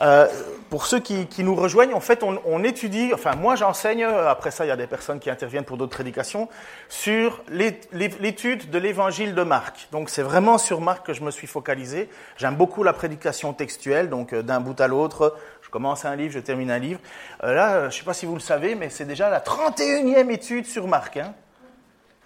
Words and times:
Euh, 0.00 0.28
pour 0.70 0.86
ceux 0.86 1.00
qui, 1.00 1.26
nous 1.38 1.54
rejoignent, 1.54 1.94
en 1.94 2.00
fait, 2.00 2.22
on, 2.22 2.38
on 2.44 2.62
étudie, 2.62 3.10
enfin 3.14 3.34
moi 3.34 3.56
j'enseigne, 3.56 4.04
après 4.04 4.50
ça 4.50 4.66
il 4.66 4.68
y 4.68 4.70
a 4.70 4.76
des 4.76 4.86
personnes 4.86 5.18
qui 5.18 5.30
interviennent 5.30 5.64
pour 5.64 5.78
d'autres 5.78 5.94
prédications, 5.94 6.48
sur 6.90 7.42
l'étude 7.50 8.68
de 8.68 8.78
l'évangile 8.78 9.34
de 9.34 9.42
Marc. 9.42 9.88
Donc 9.92 10.10
c'est 10.10 10.22
vraiment 10.22 10.58
sur 10.58 10.80
Marc 10.82 11.06
que 11.06 11.14
je 11.14 11.22
me 11.22 11.30
suis 11.30 11.46
focalisé. 11.46 12.10
J'aime 12.36 12.54
beaucoup 12.54 12.82
la 12.82 12.92
prédication 12.92 13.54
textuelle, 13.54 14.10
donc 14.10 14.32
euh, 14.32 14.42
d'un 14.42 14.60
bout 14.60 14.78
à 14.80 14.88
l'autre, 14.88 15.36
je 15.62 15.70
commence 15.70 16.04
un 16.04 16.16
livre, 16.16 16.32
je 16.32 16.40
termine 16.40 16.70
un 16.70 16.78
livre. 16.78 17.00
Euh, 17.42 17.54
là, 17.54 17.80
je 17.80 17.86
ne 17.86 17.90
sais 17.90 18.04
pas 18.04 18.14
si 18.14 18.26
vous 18.26 18.34
le 18.34 18.40
savez, 18.40 18.74
mais 18.74 18.90
c'est 18.90 19.06
déjà 19.06 19.30
la 19.30 19.40
31e 19.40 20.30
étude 20.30 20.66
sur 20.66 20.86
Marc. 20.86 21.16
Hein. 21.16 21.32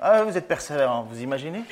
Ah, 0.00 0.24
vous 0.24 0.36
êtes 0.36 0.48
persévérant, 0.48 1.06
vous 1.08 1.22
imaginez? 1.22 1.62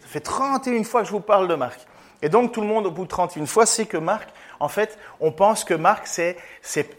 Ça 0.00 0.08
fait 0.08 0.20
31 0.20 0.84
fois 0.84 1.02
que 1.02 1.06
je 1.06 1.12
vous 1.12 1.20
parle 1.20 1.48
de 1.48 1.54
Marc. 1.54 1.80
Et 2.22 2.30
donc 2.30 2.52
tout 2.52 2.62
le 2.62 2.66
monde, 2.66 2.86
au 2.86 2.90
bout 2.90 3.04
de 3.04 3.08
31 3.08 3.44
fois, 3.44 3.66
sait 3.66 3.84
que 3.84 3.98
Marc, 3.98 4.30
en 4.60 4.68
fait, 4.68 4.98
on 5.20 5.32
pense 5.32 5.64
que 5.64 5.74
Marc, 5.74 6.06
c'est, 6.06 6.36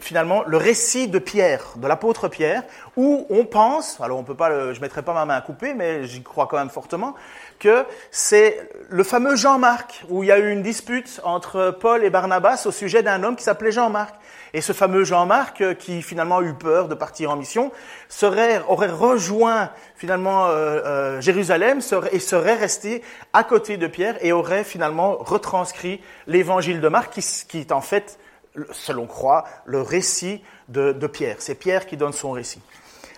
finalement 0.00 0.42
le 0.46 0.56
récit 0.56 1.08
de 1.08 1.18
Pierre, 1.18 1.62
de 1.76 1.86
l'apôtre 1.86 2.28
Pierre, 2.28 2.62
où 2.96 3.26
on 3.30 3.44
pense, 3.44 4.00
alors 4.00 4.18
on 4.18 4.24
peut 4.24 4.34
pas, 4.34 4.72
je 4.72 4.80
mettrai 4.80 5.02
pas 5.02 5.14
ma 5.14 5.24
main 5.24 5.36
à 5.36 5.40
couper, 5.40 5.74
mais 5.74 6.04
j'y 6.04 6.22
crois 6.22 6.46
quand 6.46 6.58
même 6.58 6.70
fortement, 6.70 7.14
que 7.58 7.84
c'est 8.10 8.68
le 8.88 9.02
fameux 9.02 9.36
Jean-Marc, 9.36 10.04
où 10.08 10.22
il 10.22 10.28
y 10.28 10.32
a 10.32 10.38
eu 10.38 10.50
une 10.50 10.62
dispute 10.62 11.20
entre 11.24 11.76
Paul 11.80 12.04
et 12.04 12.10
Barnabas 12.10 12.64
au 12.66 12.70
sujet 12.70 13.02
d'un 13.02 13.22
homme 13.22 13.36
qui 13.36 13.44
s'appelait 13.44 13.72
Jean-Marc. 13.72 14.14
Et 14.54 14.60
ce 14.60 14.72
fameux 14.72 15.04
Jean-Marc, 15.04 15.60
euh, 15.60 15.74
qui 15.74 16.02
finalement 16.02 16.38
a 16.38 16.42
eu 16.42 16.54
peur 16.54 16.88
de 16.88 16.94
partir 16.94 17.30
en 17.30 17.36
mission, 17.36 17.72
serait, 18.08 18.62
aurait 18.68 18.86
rejoint 18.90 19.70
finalement 19.96 20.46
euh, 20.46 20.80
euh, 20.84 21.20
Jérusalem 21.20 21.80
et 22.12 22.18
serait 22.20 22.54
resté 22.54 23.02
à 23.32 23.44
côté 23.44 23.76
de 23.76 23.86
Pierre 23.86 24.16
et 24.24 24.32
aurait 24.32 24.64
finalement 24.64 25.16
retranscrit 25.18 26.00
l'évangile 26.26 26.80
de 26.80 26.88
Marc, 26.88 27.12
qui, 27.12 27.24
qui, 27.48 27.58
est 27.58 27.72
en 27.72 27.80
fait, 27.80 28.18
selon 28.72 29.06
croit, 29.06 29.44
le 29.66 29.82
récit 29.82 30.42
de, 30.68 30.92
de 30.92 31.06
Pierre. 31.06 31.36
C'est 31.38 31.54
Pierre 31.54 31.86
qui 31.86 31.96
donne 31.96 32.12
son 32.12 32.30
récit. 32.30 32.62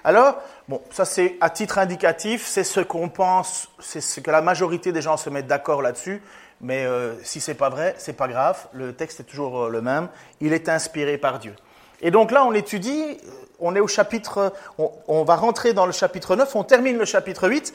Alors, 0.05 0.39
bon, 0.69 0.81
ça 0.91 1.05
c'est 1.05 1.37
à 1.41 1.51
titre 1.51 1.79
indicatif, 1.79 2.47
c'est 2.47 2.65
ce 2.65 2.81
qu'on 2.81 3.09
pense, 3.09 3.69
c'est 3.81 4.01
ce 4.01 4.21
que 4.21 4.31
la 4.31 4.43
majorité 4.43 4.93
des 4.93 5.03
gens 5.03 5.17
se 5.17 5.31
mettent 5.31 5.47
d'accord 5.47 5.83
là-dessus. 5.83 6.23
Mais 6.61 6.85
euh, 6.85 7.15
si 7.23 7.41
c'est 7.41 7.55
pas 7.55 7.69
vrai, 7.69 7.95
c'est 7.99 8.17
pas 8.17 8.29
grave. 8.29 8.67
Le 8.73 8.93
texte 8.93 9.21
est 9.21 9.25
toujours 9.25 9.65
euh, 9.65 9.69
le 9.69 9.81
même. 9.81 10.09
Il 10.41 10.53
est 10.53 10.69
inspiré 10.69 11.17
par 11.19 11.39
Dieu. 11.39 11.55
Et 12.01 12.11
donc 12.11 12.31
là, 12.31 12.45
on 12.45 12.53
étudie. 12.53 13.03
Euh, 13.03 13.31
on 13.61 13.75
est 13.75 13.81
au 13.81 13.89
chapitre. 13.89 14.53
On, 14.79 15.25
va 15.25 15.35
rentrer 15.35 15.73
dans 15.73 15.87
le 15.87 15.93
chapitre 15.93 16.37
9. 16.37 16.55
On 16.55 16.63
termine 16.63 16.97
le 16.97 17.05
chapitre 17.05 17.49
8. 17.49 17.73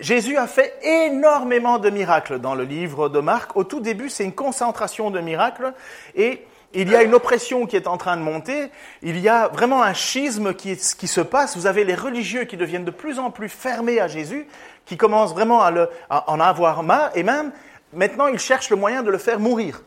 Jésus 0.00 0.36
a 0.36 0.46
fait 0.46 0.74
énormément 0.82 1.78
de 1.78 1.88
miracles 1.88 2.38
dans 2.38 2.54
le 2.54 2.64
livre 2.64 3.08
de 3.08 3.20
Marc. 3.20 3.56
Au 3.56 3.64
tout 3.64 3.80
début, 3.80 4.10
c'est 4.10 4.24
une 4.24 4.34
concentration 4.34 5.10
de 5.10 5.20
miracles 5.20 5.72
et 6.14 6.44
il 6.74 6.88
y 6.88 6.96
a 6.96 7.02
une 7.02 7.14
oppression 7.14 7.66
qui 7.66 7.76
est 7.76 7.86
en 7.86 7.96
train 7.96 8.16
de 8.16 8.22
monter, 8.22 8.70
il 9.02 9.18
y 9.18 9.28
a 9.28 9.48
vraiment 9.48 9.82
un 9.82 9.94
schisme 9.94 10.54
qui, 10.54 10.76
se 10.76 11.20
passe, 11.20 11.56
vous 11.56 11.66
avez 11.66 11.84
les 11.84 11.94
religieux 11.94 12.44
qui 12.44 12.56
deviennent 12.56 12.84
de 12.84 12.90
plus 12.90 13.18
en 13.18 13.30
plus 13.30 13.48
fermés 13.48 14.00
à 14.00 14.08
Jésus, 14.08 14.46
qui 14.86 14.96
commencent 14.96 15.32
vraiment 15.32 15.62
à, 15.62 15.70
le, 15.70 15.88
à 16.10 16.30
en 16.30 16.40
avoir 16.40 16.82
marre, 16.82 17.10
et 17.14 17.22
même 17.22 17.52
maintenant 17.92 18.26
ils 18.26 18.38
cherchent 18.38 18.70
le 18.70 18.76
moyen 18.76 19.02
de 19.02 19.10
le 19.10 19.18
faire 19.18 19.38
mourir. 19.38 19.82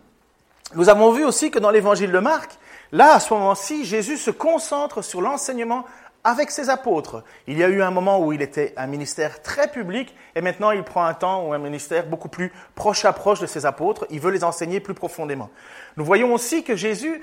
Nous 0.76 0.90
avons 0.90 1.12
vu 1.12 1.24
aussi 1.26 1.52
que 1.52 1.60
dans 1.60 1.72
l'évangile 1.72 2.12
de 2.12 2.20
Marc, 2.20 2.58
là, 2.92 3.14
à 3.14 3.20
ce 3.20 3.34
moment-ci, 3.34 3.86
Jésus 3.86 4.18
se 4.18 4.32
concentre 4.32 5.02
sur 5.04 5.22
l'enseignement 5.22 5.86
avec 6.26 6.50
ses 6.52 6.70
apôtres. 6.70 7.24
Il 7.48 7.58
y 7.58 7.64
a 7.64 7.70
eu 7.70 7.82
un 7.82 7.92
moment 7.92 8.20
où 8.20 8.34
il 8.34 8.42
était 8.42 8.74
un 8.76 8.88
ministère 8.88 9.42
très 9.42 9.70
public 9.70 10.14
et 10.36 10.42
maintenant 10.42 10.72
il 10.72 10.84
prend 10.84 11.06
un 11.06 11.14
temps 11.14 11.46
ou 11.48 11.54
un 11.54 11.60
ministère 11.60 12.08
beaucoup 12.08 12.28
plus 12.28 12.52
proche 12.74 13.06
à 13.06 13.14
proche 13.14 13.40
de 13.40 13.46
ses 13.46 13.66
apôtres. 13.66 14.06
Il 14.10 14.20
veut 14.20 14.32
les 14.32 14.44
enseigner 14.44 14.80
plus 14.80 14.96
profondément. 14.96 15.52
Nous 15.96 16.04
voyons 16.04 16.34
aussi 16.34 16.64
que 16.64 16.76
Jésus 16.76 17.22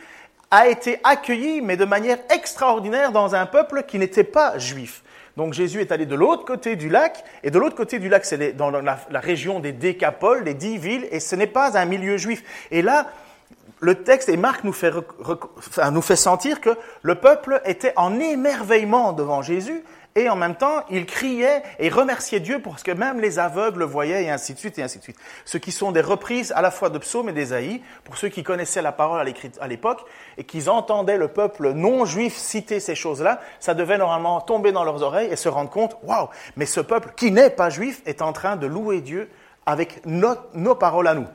a 0.53 0.69
été 0.69 1.01
accueilli, 1.03 1.61
mais 1.63 1.77
de 1.77 1.85
manière 1.85 2.19
extraordinaire, 2.33 3.11
dans 3.11 3.35
un 3.35 3.47
peuple 3.47 3.83
qui 3.89 3.99
n'était 3.99 4.23
pas 4.23 4.57
juif. 4.59 5.03
Donc 5.37 5.55
Jésus 5.55 5.81
est 5.81 5.93
allé 5.93 6.07
de 6.07 6.15
l'autre 6.15 6.45
côté 6.45 6.77
du 6.77 6.89
lac, 6.89 7.25
et 7.43 7.51
de 7.51 7.59
l'autre 7.59 7.75
côté 7.75 7.99
du 7.99 8.09
lac, 8.09 8.25
c'est 8.25 8.53
dans 8.53 8.71
la, 8.71 8.99
la, 9.11 9.21
région 9.21 9.61
des 9.61 9.73
Décapoles, 9.73 10.45
des 10.45 10.53
dix 10.53 10.77
villes, 10.77 11.09
et 11.11 11.21
ce 11.21 11.35
n'est 11.35 11.47
pas 11.47 11.79
un 11.79 11.87
milieu 11.87 12.19
juif. 12.19 12.45
Et 12.71 12.83
là, 12.83 13.07
le 13.83 14.05
texte 14.05 14.29
et 14.29 14.37
Marc 14.37 14.63
nous 14.63 14.73
fait, 14.73 14.93
nous 15.91 16.03
fait 16.03 16.17
sentir 16.17 16.61
que 16.61 16.71
le 17.03 17.17
peuple 17.17 17.61
était 17.65 17.93
en 17.97 18.21
émerveillement 18.21 19.13
devant 19.13 19.43
Jésus 19.43 19.83
et 20.15 20.29
en 20.29 20.37
même 20.37 20.55
temps, 20.55 20.85
il 20.89 21.05
criait 21.05 21.63
et 21.81 21.89
remerciait 21.89 22.39
Dieu 22.39 22.61
parce 22.63 22.85
que 22.85 22.93
même 22.93 23.19
les 23.19 23.41
aveugles 23.41 23.81
le 23.81 23.85
voyaient 23.85 24.25
et 24.25 24.31
ainsi 24.31 24.55
de 24.55 24.59
suite 24.59 24.79
et 24.79 24.83
ainsi 24.83 24.99
de 24.99 25.03
suite. 25.03 25.17
Ce 25.45 25.59
qui 25.59 25.73
sont 25.73 25.91
des 25.91 26.01
reprises 26.01 26.53
à 26.55 26.63
la 26.63 26.71
fois 26.71 26.91
de 26.91 26.99
psaumes 26.99 27.31
et 27.31 27.33
d'Ésaïe, 27.33 27.83
pour 28.05 28.17
ceux 28.17 28.29
qui 28.29 28.45
connaissaient 28.45 28.83
la 28.83 28.93
parole 28.93 29.27
à 29.61 29.67
l'époque 29.67 30.05
et 30.39 30.45
qu'ils 30.45 30.71
entendaient 30.71 31.19
le 31.19 31.29
peuple 31.29 31.73
non 31.73 32.05
juif 32.05 32.37
citer 32.37 32.79
ces 32.79 32.95
choses-là, 32.95 33.41
ça 33.59 33.75
devait 33.75 33.99
normalement 33.99 34.41
tomber 34.41 34.71
dans 34.71 34.85
leurs 34.85 35.03
oreilles 35.03 35.33
et 35.33 35.37
se 35.37 35.49
rendre 35.49 35.71
compte, 35.71 35.97
waouh, 36.05 36.29
mais 36.57 36.67
ce 36.67 36.81
peuple 36.81 37.15
qui 37.17 37.33
n'est 37.33 37.51
pas 37.51 37.71
juif 37.71 38.01
est 38.07 38.23
en 38.23 38.33
train 38.33 38.55
de 38.55 38.67
louer 38.69 39.01
Dieu 39.01 39.29
avec 39.67 40.07
nos 40.07 40.75
paroles 40.77 41.09
à 41.09 41.15
nous. 41.15 41.27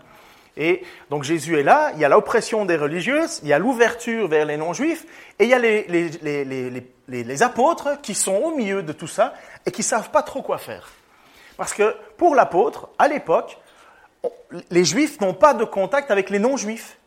Et 0.58 0.82
donc 1.12 1.24
Jésus 1.24 1.60
est 1.60 1.64
là, 1.64 1.92
il 1.94 2.00
y 2.00 2.06
a 2.06 2.10
l'oppression 2.10 2.66
des 2.66 2.76
religieuses, 2.76 3.40
il 3.44 3.50
y 3.50 3.54
a 3.54 3.60
l'ouverture 3.60 4.28
vers 4.28 4.46
les 4.46 4.58
non-juifs, 4.58 5.06
et 5.38 5.44
il 5.44 5.50
y 5.50 5.54
a 5.54 5.60
les, 5.60 7.44
apôtres 7.44 8.02
qui 8.02 8.16
sont 8.16 8.34
au 8.34 8.56
milieu 8.56 8.82
de 8.82 8.92
tout 8.92 9.08
ça 9.08 9.36
et 9.68 9.72
qui 9.72 9.84
savent 9.84 10.10
pas 10.10 10.24
trop 10.24 10.42
quoi 10.42 10.58
faire. 10.58 10.90
Parce 11.58 11.74
que 11.74 11.96
pour 12.18 12.34
l'apôtre, 12.34 12.90
à 12.98 13.08
l'époque, 13.08 13.60
les 14.72 14.84
juifs 14.84 15.22
n'ont 15.22 15.36
pas 15.36 15.54
de 15.54 15.64
contact 15.64 16.10
avec 16.10 16.32
les 16.32 16.40
non-juifs. 16.40 16.98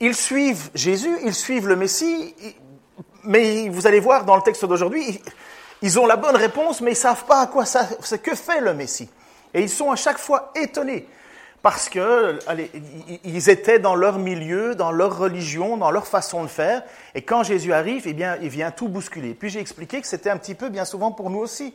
Ils 0.00 0.14
suivent 0.14 0.70
Jésus, 0.74 1.16
ils 1.24 1.34
suivent 1.34 1.68
le 1.68 1.76
Messie, 1.76 2.34
mais 3.22 3.70
vous 3.70 3.86
allez 3.86 4.00
voir 4.00 4.26
dans 4.26 4.36
le 4.36 4.42
texte 4.42 4.66
d'aujourd'hui, 4.66 5.22
ils 5.80 5.98
ont 5.98 6.06
la 6.06 6.16
bonne 6.16 6.36
réponse, 6.36 6.82
mais 6.82 6.92
ils 6.92 6.96
savent 6.96 7.24
pas 7.24 7.40
à 7.40 7.46
quoi 7.46 7.64
ça, 7.64 7.88
que 8.22 8.34
fait 8.34 8.60
le 8.60 8.74
Messie. 8.74 9.08
Et 9.54 9.62
ils 9.62 9.70
sont 9.70 9.90
à 9.90 9.96
chaque 9.96 10.18
fois 10.18 10.52
étonnés 10.54 11.06
parce 11.64 11.88
que 11.88 12.38
allez, 12.46 12.70
ils 13.24 13.48
étaient 13.48 13.78
dans 13.78 13.94
leur 13.94 14.18
milieu, 14.18 14.74
dans 14.74 14.92
leur 14.92 15.16
religion, 15.16 15.78
dans 15.78 15.90
leur 15.90 16.06
façon 16.06 16.42
de 16.42 16.48
faire. 16.48 16.82
Et 17.14 17.22
quand 17.22 17.42
Jésus 17.42 17.72
arrive, 17.72 18.02
eh 18.04 18.12
bien, 18.12 18.36
il 18.42 18.50
vient 18.50 18.70
tout 18.70 18.86
bousculer. 18.86 19.32
Puis 19.32 19.48
j'ai 19.48 19.60
expliqué 19.60 20.02
que 20.02 20.06
c'était 20.06 20.28
un 20.28 20.36
petit 20.36 20.54
peu 20.54 20.68
bien 20.68 20.84
souvent 20.84 21.10
pour 21.10 21.30
nous 21.30 21.38
aussi. 21.38 21.74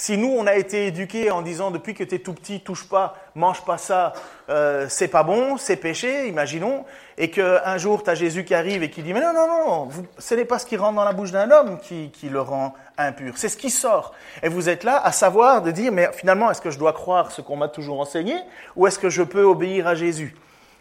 Si 0.00 0.16
nous, 0.16 0.28
on 0.28 0.46
a 0.46 0.54
été 0.54 0.86
éduqués 0.86 1.32
en 1.32 1.42
disant 1.42 1.72
depuis 1.72 1.92
que 1.92 2.04
tu 2.04 2.14
es 2.14 2.18
tout 2.20 2.32
petit, 2.32 2.60
touche 2.60 2.88
pas, 2.88 3.16
mange 3.34 3.64
pas 3.64 3.78
ça, 3.78 4.12
euh, 4.48 4.86
c'est 4.88 5.08
pas 5.08 5.24
bon, 5.24 5.56
c'est 5.56 5.74
péché, 5.74 6.28
imaginons, 6.28 6.84
et 7.16 7.32
qu'un 7.32 7.76
jour, 7.78 8.04
tu 8.04 8.10
as 8.10 8.14
Jésus 8.14 8.44
qui 8.44 8.54
arrive 8.54 8.84
et 8.84 8.90
qui 8.90 9.02
dit, 9.02 9.12
mais 9.12 9.20
non, 9.20 9.32
non, 9.32 9.48
non, 9.48 9.88
ce 10.16 10.36
n'est 10.36 10.44
pas 10.44 10.60
ce 10.60 10.66
qui 10.66 10.76
rentre 10.76 10.94
dans 10.94 11.04
la 11.04 11.12
bouche 11.12 11.32
d'un 11.32 11.50
homme 11.50 11.80
qui, 11.80 12.12
qui, 12.12 12.28
le 12.28 12.40
rend 12.40 12.74
impur, 12.96 13.32
c'est 13.34 13.48
ce 13.48 13.56
qui 13.56 13.70
sort. 13.70 14.14
Et 14.44 14.48
vous 14.48 14.68
êtes 14.68 14.84
là 14.84 15.04
à 15.04 15.10
savoir 15.10 15.62
de 15.62 15.72
dire, 15.72 15.90
mais 15.90 16.08
finalement, 16.14 16.48
est-ce 16.48 16.60
que 16.60 16.70
je 16.70 16.78
dois 16.78 16.92
croire 16.92 17.32
ce 17.32 17.40
qu'on 17.40 17.56
m'a 17.56 17.66
toujours 17.66 18.00
enseigné, 18.00 18.36
ou 18.76 18.86
est-ce 18.86 19.00
que 19.00 19.10
je 19.10 19.24
peux 19.24 19.42
obéir 19.42 19.88
à 19.88 19.96
Jésus? 19.96 20.36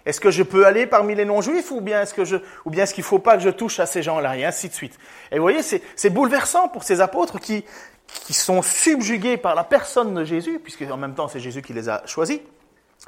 Est-ce 0.08 0.22
que 0.22 0.32
je 0.32 0.42
peux 0.42 0.66
aller 0.66 0.88
parmi 0.88 1.16
les 1.16 1.26
non-juifs 1.26 1.70
ou 1.72 1.82
bien 1.82 2.02
est-ce 2.02 2.14
que 2.14 2.24
je, 2.24 2.38
ou 2.64 2.70
bien 2.70 2.84
est-ce 2.84 2.94
qu'il 2.94 3.04
faut 3.04 3.20
pas 3.20 3.36
que 3.36 3.44
je 3.44 3.50
touche 3.50 3.82
à 3.82 3.86
ces 3.86 4.02
gens-là 4.02 4.38
et 4.38 4.46
ainsi 4.46 4.70
de 4.70 4.74
suite. 4.74 4.98
Et 5.34 5.36
vous 5.36 5.42
voyez, 5.42 5.62
c'est 5.62 6.10
bouleversant 6.10 6.70
pour 6.70 6.84
ces 6.84 7.02
apôtres 7.02 7.42
qui, 7.42 7.66
qui 8.08 8.34
sont 8.34 8.62
subjugués 8.62 9.36
par 9.36 9.54
la 9.54 9.66
personne 9.66 10.14
de 10.14 10.24
Jésus, 10.24 10.62
puisque 10.64 10.84
en 10.90 10.96
même 10.96 11.14
temps 11.14 11.28
c'est 11.28 11.42
Jésus 11.42 11.62
qui 11.62 11.74
les 11.74 11.90
a 11.90 12.04
choisis, 12.06 12.40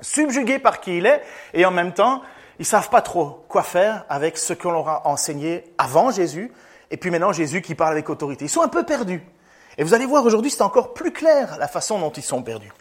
subjugués 0.02 0.60
par 0.60 0.82
qui 0.82 0.98
il 0.98 1.06
est, 1.06 1.24
et 1.54 1.66
en 1.66 1.72
même 1.72 1.94
temps 1.94 2.22
ils 2.60 2.66
savent 2.66 2.90
pas 2.90 3.02
trop 3.02 3.46
quoi 3.48 3.64
faire 3.64 4.04
avec 4.10 4.38
ce 4.38 4.52
qu'on 4.52 4.72
leur 4.72 4.90
a 4.90 5.08
enseigné 5.08 5.64
avant 5.78 6.12
Jésus, 6.12 6.52
et 6.92 6.98
puis 6.98 7.12
maintenant 7.12 7.32
Jésus 7.32 7.62
qui 7.62 7.76
parle 7.76 7.94
avec 7.94 8.10
autorité. 8.10 8.44
Ils 8.44 8.50
sont 8.50 8.62
un 8.62 8.68
peu 8.68 8.84
perdus. 8.84 9.24
Et 9.78 9.86
vous 9.86 9.94
allez 9.94 10.06
voir 10.06 10.26
aujourd'hui 10.26 10.52
c'est 10.52 10.64
encore 10.64 10.94
plus 10.94 11.14
clair 11.14 11.56
la 11.60 11.70
façon 11.70 11.98
dont 11.98 12.12
ils 12.12 12.24
sont 12.24 12.44
perdus. 12.44 12.74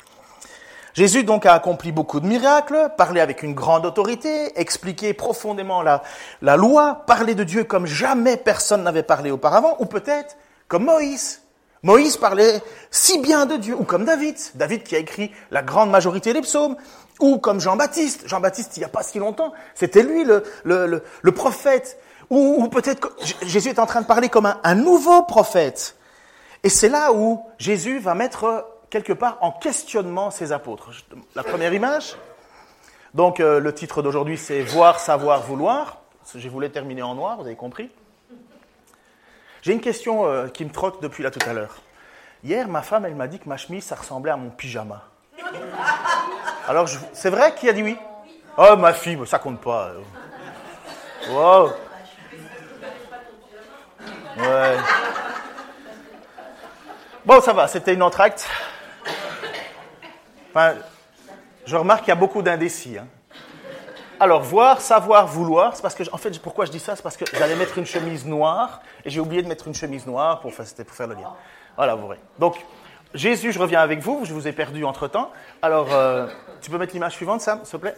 Jésus 0.98 1.22
donc 1.22 1.46
a 1.46 1.54
accompli 1.54 1.92
beaucoup 1.92 2.18
de 2.18 2.26
miracles, 2.26 2.90
parlé 2.96 3.20
avec 3.20 3.44
une 3.44 3.54
grande 3.54 3.86
autorité, 3.86 4.58
expliqué 4.60 5.14
profondément 5.14 5.80
la, 5.80 6.02
la 6.42 6.56
loi, 6.56 7.04
parlé 7.06 7.36
de 7.36 7.44
Dieu 7.44 7.62
comme 7.62 7.86
jamais 7.86 8.36
personne 8.36 8.82
n'avait 8.82 9.04
parlé 9.04 9.30
auparavant, 9.30 9.76
ou 9.78 9.86
peut-être 9.86 10.36
comme 10.66 10.86
Moïse, 10.86 11.40
Moïse 11.84 12.16
parlait 12.16 12.60
si 12.90 13.20
bien 13.20 13.46
de 13.46 13.54
Dieu, 13.54 13.76
ou 13.78 13.84
comme 13.84 14.04
David, 14.04 14.34
David 14.56 14.82
qui 14.82 14.96
a 14.96 14.98
écrit 14.98 15.30
la 15.52 15.62
grande 15.62 15.88
majorité 15.88 16.32
des 16.32 16.40
psaumes, 16.40 16.74
ou 17.20 17.38
comme 17.38 17.60
Jean-Baptiste, 17.60 18.26
Jean-Baptiste 18.26 18.76
il 18.76 18.80
n'y 18.80 18.84
a 18.84 18.88
pas 18.88 19.04
si 19.04 19.20
longtemps, 19.20 19.52
c'était 19.76 20.02
lui 20.02 20.24
le, 20.24 20.42
le, 20.64 21.04
le, 21.22 21.32
prophète, 21.32 22.00
ou, 22.28 22.56
ou 22.58 22.66
peut-être 22.66 23.12
Jésus 23.42 23.68
est 23.68 23.78
en 23.78 23.86
train 23.86 24.00
de 24.00 24.06
parler 24.06 24.30
comme 24.30 24.46
un, 24.46 24.58
un 24.64 24.74
nouveau 24.74 25.22
prophète. 25.22 25.94
Et 26.64 26.68
c'est 26.68 26.88
là 26.88 27.12
où 27.12 27.40
Jésus 27.56 28.00
va 28.00 28.16
mettre 28.16 28.66
quelque 28.90 29.12
part 29.12 29.38
en 29.40 29.52
questionnement 29.52 30.31
ses 30.31 30.52
apôtres. 30.52 30.90
La 31.35 31.43
première 31.43 31.73
image. 31.73 32.17
Donc 33.14 33.40
euh, 33.40 33.61
le 33.61 33.75
titre 33.75 34.02
d'aujourd'hui 34.02 34.37
c'est 34.37 34.62
Voir, 34.62 35.00
savoir, 35.00 35.43
vouloir. 35.43 35.99
Je 36.35 36.49
voulais 36.49 36.69
terminer 36.69 37.02
en 37.02 37.14
noir, 37.14 37.37
vous 37.37 37.46
avez 37.46 37.56
compris. 37.56 37.90
J'ai 39.62 39.73
une 39.73 39.81
question 39.81 40.26
euh, 40.26 40.49
qui 40.49 40.64
me 40.64 40.70
trotte 40.70 41.02
depuis 41.02 41.23
là 41.23 41.31
tout 41.31 41.40
à 41.49 41.52
l'heure. 41.52 41.76
Hier, 42.44 42.69
ma 42.69 42.82
femme, 42.82 43.05
elle 43.05 43.17
m'a 43.17 43.26
dit 43.26 43.38
que 43.38 43.49
ma 43.49 43.56
chemise, 43.56 43.85
ça 43.85 43.96
ressemblait 43.96 44.31
à 44.31 44.37
mon 44.37 44.50
pyjama. 44.50 45.02
Alors, 46.69 46.87
c'est 47.12 47.31
vrai 47.31 47.55
qui 47.55 47.69
a 47.69 47.73
dit 47.73 47.82
oui? 47.82 47.96
Oh, 48.56 48.76
ma 48.76 48.93
fille, 48.93 49.19
ça 49.26 49.38
compte 49.38 49.61
pas. 49.61 49.93
Wow. 51.29 51.73
Ouais. 54.37 54.76
Bon, 57.25 57.40
ça 57.40 57.52
va, 57.52 57.67
c'était 57.67 57.94
une 57.94 58.02
entracte. 58.02 58.49
Je 61.66 61.76
remarque 61.76 62.00
qu'il 62.00 62.08
y 62.08 62.12
a 62.12 62.16
beaucoup 62.16 62.43
d'indécis. 62.43 62.96
Hein. 62.99 63.06
Alors, 64.20 64.43
voir, 64.43 64.81
savoir, 64.81 65.26
vouloir, 65.26 65.76
c'est 65.76 65.82
parce 65.82 65.94
que, 65.94 66.02
en 66.12 66.16
fait, 66.16 66.37
pourquoi 66.40 66.64
je 66.64 66.72
dis 66.72 66.81
ça? 66.81 66.96
C'est 66.96 67.02
parce 67.02 67.16
que 67.16 67.25
j'allais 67.38 67.55
mettre 67.55 67.78
une 67.78 67.87
chemise 67.87 68.26
noire 68.26 68.81
et 69.05 69.10
j'ai 69.10 69.20
oublié 69.20 69.43
de 69.43 69.49
mettre 69.49 69.69
une 69.69 69.75
chemise 69.75 70.06
noire 70.06 70.40
pour, 70.40 70.52
pour 70.52 70.94
faire 70.94 71.06
le 71.06 71.14
lien. 71.14 71.32
Voilà, 71.76 71.94
vous 71.94 72.06
voyez. 72.06 72.20
Donc, 72.38 72.56
Jésus, 73.14 73.52
je 73.52 73.58
reviens 73.58 73.81
avec 73.81 74.00
vous, 74.00 74.22
je 74.25 74.32
vous 74.32 74.49
ai 74.49 74.52
perdu 74.52 74.84
entre-temps. 74.84 75.31
Alors, 75.62 75.88
euh, 75.93 76.26
tu 76.61 76.70
peux 76.70 76.78
mettre 76.78 76.94
l'image 76.94 77.12
suivante, 77.12 77.40
Sam, 77.40 77.61
s'il 77.62 77.72
te 77.72 77.76
plaît? 77.76 77.94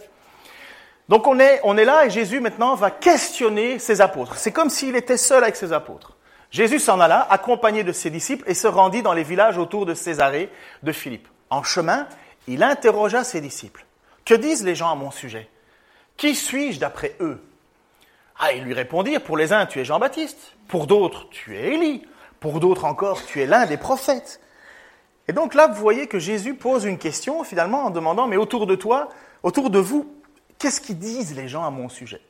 Donc, 1.09 1.25
on 1.27 1.39
est 1.39 1.85
là 1.85 2.05
et 2.05 2.09
Jésus, 2.09 2.39
maintenant, 2.39 2.75
va 2.75 2.91
questionner 2.91 3.79
ses 3.79 3.99
apôtres. 3.99 4.35
C'est 4.35 4.51
comme 4.51 4.69
s'il 4.69 4.95
était 4.95 5.17
seul 5.17 5.43
avec 5.43 5.55
ses 5.55 5.73
apôtres. 5.73 6.17
Jésus 6.51 6.79
s'en 6.79 6.99
alla, 6.99 7.27
accompagné 7.29 7.83
de 7.83 7.91
ses 7.91 8.09
disciples, 8.09 8.43
et 8.47 8.53
se 8.53 8.67
rendit 8.67 9.01
dans 9.01 9.13
les 9.13 9.23
villages 9.23 9.57
autour 9.57 9.85
de 9.85 9.93
Césarée 9.93 10.51
de 10.83 10.91
Philippe. 10.91 11.27
En 11.49 11.63
chemin, 11.63 12.07
il 12.47 12.63
interrogea 12.63 13.23
ses 13.23 13.41
disciples. 13.41 13.85
Que 14.25 14.33
disent 14.33 14.63
les 14.63 14.75
gens 14.75 14.91
à 14.91 14.95
mon 14.95 15.11
sujet? 15.11 15.49
Qui 16.17 16.35
suis-je 16.35 16.79
d'après 16.79 17.15
eux? 17.19 17.41
Ah, 18.39 18.53
ils 18.53 18.63
lui 18.63 18.73
répondirent, 18.73 19.21
pour 19.21 19.37
les 19.37 19.53
uns, 19.53 19.65
tu 19.65 19.79
es 19.79 19.85
Jean-Baptiste, 19.85 20.53
pour 20.67 20.87
d'autres, 20.87 21.29
tu 21.29 21.57
es 21.57 21.73
Élie, 21.73 22.03
pour 22.39 22.59
d'autres 22.59 22.85
encore, 22.85 23.23
tu 23.25 23.41
es 23.41 23.45
l'un 23.45 23.65
des 23.65 23.77
prophètes. 23.77 24.39
Et 25.27 25.33
donc 25.33 25.53
là, 25.53 25.67
vous 25.67 25.79
voyez 25.79 26.07
que 26.07 26.19
Jésus 26.19 26.55
pose 26.55 26.85
une 26.85 26.97
question 26.97 27.43
finalement 27.43 27.85
en 27.85 27.89
demandant, 27.89 28.27
mais 28.27 28.37
autour 28.37 28.67
de 28.67 28.75
toi, 28.75 29.09
autour 29.43 29.69
de 29.69 29.79
vous, 29.79 30.11
qu'est-ce 30.57 30.81
qu'ils 30.81 30.97
disent 30.97 31.35
les 31.35 31.47
gens 31.47 31.63
à 31.63 31.69
mon 31.69 31.89
sujet? 31.89 32.21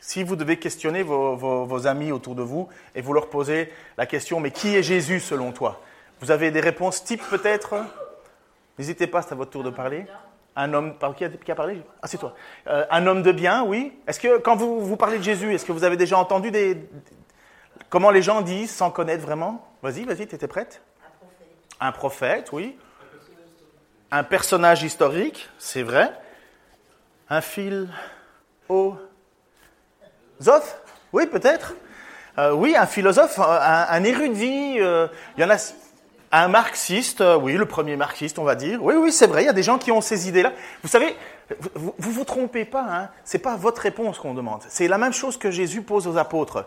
Si 0.00 0.24
vous 0.24 0.34
devez 0.34 0.58
questionner 0.58 1.04
vos, 1.04 1.86
amis 1.86 2.10
autour 2.10 2.34
de 2.34 2.42
vous 2.42 2.68
et 2.96 3.00
vous 3.00 3.12
leur 3.12 3.30
posez 3.30 3.72
la 3.96 4.06
question, 4.06 4.40
mais 4.40 4.50
qui 4.50 4.74
est 4.74 4.82
Jésus 4.82 5.20
selon 5.20 5.52
toi? 5.52 5.80
Vous 6.20 6.32
avez 6.32 6.50
des 6.50 6.60
réponses 6.60 7.04
types 7.04 7.22
peut-être? 7.30 7.74
N'hésitez 8.78 9.06
pas, 9.06 9.22
c'est 9.22 9.32
à 9.32 9.36
votre 9.36 9.50
tour 9.50 9.62
de 9.62 9.70
parler. 9.70 10.06
Un 10.54 10.74
homme, 10.74 10.94
qui 11.16 11.24
a, 11.24 11.28
qui 11.28 11.50
a 11.50 11.54
parlé? 11.54 11.82
Ah, 12.02 12.06
c'est 12.06 12.18
toi. 12.18 12.34
Euh, 12.66 12.84
un 12.90 13.06
homme 13.06 13.22
de 13.22 13.32
bien, 13.32 13.64
oui. 13.64 13.92
Est-ce 14.06 14.20
que 14.20 14.38
quand 14.38 14.56
vous, 14.56 14.80
vous 14.80 14.96
parlez 14.96 15.18
de 15.18 15.22
Jésus, 15.22 15.54
est-ce 15.54 15.64
que 15.64 15.72
vous 15.72 15.84
avez 15.84 15.96
déjà 15.96 16.18
entendu 16.18 16.50
des, 16.50 16.76
Comment 17.92 18.10
les 18.10 18.22
gens 18.22 18.40
disent 18.40 18.70
sans 18.70 18.90
connaître 18.90 19.22
vraiment? 19.22 19.68
Vas-y, 19.82 20.04
vas-y, 20.04 20.26
tu 20.26 20.34
étais 20.34 20.48
prête? 20.48 20.80
Un 21.02 21.10
prophète. 21.18 21.48
Un 21.80 21.92
prophète, 21.92 22.52
oui. 22.52 22.78
Un 24.10 24.24
personnage 24.24 24.82
historique, 24.82 25.48
c'est 25.58 25.82
vrai. 25.82 26.10
Un 27.28 27.40
fil 27.40 27.88
au 28.68 28.96
Oui, 31.12 31.26
peut-être. 31.26 31.74
Euh, 32.38 32.52
oui, 32.52 32.76
un 32.76 32.86
philosophe, 32.86 33.38
un, 33.38 34.04
érudit. 34.04 34.80
Euh, 34.80 35.08
il 35.36 35.42
y 35.42 35.44
en 35.44 35.50
a 35.50 35.58
un 36.32 36.48
marxiste, 36.48 37.20
euh, 37.20 37.36
oui, 37.36 37.52
le 37.54 37.66
premier 37.66 37.96
marxiste, 37.96 38.38
on 38.38 38.44
va 38.44 38.54
dire. 38.54 38.82
Oui, 38.82 38.94
oui, 38.96 39.12
c'est 39.12 39.26
vrai. 39.26 39.42
Il 39.42 39.46
y 39.46 39.50
a 39.50 39.52
des 39.52 39.62
gens 39.62 39.78
qui 39.78 39.92
ont 39.92 40.00
ces 40.00 40.28
idées-là. 40.28 40.52
Vous 40.82 40.88
savez, 40.88 41.14
vous 41.74 41.94
vous, 41.98 42.10
vous 42.10 42.24
trompez 42.24 42.64
pas. 42.64 42.86
Hein, 42.88 43.08
c'est 43.24 43.38
pas 43.38 43.56
votre 43.56 43.82
réponse 43.82 44.18
qu'on 44.18 44.34
demande. 44.34 44.62
C'est 44.68 44.88
la 44.88 44.98
même 44.98 45.12
chose 45.12 45.36
que 45.36 45.50
Jésus 45.50 45.82
pose 45.82 46.06
aux 46.06 46.16
apôtres. 46.16 46.66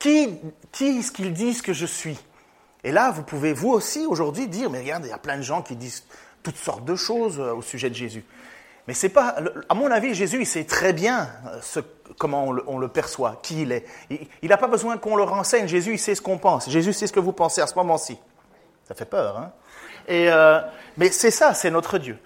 Qui, 0.00 0.38
qui 0.72 0.98
est-ce 0.98 1.12
qu'ils 1.12 1.32
disent 1.32 1.62
que 1.62 1.72
je 1.72 1.86
suis? 1.86 2.18
Et 2.82 2.90
là, 2.90 3.12
vous 3.12 3.22
pouvez 3.22 3.52
vous 3.52 3.70
aussi 3.70 4.04
aujourd'hui 4.04 4.48
dire, 4.48 4.68
mais 4.68 4.80
regarde, 4.80 5.04
il 5.06 5.10
y 5.10 5.12
a 5.12 5.18
plein 5.18 5.36
de 5.36 5.42
gens 5.42 5.62
qui 5.62 5.76
disent 5.76 6.04
toutes 6.42 6.58
sortes 6.58 6.84
de 6.84 6.96
choses 6.96 7.40
euh, 7.40 7.54
au 7.54 7.62
sujet 7.62 7.88
de 7.88 7.94
Jésus. 7.94 8.24
Mais 8.86 8.94
c'est 8.94 9.08
pas, 9.08 9.36
à 9.68 9.74
mon 9.74 9.90
avis, 9.90 10.14
Jésus, 10.14 10.40
il 10.40 10.46
sait 10.46 10.64
très 10.64 10.92
bien 10.92 11.30
euh, 11.46 11.82
comment 12.18 12.48
on 12.66 12.78
le, 12.78 12.88
perçoit, 12.88 13.40
qui 13.42 13.62
il 13.62 13.72
est. 13.72 13.86
Il 14.42 14.48
n'a 14.48 14.58
pas 14.58 14.66
besoin 14.66 14.98
qu'on 14.98 15.16
le 15.16 15.22
renseigne. 15.22 15.66
Jésus, 15.68 15.92
il 15.92 15.98
sait 15.98 16.14
ce 16.14 16.20
qu'on 16.20 16.36
pense. 16.36 16.68
Jésus 16.68 16.92
sait 16.92 17.06
ce 17.06 17.12
que 17.12 17.20
vous 17.20 17.32
pensez 17.32 17.62
à 17.62 17.66
ce 17.66 17.76
moment-ci. 17.76 18.18
Ça 18.86 18.94
fait 18.94 19.04
peur, 19.04 19.38
hein 19.38 19.52
Et 20.08 20.30
euh, 20.30 20.60
mais 20.96 21.10
c'est 21.10 21.30
ça, 21.30 21.54
c'est 21.54 21.70
notre 21.70 21.98
Dieu. 21.98 22.18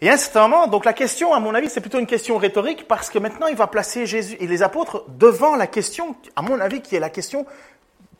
Et 0.00 0.08
à 0.10 0.14
un 0.14 0.48
moment, 0.48 0.66
donc 0.66 0.84
la 0.84 0.94
question, 0.94 1.34
à 1.34 1.40
mon 1.40 1.54
avis, 1.54 1.68
c'est 1.68 1.82
plutôt 1.82 1.98
une 1.98 2.06
question 2.06 2.38
rhétorique 2.38 2.88
parce 2.88 3.10
que 3.10 3.18
maintenant, 3.18 3.48
il 3.48 3.56
va 3.56 3.66
placer 3.66 4.06
Jésus 4.06 4.36
et 4.40 4.46
les 4.46 4.62
apôtres 4.62 5.04
devant 5.08 5.56
la 5.56 5.66
question, 5.66 6.16
à 6.36 6.42
mon 6.42 6.58
avis, 6.58 6.80
qui 6.80 6.96
est 6.96 7.00
la 7.00 7.10
question 7.10 7.44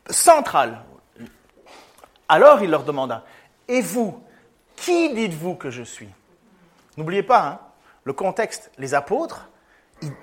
centrale. 0.07 0.83
Alors 2.29 2.61
il 2.61 2.69
leur 2.69 2.83
demanda, 2.83 3.25
et 3.67 3.81
vous, 3.81 4.23
qui 4.75 5.13
dites-vous 5.13 5.55
que 5.55 5.69
je 5.69 5.83
suis? 5.83 6.09
N'oubliez 6.97 7.23
pas, 7.23 7.41
hein, 7.41 7.59
le 8.03 8.13
contexte, 8.13 8.71
les 8.77 8.93
apôtres, 8.93 9.49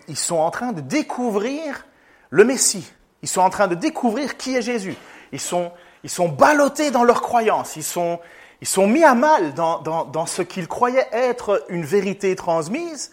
ils, 0.08 0.16
sont 0.16 0.36
en 0.36 0.50
train 0.50 0.72
de 0.72 0.80
découvrir 0.80 1.86
le 2.30 2.44
Messie. 2.44 2.90
Ils 3.22 3.28
sont 3.28 3.40
en 3.40 3.50
train 3.50 3.68
de 3.68 3.74
découvrir 3.74 4.36
qui 4.36 4.56
est 4.56 4.62
Jésus. 4.62 4.96
Ils 5.32 5.40
sont, 5.40 5.70
ils 6.04 6.10
sont 6.10 6.28
ballottés 6.28 6.90
dans 6.90 7.04
leur 7.04 7.22
croyance. 7.22 7.76
Ils 7.76 7.84
sont, 7.84 8.20
ils 8.60 8.68
sont 8.68 8.86
mis 8.86 9.04
à 9.04 9.14
mal 9.14 9.54
dans, 9.54 9.80
dans, 9.80 10.26
ce 10.26 10.42
qu'ils 10.42 10.68
croyaient 10.68 11.08
être 11.12 11.64
une 11.68 11.84
vérité 11.84 12.34
transmise. 12.36 13.12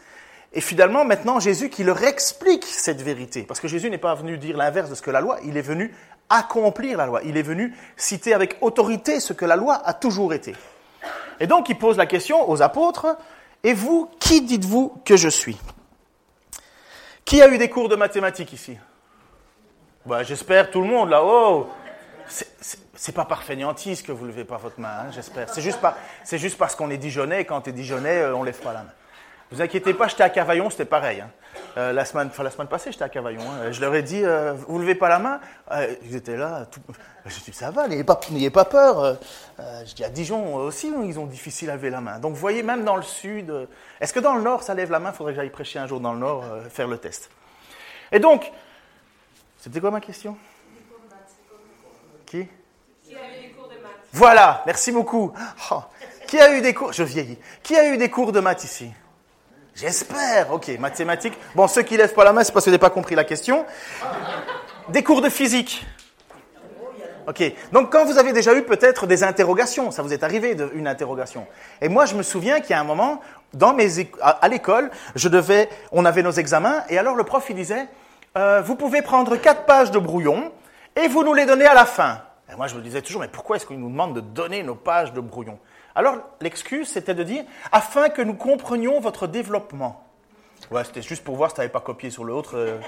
Et 0.53 0.61
finalement, 0.61 1.03
maintenant, 1.03 1.39
Jésus 1.39 1.69
qui 1.69 1.83
leur 1.83 2.03
explique 2.03 2.65
cette 2.65 3.01
vérité. 3.01 3.43
Parce 3.43 3.59
que 3.59 3.67
Jésus 3.67 3.89
n'est 3.89 3.97
pas 3.97 4.15
venu 4.15 4.37
dire 4.37 4.55
l'inverse 4.57 4.89
de 4.89 4.95
ce 4.95 5.01
que 5.01 5.11
la 5.11 5.21
loi, 5.21 5.37
il 5.43 5.57
est 5.57 5.61
venu 5.61 5.93
accomplir 6.29 6.97
la 6.97 7.05
loi. 7.05 7.21
Il 7.25 7.37
est 7.37 7.43
venu 7.43 7.73
citer 7.97 8.33
avec 8.33 8.57
autorité 8.61 9.19
ce 9.19 9.33
que 9.33 9.45
la 9.45 9.55
loi 9.55 9.81
a 9.83 9.93
toujours 9.93 10.33
été. 10.33 10.55
Et 11.39 11.47
donc, 11.47 11.69
il 11.69 11.77
pose 11.77 11.97
la 11.97 12.05
question 12.05 12.49
aux 12.49 12.61
apôtres, 12.61 13.17
et 13.63 13.73
vous, 13.73 14.09
qui 14.19 14.41
dites-vous 14.41 15.01
que 15.03 15.17
je 15.17 15.27
suis? 15.27 15.57
Qui 17.25 17.41
a 17.41 17.49
eu 17.49 17.57
des 17.57 17.69
cours 17.69 17.89
de 17.89 17.95
mathématiques 17.95 18.53
ici? 18.53 18.77
Bah, 20.05 20.23
J'espère 20.23 20.69
tout 20.69 20.81
le 20.81 20.87
monde 20.87 21.09
là-haut. 21.09 21.67
C'est 22.27 23.11
pas 23.13 23.25
par 23.25 23.43
fainéantise 23.43 24.01
que 24.01 24.11
vous 24.11 24.25
levez 24.25 24.45
pas 24.45 24.57
votre 24.57 24.79
main, 24.79 24.89
hein, 24.89 25.11
j'espère. 25.11 25.49
C'est 25.49 25.61
juste, 26.37 26.57
parce 26.57 26.75
qu'on 26.75 26.89
est 26.89 26.97
Dijonais 26.97 27.41
et 27.41 27.45
quand 27.45 27.61
tu 27.61 27.69
es 27.69 27.73
Dijonais, 27.73 28.21
euh, 28.21 28.35
on 28.35 28.43
lève 28.43 28.59
pas 28.59 28.73
la 28.73 28.83
main. 28.83 28.91
Vous 29.51 29.61
inquiétez 29.61 29.93
pas, 29.93 30.07
j'étais 30.07 30.23
à 30.23 30.29
Cavaillon, 30.29 30.69
c'était 30.69 30.85
pareil. 30.85 31.21
Hein. 31.21 31.29
Euh, 31.77 31.93
la, 31.93 32.03
semaine, 32.03 32.31
la 32.37 32.49
semaine 32.49 32.67
passée, 32.67 32.91
j'étais 32.91 33.03
à 33.03 33.09
Cavaillon. 33.09 33.41
Hein. 33.41 33.71
Je 33.71 33.79
leur 33.79 33.93
ai 33.93 34.01
dit, 34.01 34.21
euh, 34.23 34.53
vous 34.67 34.79
levez 34.79 34.95
pas 34.95 35.07
la 35.07 35.19
main? 35.19 35.39
Ils 36.03 36.15
étaient 36.15 36.35
là. 36.35 36.65
Tout... 36.65 36.81
Je 37.25 37.39
dis, 37.39 37.53
ça 37.53 37.69
va, 37.69 37.87
n'ayez 37.87 38.03
pas, 38.03 38.15
pas 38.15 38.65
peur. 38.65 39.17
je 39.85 39.93
dis, 39.93 40.03
à 40.03 40.09
Dijon 40.09 40.55
aussi, 40.55 40.91
ils 41.03 41.19
ont 41.19 41.27
difficile 41.27 41.69
à 41.69 41.75
lever 41.75 41.91
la 41.91 42.01
main. 42.01 42.17
Donc, 42.17 42.33
vous 42.33 42.39
voyez, 42.39 42.63
même 42.63 42.83
dans 42.83 42.95
le 42.95 43.03
sud, 43.03 43.53
est-ce 44.01 44.13
que 44.13 44.19
dans 44.19 44.35
le 44.35 44.41
nord, 44.41 44.63
ça 44.63 44.73
lève 44.73 44.89
la 44.89 44.99
main? 44.99 45.11
Il 45.11 45.15
faudrait 45.15 45.33
que 45.33 45.39
j'aille 45.39 45.49
prêcher 45.49 45.77
un 45.77 45.85
jour 45.85 45.99
dans 45.99 46.13
le 46.13 46.19
nord, 46.19 46.43
faire 46.71 46.87
le 46.87 46.97
test. 46.97 47.29
Et 48.11 48.19
donc, 48.19 48.51
c'était 49.59 49.79
quoi 49.79 49.91
ma 49.91 50.01
question? 50.01 50.37
Qui 52.35 52.47
Qui 53.09 53.15
a 53.15 53.19
eu 53.19 53.47
des 53.47 53.49
cours 53.53 53.67
de 53.69 53.75
maths 53.75 53.91
Voilà, 54.11 54.63
merci 54.65 54.91
beaucoup. 54.91 55.31
Oh, 55.71 55.81
qui 56.27 56.39
a 56.39 56.57
eu 56.57 56.61
des 56.61 56.73
cours 56.73 56.91
Je 56.91 57.03
vieillis. 57.03 57.37
Qui 57.63 57.75
a 57.75 57.87
eu 57.87 57.97
des 57.97 58.09
cours 58.09 58.31
de 58.31 58.39
maths 58.39 58.63
ici 58.63 58.91
J'espère. 59.75 60.51
Ok, 60.51 60.69
mathématiques. 60.79 61.37
Bon, 61.53 61.67
ceux 61.67 61.83
qui 61.83 61.97
lèvent 61.97 62.13
pas 62.13 62.23
la 62.23 62.33
main, 62.33 62.43
c'est 62.43 62.51
parce 62.51 62.65
que 62.65 62.69
n'avez 62.69 62.79
pas 62.79 62.89
compris 62.89 63.15
la 63.15 63.23
question. 63.23 63.65
Des 64.89 65.03
cours 65.03 65.21
de 65.21 65.29
physique. 65.29 65.85
Ok. 67.27 67.43
Donc, 67.71 67.91
quand 67.91 68.05
vous 68.05 68.17
avez 68.17 68.33
déjà 68.33 68.53
eu 68.55 68.63
peut-être 68.63 69.07
des 69.07 69.23
interrogations, 69.23 69.91
ça 69.91 70.01
vous 70.01 70.13
est 70.13 70.23
arrivé 70.23 70.55
de, 70.55 70.71
une 70.75 70.87
interrogation. 70.87 71.47
Et 71.81 71.89
moi, 71.89 72.05
je 72.05 72.15
me 72.15 72.23
souviens 72.23 72.59
qu'il 72.59 72.71
y 72.71 72.73
a 72.73 72.79
un 72.79 72.85
moment, 72.85 73.21
dans 73.53 73.73
mes, 73.73 73.87
à, 74.21 74.47
l'école, 74.47 74.91
je 75.15 75.27
devais, 75.27 75.69
on 75.91 76.05
avait 76.05 76.23
nos 76.23 76.31
examens, 76.31 76.83
et 76.89 76.97
alors 76.97 77.15
le 77.15 77.23
prof 77.23 77.45
il 77.49 77.55
disait, 77.55 77.87
euh, 78.37 78.61
vous 78.61 78.75
pouvez 78.75 79.01
prendre 79.01 79.35
quatre 79.37 79.65
pages 79.65 79.91
de 79.91 79.97
brouillon 79.97 80.51
et 80.95 81.07
vous 81.07 81.23
nous 81.23 81.33
les 81.33 81.45
donnez 81.45 81.65
à 81.65 81.73
la 81.73 81.85
fin. 81.85 82.21
Moi, 82.57 82.67
je 82.67 82.75
me 82.75 82.81
disais 82.81 83.01
toujours, 83.01 83.21
mais 83.21 83.27
pourquoi 83.27 83.55
est-ce 83.55 83.65
qu'il 83.65 83.79
nous 83.79 83.89
demande 83.89 84.15
de 84.15 84.21
donner 84.21 84.63
nos 84.63 84.75
pages 84.75 85.13
de 85.13 85.19
brouillon? 85.19 85.59
Alors, 85.95 86.17
l'excuse, 86.41 86.87
c'était 86.89 87.13
de 87.13 87.23
dire, 87.23 87.43
afin 87.71 88.09
que 88.09 88.21
nous 88.21 88.35
comprenions 88.35 88.99
votre 88.99 89.27
développement. 89.27 90.05
Ouais, 90.71 90.83
c'était 90.83 91.01
juste 91.01 91.23
pour 91.23 91.35
voir 91.35 91.49
si 91.49 91.55
tu 91.55 91.61
n'avais 91.61 91.71
pas 91.71 91.79
copié 91.79 92.09
sur 92.09 92.23
l'autre. 92.23 92.57
Euh. 92.57 92.79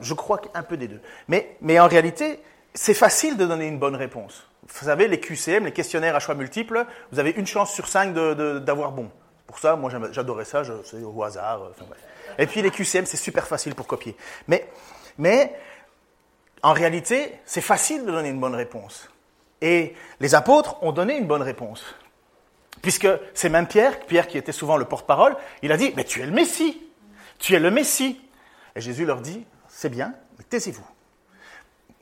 je 0.00 0.14
crois 0.14 0.38
qu'un 0.38 0.62
peu 0.62 0.76
des 0.76 0.88
deux. 0.88 1.00
Mais, 1.28 1.56
mais 1.60 1.78
en 1.78 1.86
réalité, 1.86 2.40
c'est 2.74 2.94
facile 2.94 3.36
de 3.36 3.46
donner 3.46 3.66
une 3.66 3.78
bonne 3.78 3.96
réponse. 3.96 4.46
Vous 4.66 4.84
savez, 4.84 5.08
les 5.08 5.20
QCM, 5.20 5.64
les 5.64 5.72
questionnaires 5.72 6.16
à 6.16 6.20
choix 6.20 6.34
multiples, 6.34 6.84
vous 7.12 7.18
avez 7.18 7.30
une 7.30 7.46
chance 7.46 7.72
sur 7.72 7.88
cinq 7.88 8.12
d'avoir 8.12 8.92
bon. 8.92 9.10
Pour 9.46 9.58
ça, 9.58 9.76
moi, 9.76 9.90
j'adorais 10.12 10.44
ça, 10.44 10.62
c'est 10.84 11.02
au 11.02 11.22
hasard. 11.22 11.62
Enfin, 11.70 11.86
et 12.38 12.46
puis 12.46 12.60
les 12.60 12.70
QCM, 12.70 13.06
c'est 13.06 13.16
super 13.16 13.46
facile 13.46 13.74
pour 13.74 13.86
copier. 13.86 14.14
Mais, 14.46 14.68
mais 15.16 15.54
en 16.62 16.72
réalité, 16.72 17.34
c'est 17.44 17.60
facile 17.60 18.04
de 18.04 18.10
donner 18.10 18.28
une 18.28 18.40
bonne 18.40 18.54
réponse. 18.54 19.08
Et 19.60 19.94
les 20.20 20.34
apôtres 20.34 20.82
ont 20.82 20.92
donné 20.92 21.16
une 21.16 21.26
bonne 21.26 21.42
réponse. 21.42 21.84
Puisque 22.82 23.08
c'est 23.34 23.48
même 23.48 23.66
Pierre, 23.66 23.98
Pierre 24.00 24.28
qui 24.28 24.38
était 24.38 24.52
souvent 24.52 24.76
le 24.76 24.84
porte-parole, 24.84 25.36
il 25.62 25.72
a 25.72 25.76
dit, 25.76 25.92
mais 25.96 26.04
tu 26.04 26.22
es 26.22 26.26
le 26.26 26.32
Messie, 26.32 26.80
tu 27.38 27.54
es 27.54 27.60
le 27.60 27.70
Messie. 27.70 28.20
Et 28.76 28.80
Jésus 28.80 29.04
leur 29.04 29.20
dit, 29.20 29.44
c'est 29.68 29.88
bien, 29.88 30.14
mais 30.38 30.44
taisez-vous. 30.44 30.86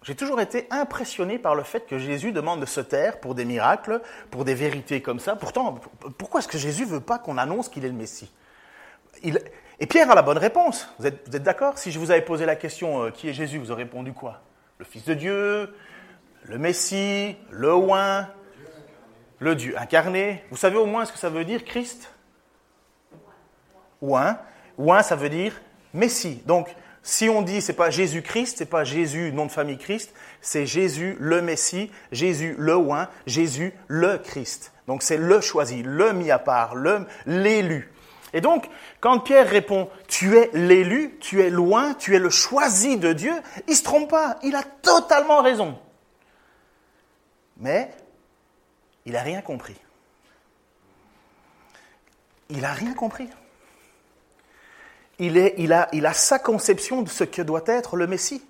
J'ai 0.03 0.15
toujours 0.15 0.41
été 0.41 0.69
impressionné 0.71 1.39
par 1.39 1.57
le 1.57 1.65
fait 1.65 1.87
que 1.87 1.99
Jésus 1.99 2.31
demande 2.31 2.61
de 2.61 2.67
se 2.67 2.81
taire 2.81 3.19
pour 3.19 3.35
des 3.35 3.45
miracles, 3.45 4.01
pour 4.31 4.45
des 4.45 4.55
vérités 4.55 5.03
comme 5.03 5.19
ça. 5.19 5.35
Pourtant, 5.35 5.81
pourquoi 6.17 6.39
est-ce 6.39 6.49
que 6.49 6.59
Jésus 6.59 6.83
ne 6.83 6.91
veut 6.91 7.01
pas 7.01 7.19
qu'on 7.19 7.39
annonce 7.39 7.69
qu'il 7.69 7.85
est 7.85 7.89
le 7.89 7.95
Messie? 7.95 8.31
Et 9.79 9.87
Pierre 9.87 10.11
a 10.11 10.15
la 10.15 10.23
bonne 10.23 10.39
réponse. 10.39 10.89
Vous 10.99 11.07
êtes, 11.07 11.29
d'accord? 11.31 11.79
Si 11.79 11.93
je 11.93 11.99
vous 11.99 12.11
avais 12.11 12.23
posé 12.23 12.47
la 12.47 12.57
question 12.57 13.05
euh, 13.05 13.11
qui 13.11 13.29
est 13.29 13.35
Jésus, 13.35 13.59
vous 13.59 13.71
aurez 13.71 13.83
répondu 13.83 14.13
quoi? 14.13 14.41
Le 14.79 14.85
Fils 14.85 15.05
de 15.05 15.15
Dieu, 15.15 15.75
le 16.45 16.59
Messie, 16.59 17.37
le 17.51 17.75
Oin, 17.75 18.29
le 19.39 19.55
Dieu 19.55 19.79
incarné. 19.79 20.45
Vous 20.51 20.57
savez 20.57 20.77
au 20.77 20.87
moins 20.87 21.05
ce 21.05 21.13
que 21.13 21.19
ça 21.19 21.29
veut 21.29 21.45
dire 21.45 21.65
Christ? 21.65 22.11
Oin. 24.01 24.39
Oin, 24.79 25.03
ça 25.03 25.17
veut 25.17 25.29
dire 25.29 25.53
Messie. 25.93 26.43
Donc, 26.47 26.75
si 27.03 27.29
on 27.29 27.43
dit 27.43 27.61
c'est 27.61 27.75
pas 27.75 27.91
Jésus-Christ, 27.91 28.59
c'est 28.59 28.67
pas 28.71 28.85
Jésus, 28.85 29.31
nom 29.33 29.47
de 29.47 29.53
famille 29.53 29.79
Christ, 29.79 30.13
c'est 30.41 30.67
Jésus 30.67 31.17
le 31.21 31.41
Messie, 31.41 31.91
Jésus 32.13 32.57
le 32.59 32.77
oint, 32.77 33.09
Jésus 33.27 33.73
le 33.87 34.19
Christ. 34.19 34.73
Donc 34.89 35.03
c'est 35.03 35.17
le 35.17 35.41
choisi, 35.41 35.83
le 35.85 36.13
mis 36.13 36.31
à 36.31 36.39
part, 36.39 36.75
l'élu. 37.27 37.93
Et 38.37 38.41
donc, 38.41 38.69
quand 39.01 39.19
Pierre 39.19 39.49
répond 39.49 39.89
Tu 40.07 40.37
es 40.37 40.51
l'élu, 40.53 41.17
tu 41.21 41.43
es 41.43 41.51
loin, 41.51 41.95
tu 41.95 42.15
es 42.15 42.19
le 42.19 42.31
choisi 42.31 42.99
de 42.99 43.13
Dieu, 43.13 43.33
il 43.67 43.75
se 43.75 43.83
trompe 43.83 44.11
pas, 44.11 44.39
il 44.45 44.55
a 44.55 44.63
totalement 44.63 45.41
raison. 45.43 45.77
Mais 47.57 47.91
il 49.07 49.15
n'a 49.15 49.23
rien 49.23 49.41
compris. 49.41 49.77
Il 52.51 52.61
n'a 52.61 52.73
rien 52.73 52.95
compris 52.95 53.29
il, 55.19 55.73
a, 55.73 56.13
sa 56.13 56.39
conception 56.39 57.03
de 57.03 57.09
ce 57.09 57.25
que 57.25 57.43
doit 57.43 57.65
être 57.67 57.97
le 57.97 58.07
Messie. 58.07 58.43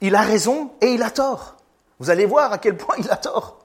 Il 0.00 0.14
a 0.14 0.22
raison 0.22 0.72
et 0.80 0.86
il 0.86 1.02
a 1.02 1.10
tort. 1.10 1.56
Vous 1.98 2.10
allez 2.10 2.24
voir 2.24 2.52
à 2.52 2.58
quel 2.58 2.76
point 2.76 2.96
il 2.98 3.10
a 3.10 3.16
tort. 3.16 3.64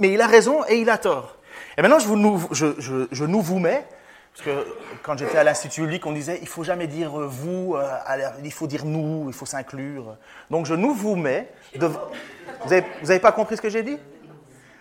Mais 0.00 0.12
il 0.12 0.20
a 0.20 0.26
raison 0.26 0.64
et 0.68 0.80
il 0.80 0.90
a 0.90 0.98
tort. 0.98 1.36
Et 1.78 1.82
maintenant, 1.82 1.98
je, 1.98 3.06
je 3.10 3.24
nous 3.24 3.40
vous 3.40 3.58
mets, 3.58 3.86
parce 4.34 4.46
que 4.46 4.66
quand 5.02 5.18
j'étais 5.18 5.36
à 5.36 5.44
l'Institut 5.44 5.86
Luc, 5.86 6.06
on 6.06 6.12
disait 6.12 6.38
il 6.40 6.48
faut 6.48 6.64
jamais 6.64 6.86
dire 6.86 7.10
vous, 7.10 7.74
euh, 7.76 7.98
il 8.42 8.52
faut 8.52 8.66
dire 8.66 8.86
nous, 8.86 9.24
il 9.28 9.34
faut 9.34 9.44
s'inclure. 9.44 10.16
Donc 10.50 10.64
je 10.64 10.74
nous 10.74 10.94
vous 10.94 11.16
mets. 11.16 11.52
De... 11.74 11.86
Vous 11.86 12.70
n'avez 12.70 12.86
avez 13.02 13.20
pas 13.20 13.32
compris 13.32 13.56
ce 13.56 13.62
que 13.62 13.68
j'ai 13.68 13.82
dit? 13.82 13.98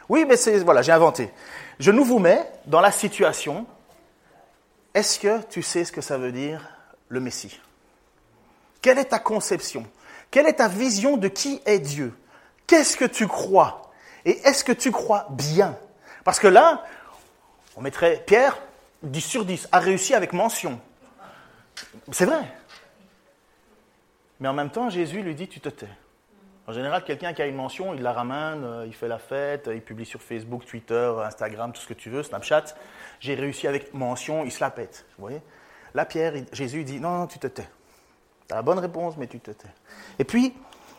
Oui, 0.07 0.25
mais 0.27 0.35
voilà, 0.59 0.81
j'ai 0.81 0.93
inventé. 0.93 1.31
Je 1.79 1.91
nous 1.91 2.05
vous 2.05 2.19
mets 2.19 2.45
dans 2.65 2.81
la 2.81 2.91
situation. 2.91 3.65
Est-ce 4.93 5.19
que 5.19 5.41
tu 5.49 5.61
sais 5.61 5.85
ce 5.85 5.91
que 5.91 6.01
ça 6.01 6.17
veut 6.17 6.31
dire 6.31 6.69
le 7.09 7.19
Messie? 7.19 7.59
Quelle 8.81 8.99
est 8.99 9.05
ta 9.05 9.19
conception? 9.19 9.85
Quelle 10.29 10.47
est 10.47 10.53
ta 10.53 10.67
vision 10.69 11.17
de 11.17 11.27
qui 11.27 11.61
est 11.65 11.79
Dieu? 11.79 12.13
Qu'est-ce 12.67 12.95
que 12.95 13.05
tu 13.05 13.27
crois? 13.27 13.91
Et 14.25 14.39
est-ce 14.47 14.63
que 14.63 14.71
tu 14.71 14.91
crois 14.91 15.27
bien? 15.31 15.77
Parce 16.23 16.39
que 16.39 16.47
là, 16.47 16.83
on 17.75 17.81
mettrait 17.81 18.23
Pierre, 18.25 18.57
10 19.03 19.21
sur 19.21 19.45
10, 19.45 19.69
a 19.71 19.79
réussi 19.79 20.13
avec 20.13 20.33
mention. 20.33 20.79
C'est 22.11 22.25
vrai. 22.25 22.43
Mais 24.39 24.47
en 24.47 24.53
même 24.53 24.69
temps, 24.71 24.89
Jésus 24.89 25.21
lui 25.21 25.35
dit, 25.35 25.47
tu 25.47 25.59
te 25.59 25.69
tais. 25.69 25.87
En 26.67 26.73
général, 26.73 27.03
quelqu'un 27.03 27.33
qui 27.33 27.41
a 27.41 27.47
une 27.47 27.55
mention, 27.55 27.93
il 27.93 28.01
la 28.01 28.13
ramène, 28.13 28.63
euh, 28.63 28.85
il 28.85 28.93
fait 28.93 29.07
la 29.07 29.17
fête, 29.17 29.69
il 29.73 29.81
publie 29.81 30.05
sur 30.05 30.21
Facebook, 30.21 30.65
Twitter, 30.65 31.13
Instagram, 31.23 31.73
tout 31.73 31.81
ce 31.81 31.87
que 31.87 31.93
tu 31.93 32.09
veux, 32.09 32.23
Snapchat. 32.23 32.65
J'ai 33.19 33.35
réussi 33.35 33.67
avec 33.67 33.93
mention, 33.93 34.45
il 34.45 34.51
se 34.51 34.61
la 34.61 34.69
pète. 34.69 35.05
Vous 35.17 35.23
voyez 35.23 35.41
Là, 35.93 36.05
Pierre, 36.05 36.33
Jésus 36.53 36.83
dit 36.83 36.99
Non, 36.99 37.17
non, 37.17 37.27
tu 37.27 37.39
te 37.39 37.47
tais. 37.47 37.67
Tu 38.47 38.53
as 38.53 38.55
la 38.55 38.61
bonne 38.61 38.79
réponse, 38.79 39.17
mais 39.17 39.27
tu 39.27 39.39
te 39.39 39.51
tais. 39.51 39.67
Et 40.19 40.23
puis, 40.23 40.53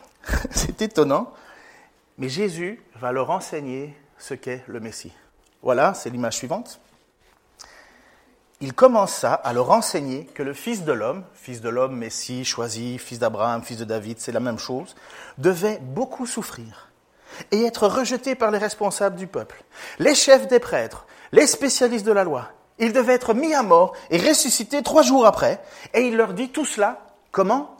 c'est 0.51 0.81
étonnant, 0.81 1.33
mais 2.17 2.29
Jésus 2.29 2.81
va 2.95 3.11
leur 3.11 3.29
enseigner 3.29 3.95
ce 4.17 4.33
qu'est 4.33 4.63
le 4.67 4.79
Messie. 4.79 5.13
Voilà, 5.61 5.93
c'est 5.93 6.09
l'image 6.09 6.35
suivante. 6.35 6.79
Il 8.63 8.73
commença 8.73 9.33
à 9.33 9.51
leur 9.51 9.71
enseigner 9.71 10.23
que 10.23 10.41
le 10.41 10.53
Fils 10.53 10.85
de 10.85 10.93
l'homme, 10.93 11.25
Fils 11.33 11.59
de 11.59 11.67
l'homme, 11.67 11.97
Messie, 11.97 12.45
choisi, 12.45 12.97
Fils 12.97 13.19
d'Abraham, 13.19 13.61
Fils 13.61 13.77
de 13.77 13.83
David, 13.83 14.21
c'est 14.21 14.31
la 14.31 14.39
même 14.39 14.57
chose, 14.57 14.95
devait 15.37 15.79
beaucoup 15.81 16.25
souffrir 16.25 16.89
et 17.51 17.65
être 17.65 17.89
rejeté 17.89 18.35
par 18.35 18.51
les 18.51 18.57
responsables 18.57 19.17
du 19.17 19.27
peuple, 19.27 19.61
les 19.99 20.15
chefs 20.15 20.47
des 20.47 20.59
prêtres, 20.59 21.05
les 21.33 21.45
spécialistes 21.45 22.05
de 22.05 22.13
la 22.13 22.23
loi, 22.23 22.51
il 22.79 22.93
devait 22.93 23.15
être 23.15 23.33
mis 23.33 23.53
à 23.53 23.63
mort 23.63 23.97
et 24.09 24.17
ressuscité 24.17 24.81
trois 24.81 25.01
jours 25.01 25.25
après. 25.25 25.61
Et 25.93 26.07
il 26.07 26.15
leur 26.15 26.33
dit 26.33 26.47
tout 26.47 26.63
cela, 26.63 27.01
comment? 27.31 27.75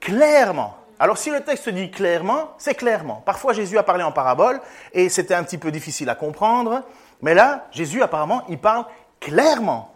Clairement. 0.00 0.74
Alors 0.98 1.18
si 1.18 1.28
le 1.28 1.42
texte 1.42 1.68
dit 1.68 1.90
clairement, 1.90 2.52
c'est 2.56 2.74
clairement. 2.74 3.22
Parfois 3.26 3.52
Jésus 3.52 3.76
a 3.76 3.82
parlé 3.82 4.02
en 4.02 4.12
parabole 4.12 4.62
et 4.94 5.10
c'était 5.10 5.34
un 5.34 5.44
petit 5.44 5.58
peu 5.58 5.70
difficile 5.70 6.08
à 6.08 6.14
comprendre. 6.14 6.82
Mais 7.20 7.34
là, 7.34 7.66
Jésus 7.72 8.02
apparemment, 8.02 8.42
il 8.48 8.58
parle 8.58 8.86
clairement. 9.20 9.93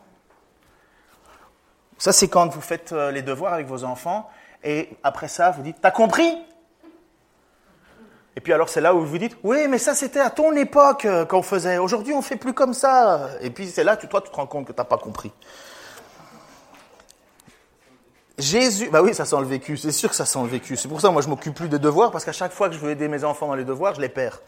Ça, 1.98 2.12
c'est 2.12 2.28
quand 2.28 2.48
vous 2.48 2.60
faites 2.60 2.92
euh, 2.92 3.10
les 3.10 3.22
devoirs 3.22 3.52
avec 3.52 3.66
vos 3.66 3.84
enfants 3.84 4.30
et 4.64 4.88
après 5.02 5.28
ça, 5.28 5.50
vous 5.50 5.62
dites, 5.62 5.76
t'as 5.80 5.90
compris? 5.90 6.36
Et 8.36 8.40
puis 8.40 8.52
alors 8.52 8.68
c'est 8.68 8.80
là 8.80 8.94
où 8.94 9.04
vous 9.04 9.18
dites, 9.18 9.36
oui, 9.42 9.66
mais 9.68 9.78
ça 9.78 9.96
c'était 9.96 10.20
à 10.20 10.30
ton 10.30 10.52
époque 10.54 11.04
euh, 11.06 11.24
qu'on 11.24 11.42
faisait. 11.42 11.78
Aujourd'hui 11.78 12.14
on 12.14 12.22
fait 12.22 12.36
plus 12.36 12.52
comme 12.52 12.72
ça. 12.72 13.30
Et 13.40 13.50
puis 13.50 13.66
c'est 13.66 13.82
là, 13.82 13.96
tu, 13.96 14.06
toi 14.06 14.20
tu 14.20 14.30
te 14.30 14.36
rends 14.36 14.46
compte 14.46 14.64
que 14.64 14.72
tu 14.72 14.78
n'as 14.78 14.84
pas 14.84 14.96
compris. 14.96 15.32
Jésus, 18.38 18.88
bah 18.90 19.02
oui, 19.02 19.12
ça 19.14 19.24
sent 19.24 19.40
le 19.40 19.46
vécu, 19.46 19.76
c'est 19.76 19.90
sûr 19.90 20.08
que 20.08 20.14
ça 20.14 20.24
sent 20.24 20.40
le 20.42 20.48
vécu. 20.48 20.76
C'est 20.76 20.86
pour 20.86 21.00
ça, 21.00 21.10
moi, 21.10 21.22
je 21.22 21.28
m'occupe 21.28 21.54
plus 21.54 21.68
des 21.68 21.80
devoirs, 21.80 22.12
parce 22.12 22.24
qu'à 22.24 22.32
chaque 22.32 22.52
fois 22.52 22.68
que 22.68 22.76
je 22.76 22.78
veux 22.78 22.92
aider 22.92 23.08
mes 23.08 23.24
enfants 23.24 23.48
dans 23.48 23.56
les 23.56 23.64
devoirs, 23.64 23.96
je 23.96 24.00
les 24.00 24.08
perds. 24.08 24.40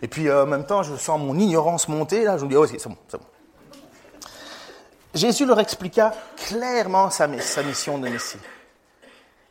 Et 0.00 0.08
puis, 0.08 0.28
euh, 0.28 0.44
en 0.44 0.46
même 0.46 0.64
temps, 0.64 0.82
je 0.82 0.96
sens 0.96 1.20
mon 1.20 1.38
ignorance 1.38 1.86
monter, 1.88 2.24
là, 2.24 2.38
je 2.38 2.44
me 2.44 2.48
dis, 2.48 2.56
oh, 2.56 2.66
c'est 2.66 2.82
bon, 2.88 2.96
c'est 3.08 3.18
bon. 3.18 3.26
Jésus 5.14 5.44
leur 5.44 5.58
expliqua 5.58 6.12
clairement 6.36 7.10
sa, 7.10 7.26
mission 7.26 7.98
de 7.98 8.08
Messie. 8.08 8.38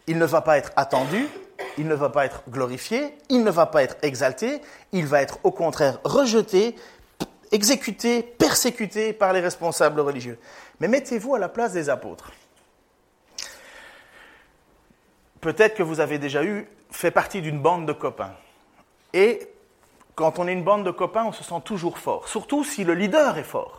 Il 0.08 0.18
ne 0.18 0.25
va 0.25 0.42
pas 0.42 0.58
être 0.58 0.72
attendu, 0.78 1.28
il 1.78 1.88
ne 1.88 1.96
va 1.96 2.10
pas 2.10 2.25
être 2.25 2.44
glorifié, 2.50 3.18
il 3.30 3.44
ne 3.44 3.51
va 3.51 3.66
pas 3.66 3.84
être 3.84 3.98
exalté, 4.01 4.62
il 4.94 5.06
va 5.06 5.22
être 5.22 5.39
au 5.44 5.51
contraire 5.51 6.00
rejeté, 6.06 6.75
exécuté, 7.51 8.24
persécuté 8.24 9.12
par 9.12 9.34
les 9.34 9.42
responsables 9.42 10.00
religieux. 10.00 10.39
Mais 10.80 10.88
mettez-vous 10.88 11.36
à 11.36 11.39
la 11.39 11.50
place 11.50 11.74
des 11.74 11.89
apôtres. 11.89 12.32
Peut-être 15.42 15.75
que 15.75 15.84
vous 15.84 16.00
avez 16.00 16.20
déjà 16.20 16.44
eu 16.44 16.68
fait 16.92 17.12
partie 17.12 17.42
d'une 17.42 17.60
bande 17.60 17.86
de 17.86 17.94
copains. 17.94 18.34
Et 19.13 19.48
quand 20.16 20.39
on 20.39 20.48
est 20.48 20.54
une 20.54 20.63
bande 20.63 20.86
de 20.86 20.92
copains, 20.92 21.25
on 21.25 21.32
se 21.32 21.44
sent 21.44 21.62
toujours 21.66 21.98
fort, 21.98 22.28
surtout 22.28 22.63
si 22.63 22.84
le 22.84 22.94
leader 22.94 23.38
est 23.38 23.44
fort. 23.44 23.79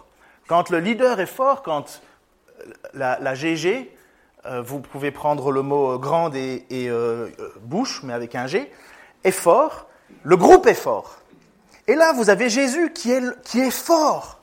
Quand 0.50 0.68
le 0.70 0.80
leader 0.80 1.20
est 1.20 1.26
fort, 1.26 1.62
quand 1.62 2.02
la, 2.92 3.34
GG, 3.36 3.88
euh, 4.46 4.60
vous 4.60 4.80
pouvez 4.80 5.12
prendre 5.12 5.52
le 5.52 5.62
mot 5.62 5.96
grande 5.96 6.34
et, 6.34 6.66
euh, 6.72 7.28
bouche, 7.60 8.00
mais 8.02 8.12
avec 8.12 8.34
un 8.34 8.48
G, 8.48 8.68
est 9.22 9.30
fort, 9.30 9.86
le 10.24 10.36
groupe 10.36 10.66
est 10.66 10.74
fort. 10.74 11.18
Et 11.86 11.94
là, 11.94 12.12
vous 12.14 12.30
avez 12.30 12.48
Jésus 12.48 12.92
qui 12.92 13.12
est, 13.12 13.22
qui 13.44 13.60
est 13.60 13.70
fort, 13.70 14.40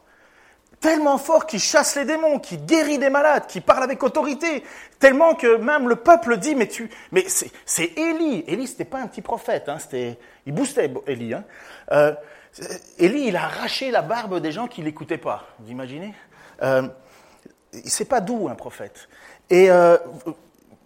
tellement 0.79 1.17
fort 1.17 1.45
qu'il 1.45 1.59
chasse 1.59 1.97
les 1.97 2.05
démons, 2.05 2.39
qui 2.39 2.57
guérit 2.57 2.99
des 2.99 3.09
malades, 3.09 3.45
qui 3.45 3.59
parle 3.59 3.83
avec 3.83 4.01
autorité, 4.01 4.63
tellement 4.99 5.35
que 5.35 5.57
même 5.57 5.89
le 5.89 5.97
peuple 5.97 6.37
dit, 6.37 6.55
mais 6.55 6.69
tu, 6.69 6.89
mais 7.11 7.25
c'est 7.27 7.97
Élie. 7.97 8.45
Élie, 8.47 8.67
c'était 8.67 8.85
pas 8.85 8.99
un 8.99 9.07
petit 9.07 9.21
prophète, 9.21 9.67
hein, 9.67 9.77
il 10.45 10.53
boostait 10.53 10.89
Élie. 11.05 11.33
Hein. 11.33 11.43
Euh, 11.91 12.13
Élie, 12.97 13.27
il 13.27 13.35
a 13.35 13.45
arraché 13.45 13.91
la 13.91 14.01
barbe 14.01 14.39
des 14.39 14.51
gens 14.51 14.67
qui 14.67 14.81
l'écoutaient 14.81 15.17
pas. 15.17 15.47
Vous 15.59 15.71
imaginez 15.71 16.13
euh, 16.61 16.87
C'est 17.85 18.05
pas 18.05 18.21
doux 18.21 18.47
un 18.49 18.55
prophète. 18.55 19.07
Et 19.49 19.69
euh, 19.69 19.97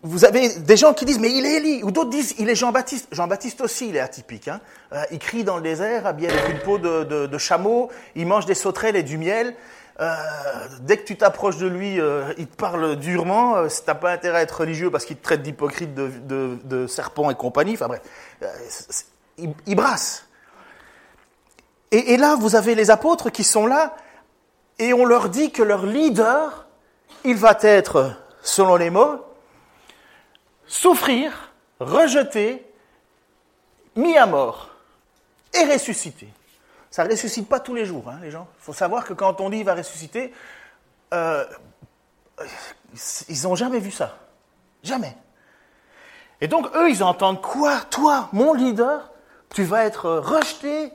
vous 0.03 0.25
avez 0.25 0.49
des 0.59 0.77
gens 0.77 0.93
qui 0.93 1.05
disent 1.05 1.19
mais 1.19 1.31
il 1.31 1.45
est 1.45 1.57
Élie, 1.57 1.83
ou 1.83 1.91
d'autres 1.91 2.09
disent 2.09 2.35
il 2.39 2.49
est 2.49 2.55
Jean-Baptiste. 2.55 3.07
Jean-Baptiste 3.11 3.61
aussi, 3.61 3.89
il 3.89 3.95
est 3.95 4.01
atypique. 4.01 4.47
Hein. 4.47 4.59
Euh, 4.93 5.03
il 5.11 5.19
crie 5.19 5.43
dans 5.43 5.57
le 5.57 5.63
désert, 5.63 6.05
habillé 6.07 6.29
avec 6.29 6.49
une 6.49 6.59
peau 6.59 6.77
de, 6.77 7.37
chameau, 7.37 7.89
il 8.15 8.25
mange 8.25 8.45
des 8.45 8.55
sauterelles 8.55 8.95
et 8.95 9.03
du 9.03 9.17
miel. 9.17 9.55
Euh, 9.99 10.15
dès 10.81 10.97
que 10.97 11.03
tu 11.03 11.15
t'approches 11.15 11.57
de 11.57 11.67
lui, 11.67 11.99
euh, 11.99 12.33
il 12.37 12.47
te 12.47 12.55
parle 12.55 12.95
durement. 12.95 13.57
Euh, 13.57 13.67
t'as 13.85 13.93
pas 13.93 14.11
intérêt 14.11 14.39
à 14.39 14.41
être 14.41 14.61
religieux 14.61 14.89
parce 14.89 15.05
qu'il 15.05 15.17
te 15.17 15.23
traite 15.23 15.43
d'hypocrite, 15.43 15.93
de, 15.93 16.87
serpent 16.87 17.29
et 17.29 17.35
compagnie. 17.35 17.73
Enfin 17.73 17.87
bref, 17.87 18.01
euh, 18.41 18.47
il, 19.37 19.75
brasse. 19.75 20.27
Et, 21.91 22.13
et 22.13 22.17
là, 22.17 22.35
vous 22.35 22.55
avez 22.55 22.75
les 22.75 22.89
apôtres 22.89 23.29
qui 23.29 23.43
sont 23.43 23.67
là 23.67 23.95
et 24.79 24.93
on 24.93 25.05
leur 25.05 25.29
dit 25.29 25.51
que 25.51 25.61
leur 25.61 25.85
leader, 25.85 26.65
il 27.23 27.35
va 27.35 27.57
être 27.61 28.15
selon 28.41 28.75
les 28.77 28.89
mots, 28.89 29.23
souffrir, 30.65 31.51
rejeter, 31.79 32.65
mis 33.95 34.17
à 34.17 34.25
mort, 34.25 34.69
est 35.53 35.71
ressuscité. 35.71 36.27
Ça 36.89 37.05
ne 37.05 37.11
ressuscite 37.11 37.47
pas 37.47 37.59
tous 37.59 37.75
les 37.75 37.85
jours, 37.85 38.09
hein, 38.09 38.19
les 38.21 38.31
gens. 38.31 38.47
Il 38.59 38.63
faut 38.63 38.73
savoir 38.73 39.05
que 39.05 39.13
quand 39.13 39.39
on 39.39 39.49
dit 39.49 39.59
il 39.59 39.65
va 39.65 39.75
ressusciter, 39.75 40.33
euh, 41.13 41.45
ils 43.29 43.43
n'ont 43.43 43.55
jamais 43.55 43.79
vu 43.79 43.91
ça. 43.91 44.17
Jamais. 44.83 45.15
Et 46.41 46.47
donc, 46.47 46.75
eux, 46.75 46.89
ils 46.89 47.03
entendent 47.03 47.41
quoi? 47.41 47.81
Toi, 47.91 48.29
mon 48.33 48.53
leader, 48.53 49.11
tu 49.53 49.63
vas 49.63 49.85
être 49.85 50.09
rejeté, 50.09 50.91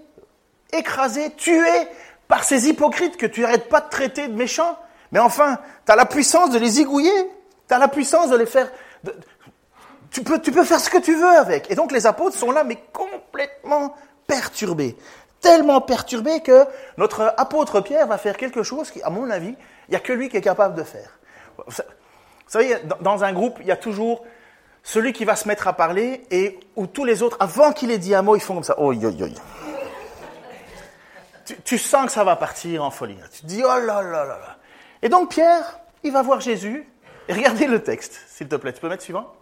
écrasé, 0.72 1.30
tué 1.34 1.88
par 2.28 2.44
ces 2.44 2.68
hypocrites 2.68 3.16
que 3.16 3.26
tu 3.26 3.42
n'arrêtes 3.42 3.68
pas 3.68 3.80
de 3.80 3.88
traiter 3.88 4.28
de 4.28 4.34
méchants. 4.34 4.78
Mais 5.12 5.18
enfin, 5.18 5.58
tu 5.84 5.92
as 5.92 5.96
la 5.96 6.06
puissance 6.06 6.50
de 6.50 6.58
les 6.58 6.80
igouiller. 6.80 7.30
Tu 7.68 7.74
as 7.74 7.78
la 7.78 7.88
puissance 7.88 8.30
de 8.30 8.36
les 8.36 8.46
faire... 8.46 8.70
tu, 10.10 10.22
peux, 10.22 10.40
tu 10.40 10.52
peux 10.52 10.64
faire 10.64 10.80
ce 10.80 10.90
que 10.90 10.98
tu 10.98 11.14
veux 11.14 11.36
avec. 11.36 11.70
Et 11.70 11.74
donc 11.74 11.92
les 11.92 12.06
apôtres 12.06 12.36
sont 12.36 12.50
là, 12.50 12.64
mais 12.64 12.78
complètement 12.92 13.94
perturbés. 14.26 14.96
Tellement 15.40 15.80
perturbés 15.80 16.40
que 16.40 16.64
notre 16.96 17.34
apôtre 17.36 17.80
Pierre 17.80 18.06
va 18.06 18.18
faire 18.18 18.36
quelque 18.36 18.62
chose 18.62 18.90
qui, 18.90 19.02
à 19.02 19.10
mon 19.10 19.30
avis, 19.30 19.54
il 19.88 19.90
n'y 19.90 19.96
a 19.96 20.00
que 20.00 20.12
lui 20.12 20.28
qui 20.28 20.36
est 20.36 20.42
capable 20.42 20.74
de 20.74 20.82
faire. 20.82 21.18
Vous 21.66 21.72
savez, 22.48 22.76
dans 23.00 23.24
un 23.24 23.32
groupe, 23.32 23.58
il 23.60 23.66
y 23.66 23.72
a 23.72 23.76
toujours 23.76 24.24
celui 24.82 25.12
qui 25.12 25.24
va 25.24 25.36
se 25.36 25.48
mettre 25.48 25.66
à 25.68 25.72
parler 25.72 26.22
et 26.30 26.58
où 26.76 26.86
tous 26.86 27.04
les 27.04 27.22
autres, 27.22 27.36
avant 27.40 27.72
qu'il 27.72 27.90
ait 27.90 27.98
dit 27.98 28.14
un 28.14 28.22
mot, 28.22 28.36
ils 28.36 28.40
font 28.40 28.54
comme 28.54 28.64
ça. 28.64 28.76
Oh, 28.78 28.92
yo, 28.92 29.10
yo, 29.10 29.26
Tu, 31.64 31.78
sens 31.78 32.06
que 32.06 32.12
ça 32.12 32.24
va 32.24 32.36
partir 32.36 32.82
en 32.82 32.90
folie. 32.90 33.16
Tu 33.32 33.42
te 33.42 33.46
dis, 33.46 33.62
oh 33.62 33.68
là 33.68 34.02
là 34.02 34.24
là 34.24 34.38
là. 34.38 34.58
Et 35.02 35.08
donc 35.08 35.30
Pierre, 35.30 35.80
il 36.02 36.12
va 36.12 36.22
voir 36.22 36.40
Jésus. 36.40 36.88
Regardez 37.28 37.66
le 37.66 37.82
texte, 37.82 38.20
s'il 38.28 38.48
te 38.48 38.56
plaît. 38.56 38.72
Tu 38.72 38.80
peux 38.80 38.88
mettre 38.88 39.02
suivant 39.02 39.32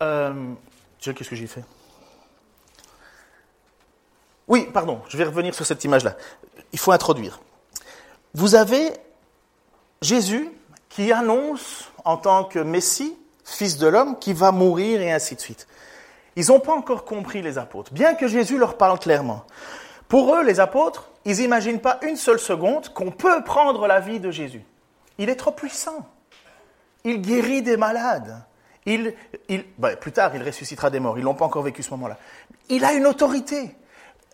euh, 0.00 0.54
qu'est-ce 1.00 1.28
que 1.28 1.36
j'ai 1.36 1.46
fait? 1.46 1.64
Oui, 4.46 4.68
pardon, 4.72 5.02
je 5.08 5.16
vais 5.16 5.24
revenir 5.24 5.54
sur 5.54 5.66
cette 5.66 5.82
image-là. 5.84 6.16
Il 6.72 6.78
faut 6.78 6.92
introduire. 6.92 7.40
Vous 8.34 8.54
avez 8.54 8.92
Jésus 10.00 10.50
qui 10.88 11.12
annonce 11.12 11.90
en 12.04 12.16
tant 12.16 12.44
que 12.44 12.60
Messie 12.60 13.16
Fils 13.48 13.78
de 13.78 13.86
l'homme, 13.86 14.18
qui 14.18 14.34
va 14.34 14.52
mourir 14.52 15.00
et 15.00 15.10
ainsi 15.10 15.34
de 15.34 15.40
suite. 15.40 15.66
Ils 16.36 16.48
n'ont 16.48 16.60
pas 16.60 16.74
encore 16.74 17.04
compris 17.04 17.40
les 17.40 17.56
apôtres, 17.56 17.92
bien 17.92 18.14
que 18.14 18.28
Jésus 18.28 18.58
leur 18.58 18.76
parle 18.76 18.98
clairement. 18.98 19.44
Pour 20.08 20.34
eux, 20.34 20.42
les 20.42 20.58
apôtres, 20.58 21.10
ils 21.24 21.36
n'imaginent 21.36 21.80
pas 21.80 21.98
une 22.02 22.16
seule 22.16 22.38
seconde 22.38 22.88
qu'on 22.94 23.10
peut 23.10 23.44
prendre 23.44 23.86
la 23.86 24.00
vie 24.00 24.20
de 24.20 24.30
Jésus. 24.30 24.64
Il 25.18 25.28
est 25.28 25.36
trop 25.36 25.52
puissant. 25.52 26.08
Il 27.04 27.20
guérit 27.20 27.62
des 27.62 27.76
malades. 27.76 28.42
Ben, 28.86 29.96
plus 29.96 30.12
tard, 30.12 30.34
il 30.34 30.42
ressuscitera 30.42 30.88
des 30.88 30.98
morts. 30.98 31.18
Ils 31.18 31.24
n'ont 31.24 31.34
pas 31.34 31.44
encore 31.44 31.62
vécu 31.62 31.82
ce 31.82 31.90
moment-là. 31.90 32.16
Il 32.70 32.84
a 32.84 32.94
une 32.94 33.06
autorité. 33.06 33.76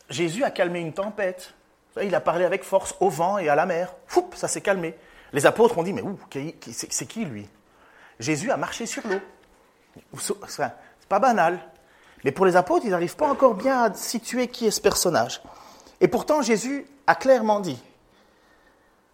Jésus 0.08 0.44
a 0.44 0.50
calmé 0.50 0.78
une 0.78 0.92
tempête. 0.92 1.54
Il 2.00 2.14
a 2.14 2.20
parlé 2.20 2.44
avec 2.44 2.62
force 2.62 2.94
au 3.00 3.08
vent 3.08 3.38
et 3.38 3.48
à 3.48 3.56
la 3.56 3.66
mer. 3.66 3.94
Foup, 4.06 4.30
ça 4.34 4.46
s'est 4.46 4.60
calmé. 4.60 4.94
Les 5.32 5.46
apôtres 5.46 5.76
ont 5.78 5.82
dit, 5.82 5.92
mais 5.92 6.02
c'est 6.70 7.06
qui 7.06 7.24
lui? 7.24 7.48
Jésus 8.20 8.52
a 8.52 8.56
marché 8.56 8.86
sur 8.86 9.02
l'eau. 9.08 9.20
C'est 10.46 10.64
pas 11.08 11.18
banal. 11.18 11.58
Mais 12.24 12.30
pour 12.30 12.46
les 12.46 12.54
apôtres, 12.54 12.84
ils 12.84 12.90
n'arrivent 12.90 13.16
pas 13.16 13.28
encore 13.28 13.54
bien 13.54 13.82
à 13.82 13.94
situer 13.94 14.46
qui 14.46 14.66
est 14.66 14.70
ce 14.70 14.80
personnage. 14.80 15.42
Et 16.04 16.08
pourtant, 16.08 16.42
Jésus 16.42 16.86
a 17.06 17.14
clairement 17.14 17.60
dit, 17.60 17.82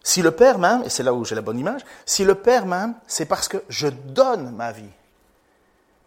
si 0.03 0.21
le 0.21 0.31
Père 0.31 0.59
m'aime, 0.59 0.83
et 0.83 0.89
c'est 0.89 1.03
là 1.03 1.13
où 1.13 1.23
j'ai 1.23 1.35
la 1.35 1.41
bonne 1.41 1.57
image, 1.57 1.79
si 2.05 2.25
le 2.25 2.35
Père 2.35 2.65
m'aime, 2.65 2.95
c'est 3.07 3.27
parce 3.27 3.47
que 3.47 3.63
je 3.69 3.87
donne 3.87 4.51
ma 4.51 4.73
vie. 4.73 4.91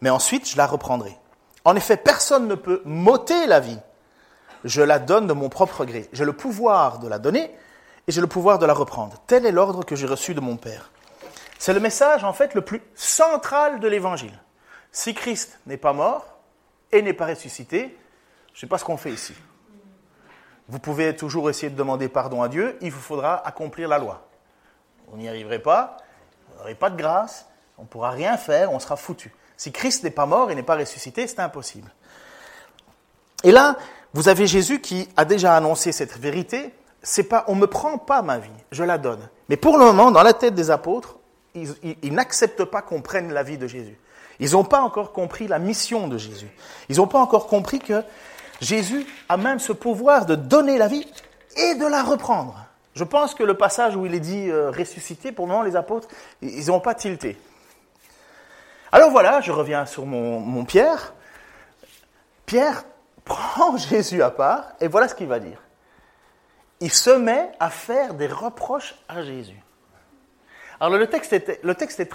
Mais 0.02 0.10
ensuite, 0.10 0.46
je 0.46 0.58
la 0.58 0.66
reprendrai. 0.66 1.16
En 1.64 1.74
effet, 1.74 1.96
personne 1.96 2.48
ne 2.48 2.54
peut 2.54 2.82
m'ôter 2.84 3.46
la 3.46 3.60
vie. 3.60 3.78
Je 4.64 4.82
la 4.82 4.98
donne 4.98 5.26
de 5.26 5.32
mon 5.32 5.48
propre 5.48 5.86
gré. 5.86 6.06
J'ai 6.12 6.26
le 6.26 6.34
pouvoir 6.34 6.98
de 6.98 7.08
la 7.08 7.18
donner 7.18 7.50
et 8.06 8.12
j'ai 8.12 8.20
le 8.20 8.26
pouvoir 8.26 8.58
de 8.58 8.66
la 8.66 8.74
reprendre. 8.74 9.16
Tel 9.26 9.46
est 9.46 9.52
l'ordre 9.52 9.86
que 9.86 9.96
j'ai 9.96 10.06
reçu 10.06 10.34
de 10.34 10.40
mon 10.40 10.58
Père. 10.58 10.90
C'est 11.58 11.72
le 11.72 11.80
message, 11.80 12.24
en 12.24 12.34
fait, 12.34 12.52
le 12.52 12.60
plus 12.60 12.82
central 12.94 13.80
de 13.80 13.88
l'Évangile. 13.88 14.38
Si 14.92 15.14
Christ 15.14 15.58
n'est 15.64 15.78
pas 15.78 15.94
mort 15.94 16.26
et 16.92 17.00
n'est 17.00 17.14
pas 17.14 17.24
ressuscité, 17.24 17.96
je 18.52 18.58
ne 18.58 18.60
sais 18.60 18.66
pas 18.66 18.76
ce 18.76 18.84
qu'on 18.84 18.98
fait 18.98 19.12
ici. 19.12 19.32
Vous 20.68 20.78
pouvez 20.78 21.14
toujours 21.14 21.50
essayer 21.50 21.70
de 21.70 21.76
demander 21.76 22.08
pardon 22.08 22.42
à 22.42 22.48
Dieu, 22.48 22.78
il 22.80 22.90
vous 22.90 23.00
faudra 23.00 23.46
accomplir 23.46 23.88
la 23.88 23.98
loi. 23.98 24.26
Vous 25.08 25.16
n'y 25.18 25.28
arriverez 25.28 25.58
pas, 25.58 25.98
vous 26.48 26.58
n'aurez 26.58 26.74
pas 26.74 26.90
de 26.90 26.96
grâce, 26.96 27.46
on 27.78 27.82
ne 27.82 27.86
pourra 27.86 28.10
rien 28.10 28.36
faire, 28.36 28.72
on 28.72 28.78
sera 28.78 28.96
foutu. 28.96 29.34
Si 29.56 29.72
Christ 29.72 30.04
n'est 30.04 30.10
pas 30.10 30.26
mort 30.26 30.50
et 30.50 30.54
n'est 30.54 30.62
pas 30.62 30.76
ressuscité, 30.76 31.26
c'est 31.26 31.40
impossible. 31.40 31.92
Et 33.42 33.52
là, 33.52 33.76
vous 34.14 34.28
avez 34.28 34.46
Jésus 34.46 34.80
qui 34.80 35.08
a 35.16 35.24
déjà 35.24 35.56
annoncé 35.56 35.92
cette 35.92 36.16
vérité. 36.16 36.72
C'est 37.02 37.24
pas, 37.24 37.44
on 37.48 37.54
me 37.54 37.66
prend 37.66 37.98
pas 37.98 38.22
ma 38.22 38.38
vie, 38.38 38.50
je 38.72 38.82
la 38.82 38.96
donne. 38.96 39.28
Mais 39.48 39.56
pour 39.56 39.76
le 39.76 39.84
moment, 39.84 40.10
dans 40.10 40.22
la 40.22 40.32
tête 40.32 40.54
des 40.54 40.70
apôtres, 40.70 41.18
ils, 41.54 42.14
n'acceptent 42.14 42.64
pas 42.64 42.82
qu'on 42.82 43.02
prenne 43.02 43.32
la 43.32 43.42
vie 43.42 43.58
de 43.58 43.66
Jésus. 43.66 43.98
Ils 44.40 44.52
n'ont 44.52 44.64
pas 44.64 44.80
encore 44.80 45.12
compris 45.12 45.46
la 45.46 45.58
mission 45.58 46.08
de 46.08 46.18
Jésus. 46.18 46.50
Ils 46.88 46.96
n'ont 46.96 47.06
pas 47.06 47.20
encore 47.20 47.46
compris 47.46 47.78
que 47.78 48.02
Jésus 48.64 49.06
a 49.28 49.36
même 49.36 49.58
ce 49.58 49.72
pouvoir 49.72 50.26
de 50.26 50.34
donner 50.34 50.78
la 50.78 50.88
vie 50.88 51.06
et 51.56 51.74
de 51.74 51.86
la 51.86 52.02
reprendre. 52.02 52.64
Je 52.94 53.04
pense 53.04 53.34
que 53.34 53.42
le 53.42 53.54
passage 53.54 53.96
où 53.96 54.06
il 54.06 54.14
est 54.14 54.20
dit 54.20 54.50
euh, 54.50 54.70
ressuscité, 54.70 55.32
pour 55.32 55.46
le 55.46 55.52
moment, 55.52 55.64
les 55.64 55.76
apôtres, 55.76 56.08
ils 56.42 56.66
n'ont 56.66 56.80
pas 56.80 56.94
tilté. 56.94 57.36
Alors 58.90 59.10
voilà, 59.10 59.40
je 59.40 59.52
reviens 59.52 59.86
sur 59.86 60.06
mon, 60.06 60.64
Pierre. 60.64 61.12
Pierre 62.46 62.84
prend 63.24 63.76
Jésus 63.76 64.22
à 64.22 64.30
part 64.30 64.72
et 64.80 64.88
voilà 64.88 65.08
ce 65.08 65.14
qu'il 65.14 65.26
va 65.26 65.40
dire. 65.40 65.58
Il 66.80 66.92
se 66.92 67.10
met 67.10 67.50
à 67.60 67.70
faire 67.70 68.14
des 68.14 68.26
reproches 68.26 68.94
à 69.08 69.22
Jésus. 69.22 69.60
Alors 70.80 70.98
le 70.98 71.06
texte, 71.06 71.32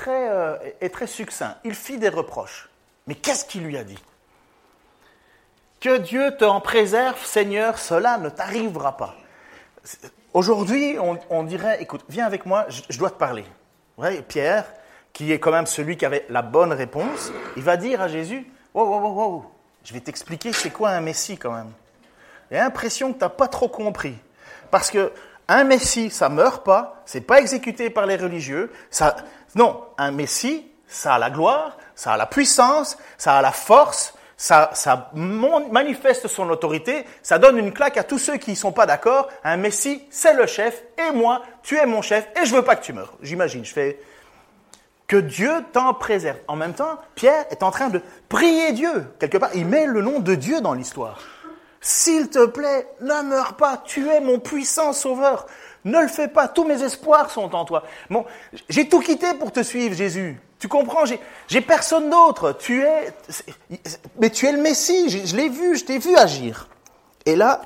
euh, 0.07 0.57
est 0.81 0.93
très 0.93 1.07
succinct. 1.07 1.55
Il 1.63 1.73
fit 1.73 1.97
des 1.97 2.09
reproches. 2.09 2.69
Mais 3.07 3.15
qu'est-ce 3.15 3.45
qu'il 3.45 3.63
lui 3.63 3.77
a 3.77 3.83
dit? 3.83 3.97
Que 5.79 5.97
Dieu 5.97 6.35
t'en 6.37 6.59
préserve, 6.59 7.23
Seigneur, 7.23 7.77
cela 7.77 8.17
ne 8.17 8.29
t'arrivera 8.29 8.97
pas. 8.97 9.15
Aujourd'hui, 10.33 10.97
on, 11.29 11.43
dirait, 11.43 11.81
écoute, 11.81 12.03
viens 12.09 12.25
avec 12.25 12.45
moi, 12.45 12.65
je, 12.67 12.97
dois 12.97 13.09
te 13.09 13.17
parler. 13.17 13.45
Pierre, 14.27 14.65
qui 15.13 15.31
est 15.31 15.39
quand 15.39 15.51
même 15.51 15.65
celui 15.65 15.97
qui 15.97 16.05
avait 16.05 16.25
la 16.29 16.41
bonne 16.41 16.73
réponse, 16.73 17.31
il 17.55 17.63
va 17.63 17.77
dire 17.77 18.01
à 18.01 18.07
Jésus, 18.07 18.45
wow, 18.73 18.85
wow, 18.85 18.99
wow, 18.99 19.13
wow, 19.13 19.51
je 19.83 19.93
vais 19.93 20.01
t'expliquer 20.01 20.53
c'est 20.53 20.69
quoi 20.69 20.89
un 20.89 21.01
Messie 21.01 21.37
quand 21.37 21.51
même. 21.51 21.71
J'ai 22.51 22.57
l'impression 22.57 23.13
que 23.13 23.17
tu 23.17 23.23
n'as 23.23 23.29
pas 23.29 23.47
trop 23.47 23.69
compris. 23.69 24.15
Parce 24.71 24.91
que 24.91 25.11
un 25.47 25.63
Messie, 25.63 26.11
ça 26.11 26.29
meurt 26.29 26.63
pas, 26.63 27.01
c'est 27.05 27.21
pas 27.21 27.39
exécuté 27.39 27.89
par 27.89 28.05
les 28.05 28.17
religieux. 28.17 28.71
Ça, 28.91 29.15
non, 29.55 29.83
un 29.97 30.11
Messie, 30.11 30.67
ça 30.87 31.15
a 31.15 31.19
la 31.19 31.29
gloire, 31.29 31.77
ça 31.95 32.13
a 32.13 32.17
la 32.17 32.25
puissance, 32.25 32.97
ça 33.17 33.37
a 33.37 33.41
la 33.41 33.51
force, 33.51 34.13
ça, 34.39 34.71
ça 34.73 35.12
manifeste 35.13 36.30
son 36.30 36.49
autorité, 36.49 37.06
ça 37.21 37.38
donne 37.39 37.58
une 37.58 37.73
claque 37.73 37.97
à 37.97 38.04
tous 38.04 38.17
ceux 38.17 38.38
qui 38.38 38.52
ne 38.52 38.56
sont 38.56 38.71
pas 38.71 38.86
d'accord. 38.86 39.28
Un 39.43 39.58
Messie, 39.58 40.02
c'est 40.10 40.34
le 40.34 40.47
chef, 40.47 40.82
et 40.97 41.12
moi, 41.12 41.43
tu 41.62 41.75
es 41.75 41.86
mon 41.86 42.02
chef, 42.02 42.25
et 42.41 42.45
je 42.45 42.56
veux 42.56 42.62
pas 42.62 42.78
que 42.78 42.86
tu 42.86 42.93
meurs. 42.93 43.13
J'imagine, 43.21 43.65
je 43.65 43.73
fais 43.73 43.99
que 45.08 45.17
Dieu 45.17 45.52
t'en 45.73 45.93
préserve. 45.93 46.38
En 46.47 46.56
même 46.56 46.73
temps, 46.73 46.99
Pierre 47.15 47.47
est 47.52 47.63
en 47.63 47.71
train 47.71 47.89
de 47.89 48.02
prier 48.30 48.71
Dieu. 48.71 49.08
Quelque 49.19 49.38
part, 49.38 49.49
il 49.56 49.65
met 49.65 49.86
le 49.86 50.02
nom 50.02 50.21
de 50.21 50.36
Dieu 50.36 50.62
dans 50.62 50.73
l'histoire. 50.73 51.19
S'il 51.82 52.30
te 52.30 52.45
plaît, 52.45 52.88
ne 53.02 53.21
meurs 53.23 53.56
pas, 53.56 53.84
tu 53.86 54.08
es 54.08 54.21
mon 54.21 54.39
puissant 54.39 54.93
sauveur. 54.93 55.47
Ne 55.84 55.99
le 55.99 56.08
fais 56.08 56.30
pas, 56.30 56.47
tous 56.47 56.63
mes 56.63 56.82
espoirs 56.82 57.30
sont 57.30 57.54
en 57.54 57.65
toi. 57.65 57.84
Bon, 58.10 58.25
j'ai 58.69 58.88
tout 58.88 59.02
quitté 59.02 59.34
pour 59.34 59.52
te 59.52 59.63
suivre, 59.63 59.95
Jésus. 59.95 60.39
Tu 60.59 60.67
comprends, 60.67 61.05
j'ai 61.47 61.61
personne 61.61 62.09
d'autre. 62.09 62.51
Tu 62.51 62.83
es, 62.83 63.13
mais 64.19 64.29
tu 64.29 64.45
es 64.45 64.51
le 64.51 64.61
Messie. 64.61 65.09
Je, 65.09 65.35
l'ai 65.35 65.47
vu, 65.47 65.77
je 65.77 65.85
t'ai 65.85 65.99
vu 65.99 66.15
agir. 66.17 66.67
Et 67.25 67.37
là, 67.37 67.61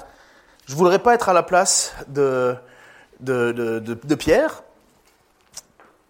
je 0.68 0.76
voudrais 0.76 1.00
pas 1.00 1.16
être 1.16 1.28
à 1.28 1.34
la 1.34 1.42
place 1.42 1.96
de, 2.08 2.56
Pierre, 4.18 4.64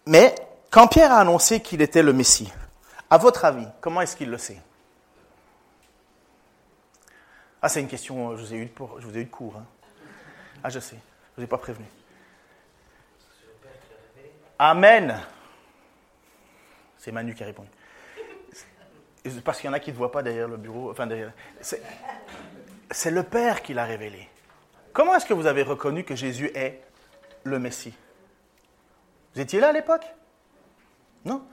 mais 0.06 0.34
quand 0.70 0.86
Pierre 0.86 1.12
a 1.12 1.20
annoncé 1.20 1.60
qu'il 1.60 1.80
était 1.80 2.02
le 2.02 2.12
Messie, 2.12 2.52
à 3.08 3.16
votre 3.16 3.46
avis, 3.46 3.66
comment 3.80 4.02
est-ce 4.02 4.16
qu'il 4.16 4.30
le 4.30 4.38
sait? 4.38 4.60
Ah, 7.62 7.70
c'est 7.70 7.80
une 7.80 7.88
question, 7.88 8.30
euh, 8.32 8.36
je 8.36 8.42
vous 8.42 8.52
ai 8.52 8.56
eu 8.58 8.66
de, 8.66 9.30
cours. 9.30 9.56
Hein. 9.56 9.64
Ah, 10.62 10.68
je 10.68 10.80
sais, 10.80 10.96
je 10.96 11.40
vous 11.40 11.44
ai 11.44 11.46
pas 11.46 11.56
prévenu. 11.56 11.86
Amen. 14.58 15.18
C'est 17.04 17.12
Manu 17.12 17.34
qui 17.34 17.42
a 17.42 17.46
répondu. 17.46 17.68
Parce 19.44 19.60
qu'il 19.60 19.68
y 19.68 19.70
en 19.70 19.74
a 19.74 19.78
qui 19.78 19.92
ne 19.92 19.96
voient 19.96 20.10
pas 20.10 20.22
derrière 20.22 20.48
le 20.48 20.56
bureau. 20.56 20.94
C'est 22.90 23.10
le 23.10 23.22
Père 23.22 23.60
qui 23.60 23.74
l'a 23.74 23.84
révélé. 23.84 24.26
Comment 24.94 25.14
est-ce 25.14 25.26
que 25.26 25.34
vous 25.34 25.44
avez 25.46 25.62
reconnu 25.62 26.04
que 26.04 26.14
Jésus 26.14 26.50
est 26.54 26.80
le 27.42 27.58
Messie? 27.58 27.92
Vous 29.34 29.42
étiez 29.42 29.60
là 29.60 29.68
à 29.68 29.72
l'époque? 29.72 30.06
Non? 31.26 31.44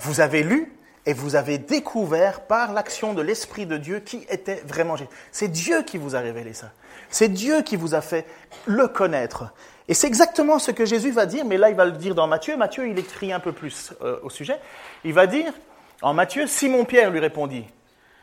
Vous 0.00 0.20
avez 0.20 0.42
lu 0.42 0.72
et 1.04 1.12
vous 1.12 1.36
avez 1.36 1.58
découvert 1.58 2.46
par 2.46 2.72
l'action 2.72 3.12
de 3.12 3.20
l'Esprit 3.20 3.66
de 3.66 3.76
Dieu 3.76 4.00
qui 4.00 4.24
était 4.30 4.62
vraiment 4.66 4.96
Jésus. 4.96 5.10
C'est 5.32 5.48
Dieu 5.48 5.82
qui 5.82 5.98
vous 5.98 6.16
a 6.16 6.20
révélé 6.20 6.54
ça. 6.54 6.72
C'est 7.10 7.28
Dieu 7.28 7.60
qui 7.60 7.76
vous 7.76 7.94
a 7.94 8.00
fait 8.00 8.26
le 8.64 8.88
connaître. 8.88 9.52
Et 9.90 9.94
c'est 9.94 10.06
exactement 10.06 10.60
ce 10.60 10.70
que 10.70 10.86
Jésus 10.86 11.10
va 11.10 11.26
dire, 11.26 11.44
mais 11.44 11.56
là 11.56 11.68
il 11.68 11.74
va 11.74 11.84
le 11.84 11.90
dire 11.90 12.14
dans 12.14 12.28
Matthieu. 12.28 12.56
Matthieu, 12.56 12.88
il 12.88 12.96
écrit 12.96 13.32
un 13.32 13.40
peu 13.40 13.50
plus 13.50 13.92
euh, 14.02 14.20
au 14.22 14.30
sujet. 14.30 14.56
Il 15.02 15.12
va 15.12 15.26
dire, 15.26 15.52
en 16.00 16.14
Matthieu, 16.14 16.46
Simon-Pierre 16.46 17.10
lui 17.10 17.18
répondit, 17.18 17.64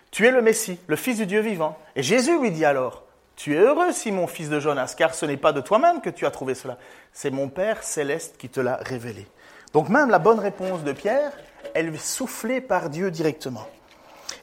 Tu 0.09 0.25
es 0.25 0.31
le 0.31 0.41
Messie, 0.41 0.79
le 0.87 0.95
Fils 0.95 1.17
du 1.17 1.25
Dieu 1.25 1.41
vivant. 1.41 1.77
Et 1.97 2.03
Jésus 2.03 2.39
lui 2.39 2.51
dit 2.51 2.63
alors, 2.63 3.03
Tu 3.35 3.53
es 3.53 3.59
heureux, 3.59 3.91
Simon, 3.91 4.27
fils 4.27 4.47
de 4.47 4.61
Jonas, 4.61 4.95
car 4.97 5.13
ce 5.13 5.25
n'est 5.25 5.35
pas 5.35 5.51
de 5.51 5.59
toi-même 5.59 5.99
que 5.99 6.09
tu 6.09 6.25
as 6.25 6.31
trouvé 6.31 6.55
cela, 6.55 6.77
c'est 7.11 7.31
mon 7.31 7.49
Père 7.49 7.83
céleste 7.83 8.37
qui 8.37 8.47
te 8.47 8.61
l'a 8.61 8.77
révélé. 8.77 9.27
Donc 9.73 9.89
même 9.89 10.09
la 10.09 10.19
bonne 10.19 10.39
réponse 10.39 10.85
de 10.85 10.93
Pierre, 10.93 11.33
elle 11.73 11.93
est 11.93 11.97
soufflée 12.01 12.61
par 12.61 12.89
Dieu 12.89 13.11
directement. 13.11 13.67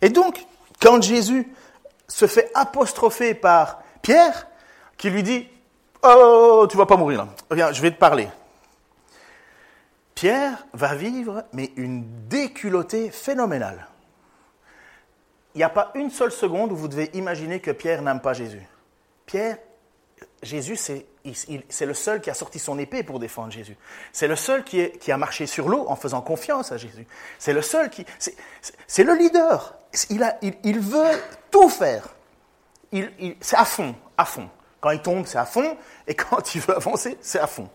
Et 0.03 0.11
donc, 0.11 0.45
quand 0.79 1.03
Jésus 1.03 1.51
se 2.07 2.27
fait 2.27 2.51
apostropher 2.53 3.33
par 3.33 3.83
Pierre, 4.03 4.47
qui 4.99 5.09
lui 5.09 5.23
dit 5.23 5.49
Oh, 6.07 6.67
tu 6.71 6.77
vas 6.77 6.85
pas 6.85 6.99
mourir 6.99 7.27
là. 7.51 7.73
Je 7.73 7.81
vais 7.81 7.91
te 7.91 7.99
parler. 7.99 8.29
Pierre 10.15 10.67
va 10.75 10.95
vivre, 10.95 11.45
mais 11.53 11.73
une 11.77 12.29
déculottée 12.29 13.11
phénoménale. 13.11 13.89
Il 15.55 15.59
n'y 15.59 15.65
a 15.65 15.71
pas 15.71 15.93
une 15.95 16.11
seule 16.11 16.31
seconde 16.31 16.73
où 16.73 16.77
vous 16.77 16.89
devez 16.89 17.11
imaginer 17.15 17.61
que 17.61 17.71
Pierre 17.71 18.03
n'aime 18.03 18.21
pas 18.21 18.35
Jésus. 18.35 18.63
Pierre, 19.25 19.57
Jésus, 20.43 20.77
c'est 20.77 21.07
le 21.87 21.95
seul 21.95 22.21
qui 22.21 22.29
a 22.29 22.35
sorti 22.35 22.59
son 22.59 22.79
épée 22.79 23.03
pour 23.03 23.19
défendre 23.19 23.51
Jésus. 23.51 23.77
C'est 24.13 24.29
le 24.29 24.37
seul 24.37 24.63
qui, 24.63 25.11
a 25.11 25.17
marché 25.17 25.47
sur 25.47 25.69
l'eau 25.69 25.87
en 25.89 25.97
faisant 25.97 26.21
confiance 26.21 26.71
à 26.71 26.77
Jésus. 26.77 27.07
C'est 27.39 27.55
le 27.55 27.63
seul 27.63 27.89
qui... 27.89 28.05
C'est 28.87 29.05
le 29.05 29.15
leader. 29.15 29.75
Il, 30.11 30.37
il, 30.43 30.55
il, 30.65 30.81
veut 30.81 31.19
tout 31.51 31.69
faire. 31.71 32.15
c'est 33.41 33.57
à 33.57 33.65
fond, 33.65 33.95
à 34.19 34.27
fond. 34.27 34.51
Quand 34.85 34.91
il 34.91 35.01
tombe, 35.01 35.25
c'est 35.25 35.39
à 35.39 35.47
fond. 35.47 35.79
Et 36.07 36.15
quand 36.15 36.55
il 36.55 36.61
veut 36.61 36.77
avancer, 36.77 37.17
c'est 37.23 37.39
à 37.39 37.47
fond. 37.47 37.71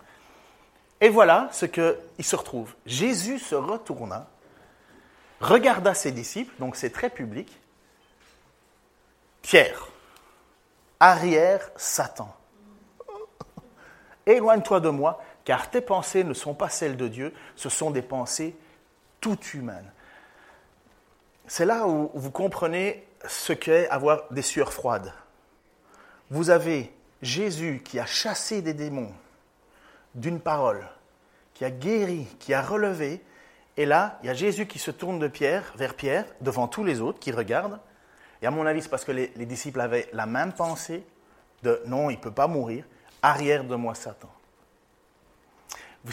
Et 1.01 1.09
voilà 1.09 1.49
ce 1.51 1.65
qu'il 1.65 2.23
se 2.23 2.35
retrouve. 2.35 2.75
Jésus 2.85 3.39
se 3.39 3.55
retourna, 3.55 4.27
regarda 5.41 5.95
ses 5.95 6.11
disciples, 6.11 6.53
donc 6.59 6.75
c'est 6.75 6.91
très 6.91 7.09
public. 7.09 7.59
Pierre, 9.41 9.87
arrière 10.99 11.71
Satan. 11.77 12.31
Éloigne-toi 14.27 14.79
de 14.79 14.89
moi, 14.89 15.19
car 15.45 15.71
tes 15.71 15.81
pensées 15.81 16.23
ne 16.23 16.35
sont 16.35 16.53
pas 16.53 16.69
celles 16.69 16.95
de 16.95 17.07
Dieu, 17.07 17.33
ce 17.55 17.69
sont 17.69 17.89
des 17.89 18.03
pensées 18.03 18.55
toutes 19.19 19.55
humaines. 19.55 19.91
C'est 21.47 21.65
là 21.65 21.87
où 21.87 22.11
vous 22.13 22.29
comprenez 22.29 23.03
ce 23.27 23.51
qu'est 23.51 23.89
avoir 23.89 24.25
des 24.29 24.43
sueurs 24.43 24.73
froides. 24.73 25.11
Vous 26.29 26.51
avez 26.51 26.93
Jésus 27.21 27.81
qui 27.83 27.99
a 27.99 28.05
chassé 28.05 28.61
des 28.61 28.73
démons, 28.73 29.11
d'une 30.15 30.39
parole, 30.39 30.87
qui 31.53 31.65
a 31.65 31.71
guéri, 31.71 32.25
qui 32.39 32.53
a 32.53 32.61
relevé. 32.61 33.21
Et 33.77 33.85
là, 33.85 34.19
il 34.23 34.27
y 34.27 34.29
a 34.29 34.33
Jésus 34.33 34.65
qui 34.65 34.79
se 34.79 34.91
tourne 34.91 35.19
de 35.19 35.27
Pierre 35.27 35.73
vers 35.75 35.93
Pierre, 35.93 36.25
devant 36.41 36.67
tous 36.67 36.83
les 36.83 37.01
autres, 37.01 37.19
qui 37.19 37.31
regardent. 37.31 37.79
Et 38.41 38.47
à 38.47 38.51
mon 38.51 38.65
avis, 38.65 38.81
c'est 38.81 38.89
parce 38.89 39.03
que 39.03 39.11
les, 39.11 39.45
disciples 39.45 39.81
avaient 39.81 40.09
la 40.13 40.25
même 40.25 40.53
pensée 40.53 41.03
de 41.63 41.81
non, 41.85 42.09
il 42.09 42.15
ne 42.15 42.21
peut 42.21 42.31
pas 42.31 42.47
mourir, 42.47 42.85
arrière 43.21 43.65
de 43.65 43.75
moi 43.75 43.95
Satan. 43.95 44.29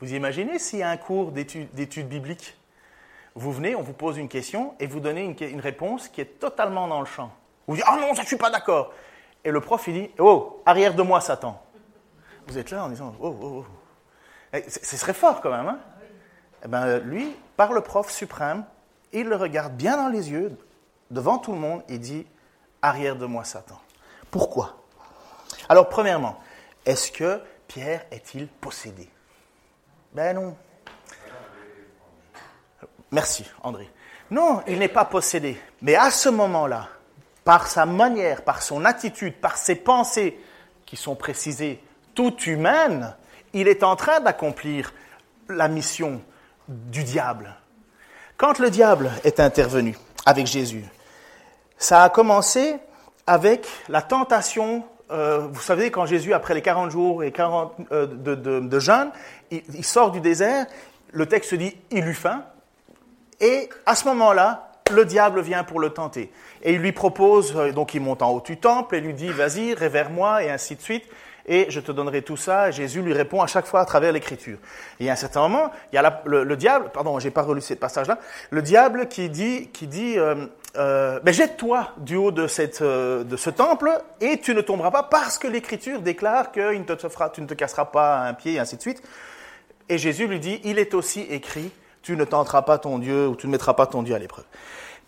Vous, 0.00 0.14
imaginez 0.14 0.58
s'il 0.58 0.78
y 0.78 0.82
a 0.82 0.88
un 0.88 0.96
cours 0.96 1.30
d'études 1.30 2.08
bibliques 2.08 2.56
Vous 3.34 3.52
venez, 3.52 3.74
on 3.74 3.82
vous 3.82 3.92
pose 3.92 4.16
une 4.16 4.28
question 4.28 4.74
et 4.80 4.86
vous 4.86 5.00
donnez 5.00 5.24
une, 5.24 5.60
réponse 5.60 6.08
qui 6.08 6.22
est 6.22 6.38
totalement 6.40 6.88
dans 6.88 7.00
le 7.00 7.06
champ. 7.06 7.30
Vous 7.66 7.76
dites, 7.76 7.84
ah 7.86 7.98
non, 8.00 8.14
ça, 8.14 8.14
je 8.14 8.20
ne 8.22 8.26
suis 8.26 8.38
pas 8.38 8.50
d'accord. 8.50 8.94
Et 9.44 9.50
le 9.50 9.60
prof, 9.60 9.86
il 9.88 9.94
dit, 9.94 10.10
oh, 10.18 10.62
arrière 10.66 10.94
de 10.94 11.02
moi 11.02 11.20
Satan. 11.20 11.62
Vous 12.46 12.58
êtes 12.58 12.70
là 12.70 12.84
en 12.84 12.88
disant, 12.88 13.14
oh, 13.20 13.36
oh, 13.40 13.64
oh. 14.54 14.58
Ce 14.68 14.96
serait 14.96 15.14
fort 15.14 15.40
quand 15.40 15.50
même. 15.50 15.68
Hein 15.68 15.78
eh 16.64 16.68
ben, 16.68 16.98
lui, 16.98 17.34
par 17.56 17.72
le 17.72 17.80
prof 17.80 18.10
suprême, 18.10 18.64
il 19.12 19.26
le 19.26 19.36
regarde 19.36 19.74
bien 19.74 19.96
dans 19.96 20.08
les 20.08 20.30
yeux, 20.30 20.56
devant 21.10 21.38
tout 21.38 21.52
le 21.52 21.58
monde, 21.58 21.82
et 21.88 21.98
dit 21.98 22.26
Arrière 22.82 23.16
de 23.16 23.26
moi, 23.26 23.44
Satan. 23.44 23.80
Pourquoi? 24.30 24.76
Alors, 25.68 25.88
premièrement, 25.88 26.40
est-ce 26.84 27.12
que 27.12 27.40
Pierre 27.68 28.04
est-il 28.10 28.48
possédé? 28.48 29.08
Ben 30.12 30.34
non. 30.34 30.56
Merci, 33.10 33.44
André. 33.62 33.90
Non, 34.30 34.62
il 34.66 34.78
n'est 34.78 34.88
pas 34.88 35.04
possédé. 35.04 35.60
Mais 35.82 35.96
à 35.96 36.10
ce 36.10 36.28
moment-là, 36.28 36.88
par 37.50 37.66
sa 37.66 37.84
manière, 37.84 38.42
par 38.42 38.62
son 38.62 38.84
attitude, 38.84 39.34
par 39.34 39.56
ses 39.56 39.74
pensées, 39.74 40.38
qui 40.86 40.96
sont 40.96 41.16
précisées 41.16 41.82
toutes 42.14 42.46
humaines, 42.46 43.16
il 43.52 43.66
est 43.66 43.82
en 43.82 43.96
train 43.96 44.20
d'accomplir 44.20 44.92
la 45.48 45.66
mission 45.66 46.22
du 46.68 47.02
diable. 47.02 47.56
Quand 48.36 48.60
le 48.60 48.70
diable 48.70 49.10
est 49.24 49.40
intervenu 49.40 49.98
avec 50.26 50.46
Jésus, 50.46 50.84
ça 51.76 52.04
a 52.04 52.08
commencé 52.08 52.76
avec 53.26 53.66
la 53.88 54.02
tentation. 54.02 54.84
Euh, 55.10 55.48
vous 55.50 55.60
savez, 55.60 55.90
quand 55.90 56.06
Jésus, 56.06 56.32
après 56.32 56.54
les 56.54 56.62
40 56.62 56.92
jours 56.92 57.24
et 57.24 57.32
40 57.32 57.72
euh, 57.90 58.06
de, 58.06 58.78
jeûne, 58.78 59.10
il, 59.50 59.84
sort 59.84 60.12
du 60.12 60.20
désert, 60.20 60.66
le 61.10 61.26
texte 61.26 61.56
dit 61.56 61.76
il 61.90 62.06
eut 62.06 62.14
faim, 62.14 62.44
et 63.40 63.68
à 63.86 63.96
ce 63.96 64.04
moment-là, 64.06 64.69
le 64.92 65.04
diable 65.04 65.40
vient 65.40 65.64
pour 65.64 65.80
le 65.80 65.90
tenter. 65.90 66.30
Et 66.62 66.74
il 66.74 66.80
lui 66.80 66.92
propose, 66.92 67.54
euh, 67.56 67.72
donc 67.72 67.94
il 67.94 68.00
monte 68.00 68.22
en 68.22 68.30
haut 68.30 68.40
du 68.40 68.58
temple 68.58 68.96
et 68.96 69.00
lui 69.00 69.14
dit, 69.14 69.28
vas-y, 69.28 69.74
révère-moi, 69.74 70.44
et 70.44 70.50
ainsi 70.50 70.76
de 70.76 70.82
suite 70.82 71.04
et 71.46 71.66
je 71.68 71.80
te 71.80 71.90
donnerai 71.90 72.22
tout 72.22 72.36
ça. 72.36 72.68
Et 72.68 72.72
Jésus 72.72 73.02
lui 73.02 73.12
répond 73.12 73.42
à 73.42 73.46
chaque 73.46 73.66
fois 73.66 73.80
à 73.80 73.84
travers 73.84 74.12
l'écriture. 74.12 74.58
Et 75.00 75.10
à 75.10 75.14
un 75.14 75.16
certain 75.16 75.40
moment, 75.40 75.70
il 75.92 75.96
y 75.96 75.98
a 75.98 76.22
le, 76.24 76.56
diable, 76.56 76.90
pardon, 76.92 77.18
j'ai 77.18 77.30
pas 77.30 77.42
relu 77.42 77.60
ce 77.60 77.74
passage-là, 77.74 78.18
le 78.50 78.62
diable 78.62 79.08
qui 79.08 79.28
dit, 79.28 79.68
qui 79.72 79.86
dit, 79.86 80.18
euh, 80.18 80.46
euh, 80.76 81.18
jette-toi 81.26 81.88
du 81.96 82.16
haut 82.16 82.30
de, 82.30 82.46
cette, 82.46 82.82
de 82.82 83.36
ce 83.36 83.50
temple 83.50 83.90
et 84.20 84.38
tu 84.38 84.54
ne 84.54 84.60
tomberas 84.60 84.90
pas 84.90 85.02
parce 85.02 85.38
que 85.38 85.48
l'écriture 85.48 86.00
déclare 86.00 86.52
que 86.52 86.74
ne 86.74 86.84
te 86.84 87.08
fera, 87.08 87.30
tu 87.30 87.40
ne 87.40 87.46
te 87.46 87.54
casseras 87.54 87.86
pas 87.86 88.20
un 88.20 88.34
pied 88.34 88.54
et 88.54 88.58
ainsi 88.60 88.76
de 88.76 88.82
suite. 88.82 89.02
Et 89.88 89.98
Jésus 89.98 90.28
lui 90.28 90.38
dit, 90.38 90.60
il 90.62 90.78
est 90.78 90.94
aussi 90.94 91.22
écrit, 91.22 91.72
tu 92.02 92.16
ne 92.16 92.24
tenteras 92.24 92.62
pas 92.62 92.78
ton 92.78 92.98
Dieu 92.98 93.28
ou 93.28 93.36
tu 93.36 93.46
ne 93.46 93.52
mettras 93.52 93.74
pas 93.74 93.86
ton 93.86 94.02
Dieu 94.02 94.14
à 94.14 94.18
l'épreuve. 94.18 94.44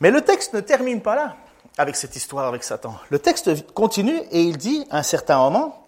Mais 0.01 0.11
le 0.11 0.21
texte 0.21 0.53
ne 0.55 0.61
termine 0.61 1.01
pas 1.01 1.15
là 1.15 1.37
avec 1.79 1.97
cette 1.97 2.17
histoire 2.17 2.47
avec 2.47 2.65
Satan. 2.65 2.95
Le 3.11 3.19
texte 3.19 3.73
continue 3.73 4.19
et 4.31 4.43
il 4.43 4.59
dit 4.59 4.87
à 4.91 4.99
un 4.99 5.03
certain 5.03 5.39
moment, 5.39 5.87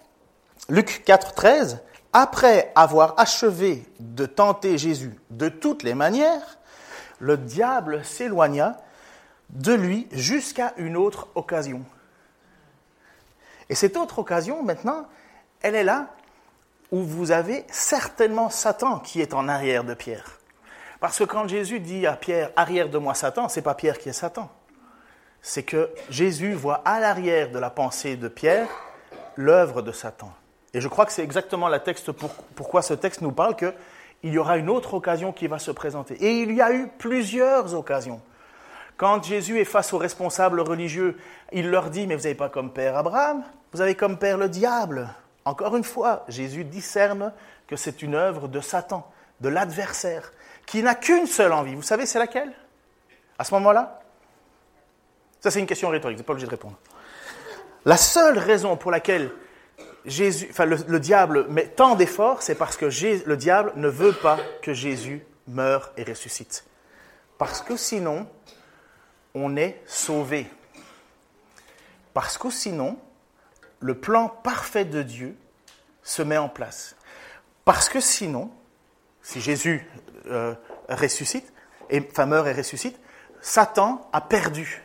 Luc 0.69 1.03
4, 1.05 1.35
13, 1.35 1.81
après 2.12 2.73
avoir 2.75 3.14
achevé 3.19 3.85
de 4.01 4.25
tenter 4.25 4.79
Jésus 4.79 5.19
de 5.31 5.49
toutes 5.49 5.83
les 5.83 5.95
manières, 5.95 6.59
le 7.19 7.37
diable 7.37 8.05
s'éloigna 8.05 8.79
de 9.51 9.73
lui 9.73 10.09
jusqu'à 10.12 10.73
une 10.77 10.97
autre 10.97 11.29
occasion. 11.35 11.83
Et 13.69 13.75
cette 13.75 13.97
autre 13.97 14.19
occasion, 14.19 14.62
maintenant, 14.62 15.07
elle 15.61 15.75
est 15.75 15.85
là 15.85 16.09
où 16.93 17.03
vous 17.03 17.31
avez 17.31 17.64
certainement 17.71 18.51
Satan 18.51 19.01
qui 19.01 19.21
est 19.21 19.35
en 19.35 19.49
arrière 19.49 19.85
de 19.85 19.95
Pierre. 19.95 20.38
Parce 21.05 21.19
que 21.19 21.25
quand 21.25 21.47
Jésus 21.47 21.81
dit 21.81 22.07
à 22.07 22.14
Pierre, 22.14 22.51
arrière 22.57 22.88
de 22.88 22.97
moi 22.97 23.12
Satan, 23.12 23.51
c'est 23.51 23.61
pas 23.61 23.75
Pierre 23.75 23.99
qui 23.99 24.09
est 24.09 24.14
Satan. 24.14 24.51
C'est 25.43 25.62
que 25.62 25.90
Jésus 26.09 26.55
voit 26.55 26.81
à 26.87 26.99
l'arrière 26.99 27.51
de 27.51 27.59
la 27.59 27.69
pensée 27.69 28.17
de 28.17 28.27
Pierre 28.27 28.69
l'œuvre 29.37 29.83
de 29.83 29.93
Satan. 29.93 30.33
Et 30.73 30.81
je 30.81 30.88
crois 30.88 31.05
que 31.05 31.12
c'est 31.12 31.23
exactement 31.23 31.69
la 31.69 31.79
texte 31.79 32.11
pourquoi 32.57 32.81
ce 32.81 32.95
texte 32.95 33.21
nous 33.21 33.33
parle 33.33 33.55
qu'il 33.55 33.75
y 34.23 34.38
aura 34.38 34.57
une 34.57 34.71
autre 34.71 34.95
occasion 34.95 35.31
qui 35.31 35.47
va 35.47 35.59
se 35.59 35.71
présenter. 35.71 36.14
Et 36.25 36.40
il 36.40 36.55
y 36.55 36.62
a 36.62 36.73
eu 36.73 36.88
plusieurs 36.97 37.75
occasions. 37.75 38.23
Quand 38.97 39.23
Jésus 39.23 39.61
est 39.61 39.67
face 39.67 39.93
aux 39.93 39.99
responsables 39.99 40.61
religieux, 40.61 41.19
il 41.53 41.69
leur 41.69 41.90
dit, 41.90 42.07
mais 42.07 42.17
vous 42.17 42.23
n'avez 42.23 42.35
pas 42.35 42.49
comme 42.49 42.73
père 42.73 42.97
Abraham, 42.97 43.45
vous 43.75 43.83
avez 43.83 43.95
comme 43.95 44.17
père 44.17 44.38
le 44.38 44.49
diable. 44.49 45.11
Encore 45.45 45.77
une 45.77 45.85
fois, 45.85 46.25
Jésus 46.29 46.64
discerne 46.64 47.35
que 47.67 47.77
c'est 47.77 48.01
une 48.01 48.14
œuvre 48.14 48.49
de 48.49 48.62
Satan, 48.62 49.07
de 49.43 49.51
l'adversaire, 49.51 50.33
qui 50.66 50.83
n'a 50.83 50.94
qu'une 50.94 51.27
seule 51.27 51.53
envie. 51.53 51.74
Vous 51.74 51.83
savez, 51.83 52.07
c'est 52.07 52.18
laquelle? 52.18 52.53
À 53.38 53.44
ce 53.44 53.55
moment-là? 53.55 54.00
Ça, 55.40 55.50
c'est 55.50 55.61
une 55.61 55.66
question 55.66 55.90
rhétorique, 55.90 56.16
vous 56.16 56.20
n'êtes 56.20 56.27
pas 56.27 56.33
obligé 56.33 56.46
de 56.46 56.50
répondre. 56.50 56.79
La 57.85 57.98
seule 57.98 58.38
raison 58.38 58.77
pour 58.77 58.90
laquelle 58.90 59.31
Jésus, 60.07 60.48
enfin, 60.50 60.64
le, 60.64 61.00
diable 61.00 61.46
met 61.48 61.66
tant 61.66 61.96
d'efforts, 61.96 62.42
c'est 62.42 62.55
parce 62.55 62.77
que 62.77 62.87
le 62.87 63.37
diable 63.37 63.72
ne 63.77 63.88
veut 63.88 64.12
pas 64.12 64.38
que 64.62 64.72
Jésus 64.72 65.24
meure 65.46 65.92
et 65.96 66.05
ressuscite. 66.05 66.64
Parce 67.38 67.61
que 67.61 67.77
sinon, 67.77 68.27
on 69.35 69.57
est 69.57 69.83
sauvé. 69.87 70.46
Parce 72.12 72.38
que 72.38 72.50
sinon, 72.50 72.98
le 73.81 73.94
plan 73.94 74.29
parfait 74.29 74.85
de 74.85 75.03
Dieu 75.03 75.37
se 76.03 76.22
met 76.22 76.38
en 76.38 76.48
place. 76.48 76.96
Parce 77.64 77.88
que 77.88 78.00
sinon, 78.00 78.50
si 79.22 79.40
Jésus 79.40 79.88
euh, 80.26 80.54
ressuscite, 80.88 81.52
et, 81.90 82.02
enfin 82.10 82.26
meurt 82.26 82.46
et 82.46 82.52
ressuscite, 82.52 82.98
Satan 83.40 84.08
a 84.12 84.20
perdu. 84.20 84.82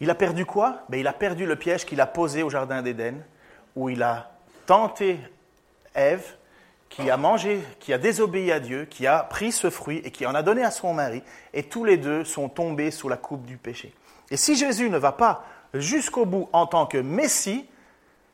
Il 0.00 0.10
a 0.10 0.14
perdu 0.14 0.44
quoi? 0.44 0.82
Ben, 0.88 0.98
Il 0.98 1.06
a 1.06 1.12
perdu 1.12 1.46
le 1.46 1.56
piège 1.56 1.84
qu'il 1.84 2.00
a 2.00 2.06
posé 2.06 2.42
au 2.42 2.50
Jardin 2.50 2.82
d'Éden, 2.82 3.22
où 3.76 3.88
il 3.88 4.02
a 4.02 4.32
tenté 4.66 5.18
Ève, 5.94 6.36
qui 6.88 7.08
a 7.08 7.16
mangé, 7.16 7.60
qui 7.80 7.92
a 7.92 7.98
désobéi 7.98 8.52
à 8.52 8.60
Dieu, 8.60 8.84
qui 8.84 9.06
a 9.06 9.20
pris 9.20 9.50
ce 9.50 9.70
fruit 9.70 10.02
et 10.04 10.10
qui 10.10 10.26
en 10.26 10.34
a 10.34 10.42
donné 10.42 10.62
à 10.62 10.70
son 10.70 10.92
mari, 10.92 11.22
et 11.54 11.62
tous 11.62 11.84
les 11.84 11.96
deux 11.96 12.24
sont 12.24 12.48
tombés 12.48 12.90
sous 12.90 13.08
la 13.08 13.16
coupe 13.16 13.46
du 13.46 13.56
péché. 13.56 13.94
Et 14.30 14.36
si 14.36 14.56
Jésus 14.56 14.90
ne 14.90 14.98
va 14.98 15.12
pas 15.12 15.44
jusqu'au 15.72 16.26
bout 16.26 16.48
en 16.52 16.66
tant 16.66 16.86
que 16.86 16.98
Messie, 16.98 17.66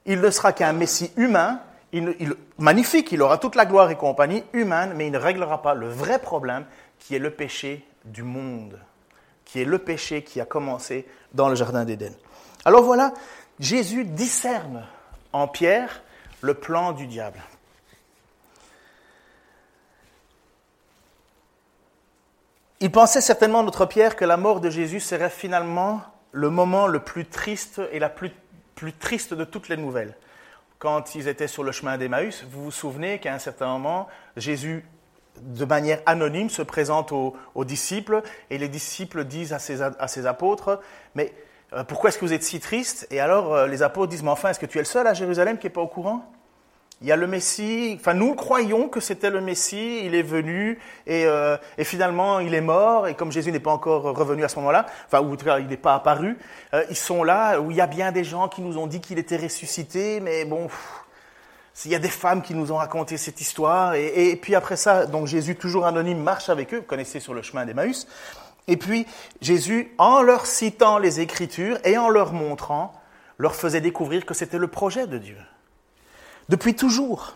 il 0.07 0.21
ne 0.21 0.31
sera 0.31 0.53
qu'un 0.53 0.73
Messie 0.73 1.13
humain, 1.17 1.61
il, 1.93 2.35
magnifique, 2.59 3.13
il 3.13 3.23
aura 3.23 3.39
toute 3.39 3.55
la 3.55 3.67
gloire 3.67 3.91
et 3.91 3.97
compagnie 3.97 4.45
humaine, 4.53 4.93
mais 4.95 5.07
il 5.07 5.13
ne 5.13 5.19
réglera 5.19 5.63
pas 5.63 5.75
le 5.75 5.89
vrai 5.89 6.19
problème 6.19 6.67
qui 6.99 7.15
est 7.15 7.19
le 7.19 7.31
péché 7.31 7.87
du 8.05 8.23
monde, 8.23 8.79
qui 9.45 9.61
est 9.61 9.65
le 9.65 9.79
péché 9.79 10.23
qui 10.23 10.41
a 10.41 10.45
commencé 10.45 11.07
dans 11.33 11.49
le 11.49 11.55
Jardin 11.55 11.85
d'Éden. 11.85 12.13
Alors 12.65 12.83
voilà, 12.83 13.15
Jésus 13.59 14.05
discerne 14.05 14.87
en 15.33 15.49
Pierre 15.49 16.03
le 16.41 16.55
plan 16.55 16.93
du 16.93 17.07
diable. 17.07 17.41
Il 22.81 22.93
pensait 22.93 23.21
certainement, 23.21 23.63
notre 23.65 23.87
Pierre, 23.87 24.15
que 24.15 24.25
la 24.25 24.37
mort 24.37 24.61
de 24.61 24.71
Jésus 24.71 25.01
serait 25.01 25.31
finalement 25.31 26.01
le 26.31 26.51
moment 26.51 26.87
le 26.87 27.01
plus 27.01 27.27
triste 27.27 27.81
et 27.91 27.99
la 27.99 28.09
plus, 28.09 28.31
plus 28.77 28.93
triste 28.93 29.35
de 29.35 29.45
toutes 29.45 29.69
les 29.69 29.77
nouvelles. 29.77 30.15
Quand 30.79 31.17
ils 31.17 31.27
étaient 31.27 31.49
sur 31.49 31.65
le 31.65 31.73
chemin 31.73 31.99
d'Emmaüs, 31.99 32.45
vous 32.49 32.65
vous 32.65 32.71
souvenez 32.71 33.19
qu'à 33.19 33.35
un 33.35 33.41
certain 33.41 33.67
moment, 33.67 34.07
Jésus, 34.37 34.85
de 35.41 35.65
manière 35.65 36.01
anonyme, 36.07 36.51
se 36.51 36.63
présente 36.63 37.11
aux, 37.11 37.35
disciples 37.65 38.23
et 38.51 38.59
les 38.59 38.69
disciples 38.69 39.25
disent 39.25 39.53
à 39.53 39.59
ses, 39.59 40.27
apôtres, 40.27 40.81
mais 41.17 41.33
euh, 41.73 41.83
pourquoi 41.83 42.11
est-ce 42.11 42.19
que 42.19 42.25
vous 42.25 42.33
êtes 42.33 42.45
si 42.45 42.61
tristes 42.61 43.09
Et 43.11 43.19
alors 43.19 43.55
euh, 43.55 43.67
les 43.67 43.83
apôtres 43.83 44.11
disent, 44.11 44.23
mais 44.23 44.31
enfin, 44.31 44.51
est-ce 44.51 44.61
que 44.61 44.67
tu 44.67 44.79
es 44.79 44.81
le 44.81 44.87
seul 44.87 45.07
à 45.09 45.15
Jérusalem 45.15 45.59
qui 45.59 45.67
n'est 45.67 45.73
pas 45.73 45.81
au 45.81 45.89
courant? 45.89 46.31
Il 47.01 47.07
y 47.07 47.13
a 47.13 47.17
le 47.17 47.29
Messie, 47.29 47.97
enfin 48.01 48.13
nous 48.13 48.35
croyons 48.35 48.89
que 48.89 48.99
c'était 48.99 49.31
le 49.31 49.41
Messie, 49.41 50.01
il 50.05 50.17
est 50.17 50.23
venu 50.23 50.81
et, 51.07 51.27
euh, 51.27 51.57
et, 51.77 51.85
finalement 51.85 52.41
il 52.41 52.55
est 52.55 52.61
mort. 52.61 53.07
Et 53.07 53.15
comme 53.15 53.31
Jésus 53.31 53.53
n'est 53.53 53.61
pas 53.61 53.71
encore 53.71 54.03
revenu 54.03 54.43
à 54.43 54.49
ce 54.49 54.57
moment-là, 54.57 54.87
enfin 55.07 55.21
ou 55.23 55.37
il 55.59 55.67
n'est 55.69 55.77
pas 55.77 55.95
apparu, 55.95 56.37
euh, 56.75 56.85
ils 56.91 56.97
sont 56.97 57.23
là 57.23 57.61
où 57.61 57.71
il 57.71 57.77
y 57.77 57.81
a 57.81 57.87
bien 57.87 58.11
des 58.11 58.25
gens 58.25 58.49
qui 58.49 58.63
nous 58.63 58.79
ont 58.79 58.89
dit 58.89 59.01
qu'il 59.01 59.19
était 59.19 59.37
ressuscité, 59.37 60.19
mais 60.19 60.45
bon, 60.45 60.69
il 61.85 61.93
y 61.93 61.95
a 61.95 62.01
des 62.01 62.09
femmes 62.09 62.43
qui 62.43 62.55
nous 62.55 62.73
ont 62.73 62.79
raconté 62.79 63.17
cette 63.17 63.41
histoire. 63.41 63.95
Et, 63.95 64.31
et, 64.31 64.37
puis 64.37 64.57
après 64.57 64.77
ça, 64.77 65.07
donc 65.07 65.29
Jésus 65.29 65.55
toujours 65.55 65.87
anonyme 65.87 66.21
marche 66.21 66.49
avec 66.49 66.75
eux, 66.75 66.79
vous 66.79 66.83
connaissez 66.83 67.21
sur 67.21 67.33
le 67.33 67.43
chemin 67.43 67.65
d'Emmaüs, 67.65 68.09
et 68.67 68.77
puis 68.77 69.07
Jésus 69.41 69.93
en 69.99 70.21
leur 70.21 70.47
citant 70.47 70.99
les 70.99 71.21
Écritures 71.21 71.79
et 71.85 71.97
en 71.97 72.09
leur 72.09 72.33
montrant, 72.33 72.93
leur 73.39 73.55
faisait 73.55 73.81
découvrir 73.81 74.27
que 74.27 74.35
c'était 74.35 74.59
le 74.59 74.67
projet 74.67 75.07
de 75.07 75.19
Dieu 75.19 75.37
depuis 76.49 76.75
toujours. 76.75 77.35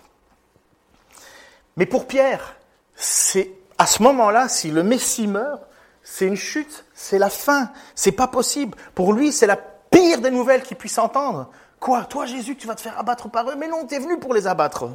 Mais 1.77 1.87
pour 1.87 2.07
Pierre, 2.07 2.57
c'est 2.94 3.51
à 3.79 3.87
ce 3.87 4.03
moment-là, 4.03 4.48
si 4.48 4.70
le 4.70 4.83
Messie 4.83 5.27
meurt, 5.27 5.62
c'est 6.03 6.27
une 6.27 6.37
chute, 6.37 6.85
c'est 6.94 7.18
la 7.18 7.31
fin, 7.31 7.70
c'est 7.94 8.12
pas 8.12 8.27
possible. 8.27 8.77
Pour 8.94 9.12
lui, 9.12 9.33
c'est 9.33 9.46
la 9.46 9.57
pire 9.57 10.20
des 10.20 10.31
nouvelles 10.31 10.62
qu'il 10.62 10.77
puisse 10.77 10.98
entendre. 10.98 11.51
Quoi 11.81 12.05
Toi, 12.05 12.27
Jésus, 12.27 12.57
tu 12.57 12.66
vas 12.66 12.75
te 12.75 12.81
faire 12.81 12.98
abattre 12.98 13.29
par 13.29 13.48
eux? 13.51 13.57
Mais 13.57 13.68
non, 13.68 13.87
tu 13.87 13.94
es 13.94 13.98
venu 13.98 14.18
pour 14.18 14.35
les 14.35 14.46
abattre. 14.46 14.88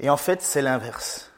Et 0.00 0.10
en 0.10 0.16
fait, 0.16 0.42
c'est 0.42 0.62
l'inverse. 0.62 1.30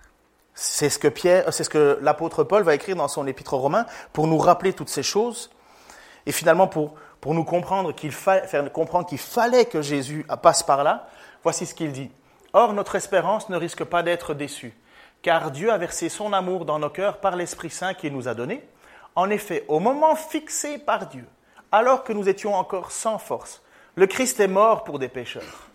C'est 0.54 0.90
ce 0.90 0.98
que 0.98 1.06
Pierre, 1.06 1.52
c'est 1.52 1.62
ce 1.62 1.70
que 1.70 1.98
l'apôtre 2.02 2.42
Paul 2.42 2.64
va 2.64 2.74
écrire 2.74 2.96
dans 2.96 3.06
son 3.06 3.26
épître 3.28 3.54
romain 3.54 3.86
pour 4.12 4.26
nous 4.26 4.38
rappeler 4.38 4.72
toutes 4.72 4.88
ces 4.88 5.04
choses 5.04 5.50
et 6.26 6.32
finalement 6.32 6.66
pour 6.66 6.94
pour 7.20 7.34
nous 7.34 7.44
comprendre 7.44 7.92
qu'il 7.92 8.12
faire 8.12 8.72
comprendre 8.72 9.06
qu'il 9.06 9.18
fallait 9.18 9.64
que 9.64 9.82
Jésus 9.82 10.26
passe 10.42 10.62
par 10.62 10.84
là, 10.84 11.08
voici 11.42 11.66
ce 11.66 11.74
qu'il 11.74 11.92
dit. 11.92 12.10
Or, 12.52 12.72
notre 12.72 12.96
espérance 12.96 13.48
ne 13.48 13.56
risque 13.56 13.84
pas 13.84 14.02
d'être 14.02 14.34
déçue, 14.34 14.74
car 15.22 15.50
Dieu 15.50 15.70
a 15.70 15.78
versé 15.78 16.08
son 16.08 16.32
amour 16.32 16.64
dans 16.64 16.78
nos 16.78 16.90
cœurs 16.90 17.18
par 17.18 17.36
l'Esprit 17.36 17.70
Saint 17.70 17.94
qu'il 17.94 18.12
nous 18.12 18.28
a 18.28 18.34
donné. 18.34 18.66
En 19.14 19.30
effet, 19.30 19.64
au 19.68 19.80
moment 19.80 20.14
fixé 20.14 20.78
par 20.78 21.06
Dieu, 21.06 21.26
alors 21.72 22.04
que 22.04 22.12
nous 22.12 22.28
étions 22.28 22.54
encore 22.54 22.92
sans 22.92 23.18
force, 23.18 23.62
le 23.96 24.06
Christ 24.06 24.40
est 24.40 24.48
mort 24.48 24.84
pour 24.84 24.98
des 24.98 25.08
pécheurs. 25.08 25.68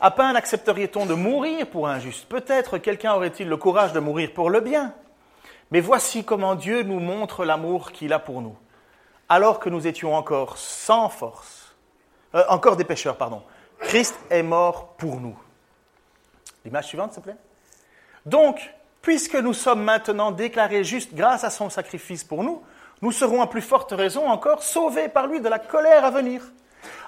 À 0.00 0.10
peine 0.10 0.36
accepteriez-on 0.36 1.06
de 1.06 1.14
mourir 1.14 1.66
pour 1.68 1.88
un 1.88 1.98
juste. 1.98 2.28
Peut-être 2.28 2.78
quelqu'un 2.78 3.14
aurait-il 3.14 3.48
le 3.48 3.56
courage 3.56 3.92
de 3.92 4.00
mourir 4.00 4.32
pour 4.34 4.50
le 4.50 4.60
bien. 4.60 4.92
Mais 5.70 5.80
voici 5.80 6.24
comment 6.24 6.54
Dieu 6.54 6.82
nous 6.82 7.00
montre 7.00 7.44
l'amour 7.44 7.92
qu'il 7.92 8.12
a 8.12 8.18
pour 8.18 8.42
nous 8.42 8.56
alors 9.32 9.60
que 9.60 9.70
nous 9.70 9.86
étions 9.86 10.14
encore 10.14 10.58
sans 10.58 11.08
force, 11.08 11.74
euh, 12.34 12.44
encore 12.50 12.76
des 12.76 12.84
pécheurs, 12.84 13.16
pardon. 13.16 13.42
Christ 13.78 14.14
est 14.28 14.42
mort 14.42 14.88
pour 14.98 15.20
nous. 15.22 15.38
L'image 16.66 16.88
suivante, 16.88 17.14
s'il 17.14 17.22
vous 17.22 17.30
plaît. 17.30 17.38
Donc, 18.26 18.74
puisque 19.00 19.36
nous 19.36 19.54
sommes 19.54 19.82
maintenant 19.82 20.32
déclarés 20.32 20.84
justes 20.84 21.14
grâce 21.14 21.44
à 21.44 21.50
son 21.50 21.70
sacrifice 21.70 22.24
pour 22.24 22.44
nous, 22.44 22.62
nous 23.00 23.10
serons 23.10 23.40
à 23.40 23.46
plus 23.46 23.62
forte 23.62 23.92
raison 23.92 24.28
encore 24.28 24.62
sauvés 24.62 25.08
par 25.08 25.28
lui 25.28 25.40
de 25.40 25.48
la 25.48 25.58
colère 25.58 26.04
à 26.04 26.10
venir. 26.10 26.42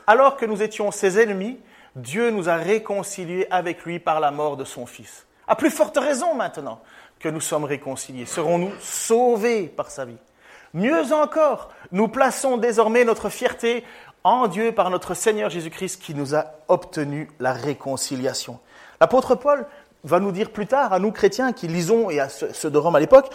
Alors 0.06 0.38
que 0.38 0.46
nous 0.46 0.62
étions 0.62 0.90
ses 0.92 1.20
ennemis, 1.20 1.60
Dieu 1.94 2.30
nous 2.30 2.48
a 2.48 2.56
réconciliés 2.56 3.46
avec 3.50 3.84
lui 3.84 3.98
par 3.98 4.20
la 4.20 4.30
mort 4.30 4.56
de 4.56 4.64
son 4.64 4.86
Fils. 4.86 5.26
À 5.46 5.56
plus 5.56 5.70
forte 5.70 5.98
raison 5.98 6.34
maintenant 6.34 6.80
que 7.18 7.28
nous 7.28 7.42
sommes 7.42 7.64
réconciliés, 7.64 8.24
serons-nous 8.24 8.72
sauvés 8.80 9.68
par 9.68 9.90
sa 9.90 10.06
vie? 10.06 10.16
Mieux 10.74 11.12
encore, 11.12 11.68
nous 11.92 12.08
plaçons 12.08 12.56
désormais 12.56 13.04
notre 13.04 13.28
fierté 13.28 13.84
en 14.24 14.48
Dieu 14.48 14.72
par 14.72 14.90
notre 14.90 15.14
Seigneur 15.14 15.48
Jésus-Christ 15.48 16.02
qui 16.02 16.14
nous 16.14 16.34
a 16.34 16.46
obtenu 16.66 17.30
la 17.38 17.52
réconciliation. 17.52 18.58
L'apôtre 19.00 19.36
Paul 19.36 19.66
va 20.02 20.18
nous 20.18 20.32
dire 20.32 20.50
plus 20.50 20.66
tard, 20.66 20.92
à 20.92 20.98
nous 20.98 21.12
chrétiens 21.12 21.52
qui 21.52 21.68
lisons, 21.68 22.10
et 22.10 22.18
à 22.18 22.28
ceux 22.28 22.70
de 22.70 22.76
Rome 22.76 22.96
à 22.96 23.00
l'époque, 23.00 23.32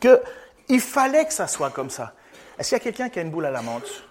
qu'il 0.00 0.80
fallait 0.82 1.24
que 1.24 1.32
ça 1.32 1.46
soit 1.46 1.70
comme 1.70 1.88
ça. 1.88 2.12
Est-ce 2.58 2.68
qu'il 2.68 2.76
y 2.76 2.80
a 2.80 2.84
quelqu'un 2.84 3.08
qui 3.08 3.20
a 3.20 3.22
une 3.22 3.30
boule 3.30 3.46
à 3.46 3.50
la 3.50 3.62
menthe? 3.62 4.04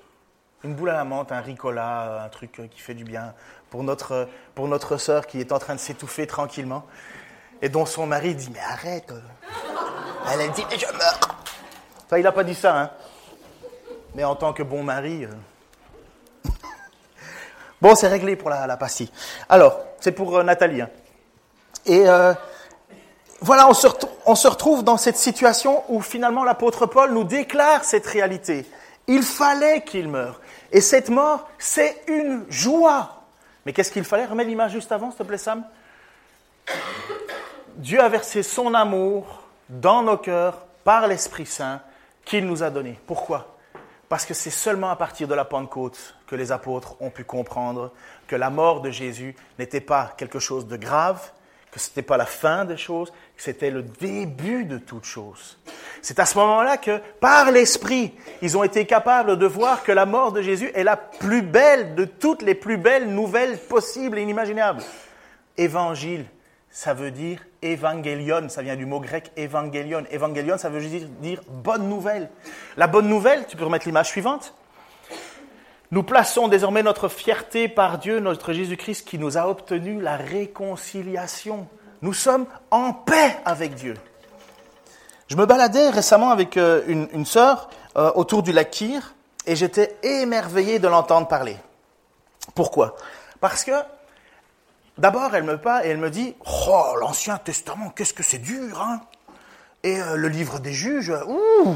Une 0.63 0.73
boule 0.73 0.89
à 0.89 0.95
la 0.95 1.03
menthe, 1.03 1.31
un 1.31 1.41
ricola, 1.41 2.23
un 2.25 2.29
truc 2.29 2.59
qui 2.71 2.79
fait 2.79 2.95
du 2.95 3.03
bien 3.03 3.35
pour 3.69 3.83
notre, 3.83 4.27
pour 4.55 4.67
sœur 4.99 5.27
qui 5.27 5.39
est 5.39 5.51
en 5.51 5.59
train 5.59 5.75
de 5.75 5.79
s'étouffer 5.79 6.25
tranquillement 6.25 6.87
et 7.61 7.69
dont 7.69 7.85
son 7.85 8.07
mari 8.07 8.33
dit 8.33 8.49
Mais 8.51 8.59
arrête 8.59 9.13
Elle 10.33 10.41
a 10.41 10.47
dit 10.47 10.63
Mais 10.71 10.79
je 10.79 10.87
meurs 10.87 11.34
Enfin, 12.05 12.17
il 12.17 12.23
n'a 12.23 12.31
pas 12.31 12.43
dit 12.43 12.55
ça, 12.55 12.77
hein. 12.77 12.91
Mais 14.13 14.23
en 14.23 14.35
tant 14.35 14.53
que 14.53 14.63
bon 14.63 14.83
mari. 14.83 15.25
Euh. 15.25 16.49
bon, 17.81 17.95
c'est 17.95 18.07
réglé 18.07 18.35
pour 18.35 18.49
la, 18.49 18.77
pastille. 18.77 19.11
Alors, 19.49 19.79
c'est 19.99 20.11
pour 20.11 20.37
euh, 20.37 20.43
Nathalie. 20.43 20.81
Hein. 20.81 20.89
Et 21.85 22.07
euh, 22.07 22.33
voilà, 23.41 23.67
on 23.67 23.73
se, 23.73 23.87
on 24.25 24.35
se 24.35 24.47
retrouve 24.47 24.83
dans 24.83 24.97
cette 24.97 25.17
situation 25.17 25.83
où 25.89 26.01
finalement 26.01 26.43
l'apôtre 26.43 26.85
Paul 26.85 27.11
nous 27.11 27.23
déclare 27.23 27.83
cette 27.83 28.05
réalité. 28.05 28.65
Il 29.07 29.23
fallait 29.23 29.83
qu'il 29.83 30.07
meure. 30.07 30.39
Et 30.71 30.81
cette 30.81 31.09
mort, 31.09 31.47
c'est 31.57 32.03
une 32.07 32.45
joie. 32.49 33.23
Mais 33.65 33.73
qu'est-ce 33.73 33.91
qu'il 33.91 34.03
fallait? 34.03 34.25
Remets 34.25 34.45
l'image 34.45 34.71
juste 34.71 34.91
avant, 34.91 35.09
s'il 35.09 35.19
te 35.19 35.23
plaît, 35.23 35.37
Sam. 35.37 35.63
Dieu 37.75 37.99
a 37.99 38.09
versé 38.09 38.43
son 38.43 38.73
amour 38.73 39.43
dans 39.69 40.01
nos 40.01 40.17
cœurs 40.17 40.65
par 40.83 41.07
l'Esprit 41.07 41.45
Saint 41.45 41.81
qu'il 42.25 42.45
nous 42.45 42.63
a 42.63 42.69
donné. 42.69 42.99
Pourquoi? 43.05 43.55
Parce 44.09 44.25
que 44.25 44.33
c'est 44.33 44.51
seulement 44.51 44.89
à 44.89 44.95
partir 44.95 45.27
de 45.27 45.33
la 45.33 45.45
Pentecôte 45.45 46.15
que 46.27 46.35
les 46.35 46.51
apôtres 46.51 46.95
ont 47.01 47.09
pu 47.09 47.23
comprendre 47.23 47.91
que 48.27 48.35
la 48.35 48.49
mort 48.49 48.81
de 48.81 48.91
Jésus 48.91 49.35
n'était 49.57 49.81
pas 49.81 50.13
quelque 50.17 50.39
chose 50.39 50.67
de 50.67 50.77
grave, 50.77 51.31
que 51.71 51.79
ce 51.79 51.89
n'était 51.89 52.03
pas 52.03 52.17
la 52.17 52.25
fin 52.25 52.65
des 52.65 52.77
choses, 52.77 53.11
que 53.35 53.41
c'était 53.41 53.71
le 53.71 53.81
début 53.81 54.63
de 54.65 54.77
toutes 54.77 55.05
choses. 55.05 55.57
C'est 56.01 56.19
à 56.19 56.25
ce 56.25 56.37
moment-là 56.37 56.77
que, 56.77 56.99
par 57.19 57.51
l'Esprit, 57.51 58.13
ils 58.41 58.57
ont 58.57 58.63
été 58.63 58.85
capables 58.85 59.37
de 59.37 59.45
voir 59.45 59.83
que 59.83 59.91
la 59.91 60.05
mort 60.05 60.31
de 60.31 60.41
Jésus 60.41 60.71
est 60.75 60.83
la 60.83 60.97
plus 60.97 61.41
belle 61.41 61.95
de 61.95 62.05
toutes 62.05 62.43
les 62.43 62.55
plus 62.55 62.77
belles 62.77 63.09
nouvelles 63.09 63.57
possibles 63.57 64.19
et 64.19 64.21
inimaginables. 64.21 64.83
Évangile, 65.57 66.25
ça 66.69 66.93
veut 66.93 67.11
dire 67.11 67.41
évangélion, 67.71 68.49
ça 68.49 68.61
vient 68.61 68.75
du 68.75 68.85
mot 68.85 68.99
grec 68.99 69.31
évangélion. 69.35 70.03
Évangélion, 70.11 70.57
ça 70.57 70.69
veut 70.69 70.81
dire, 70.81 71.07
dire 71.19 71.41
bonne 71.47 71.89
nouvelle. 71.89 72.29
La 72.77 72.87
bonne 72.87 73.07
nouvelle, 73.07 73.45
tu 73.47 73.57
peux 73.57 73.65
remettre 73.65 73.87
l'image 73.87 74.07
suivante. 74.07 74.53
Nous 75.91 76.03
plaçons 76.03 76.47
désormais 76.47 76.83
notre 76.83 77.09
fierté 77.09 77.67
par 77.67 77.99
Dieu, 77.99 78.19
notre 78.19 78.53
Jésus-Christ, 78.53 79.07
qui 79.07 79.19
nous 79.19 79.37
a 79.37 79.47
obtenu 79.47 80.01
la 80.01 80.17
réconciliation. 80.17 81.67
Nous 82.01 82.13
sommes 82.13 82.45
en 82.71 82.93
paix 82.93 83.37
avec 83.45 83.75
Dieu. 83.75 83.95
Je 85.27 85.35
me 85.35 85.45
baladais 85.45 85.89
récemment 85.89 86.31
avec 86.31 86.57
euh, 86.57 86.83
une, 86.87 87.07
une 87.13 87.25
sœur 87.25 87.69
euh, 87.97 88.11
autour 88.15 88.43
du 88.43 88.51
lac 88.51 88.69
Kyr 88.71 89.15
et 89.45 89.55
j'étais 89.55 89.95
émerveillé 90.03 90.79
de 90.79 90.87
l'entendre 90.87 91.27
parler. 91.27 91.57
Pourquoi? 92.53 92.95
Parce 93.39 93.63
que 93.63 93.71
D'abord, 94.97 95.35
elle 95.35 95.43
me 95.43 95.57
parle 95.57 95.85
et 95.85 95.89
elle 95.89 95.97
me 95.97 96.09
dit 96.09 96.35
Oh, 96.67 96.95
l'Ancien 96.99 97.37
Testament, 97.37 97.89
qu'est-ce 97.89 98.13
que 98.13 98.23
c'est 98.23 98.37
dur, 98.37 98.81
hein 98.81 99.01
et 99.85 100.01
euh, 100.01 100.15
le 100.15 100.29
livre 100.29 100.59
des 100.59 100.73
juges, 100.73 101.13
ouh, 101.27 101.75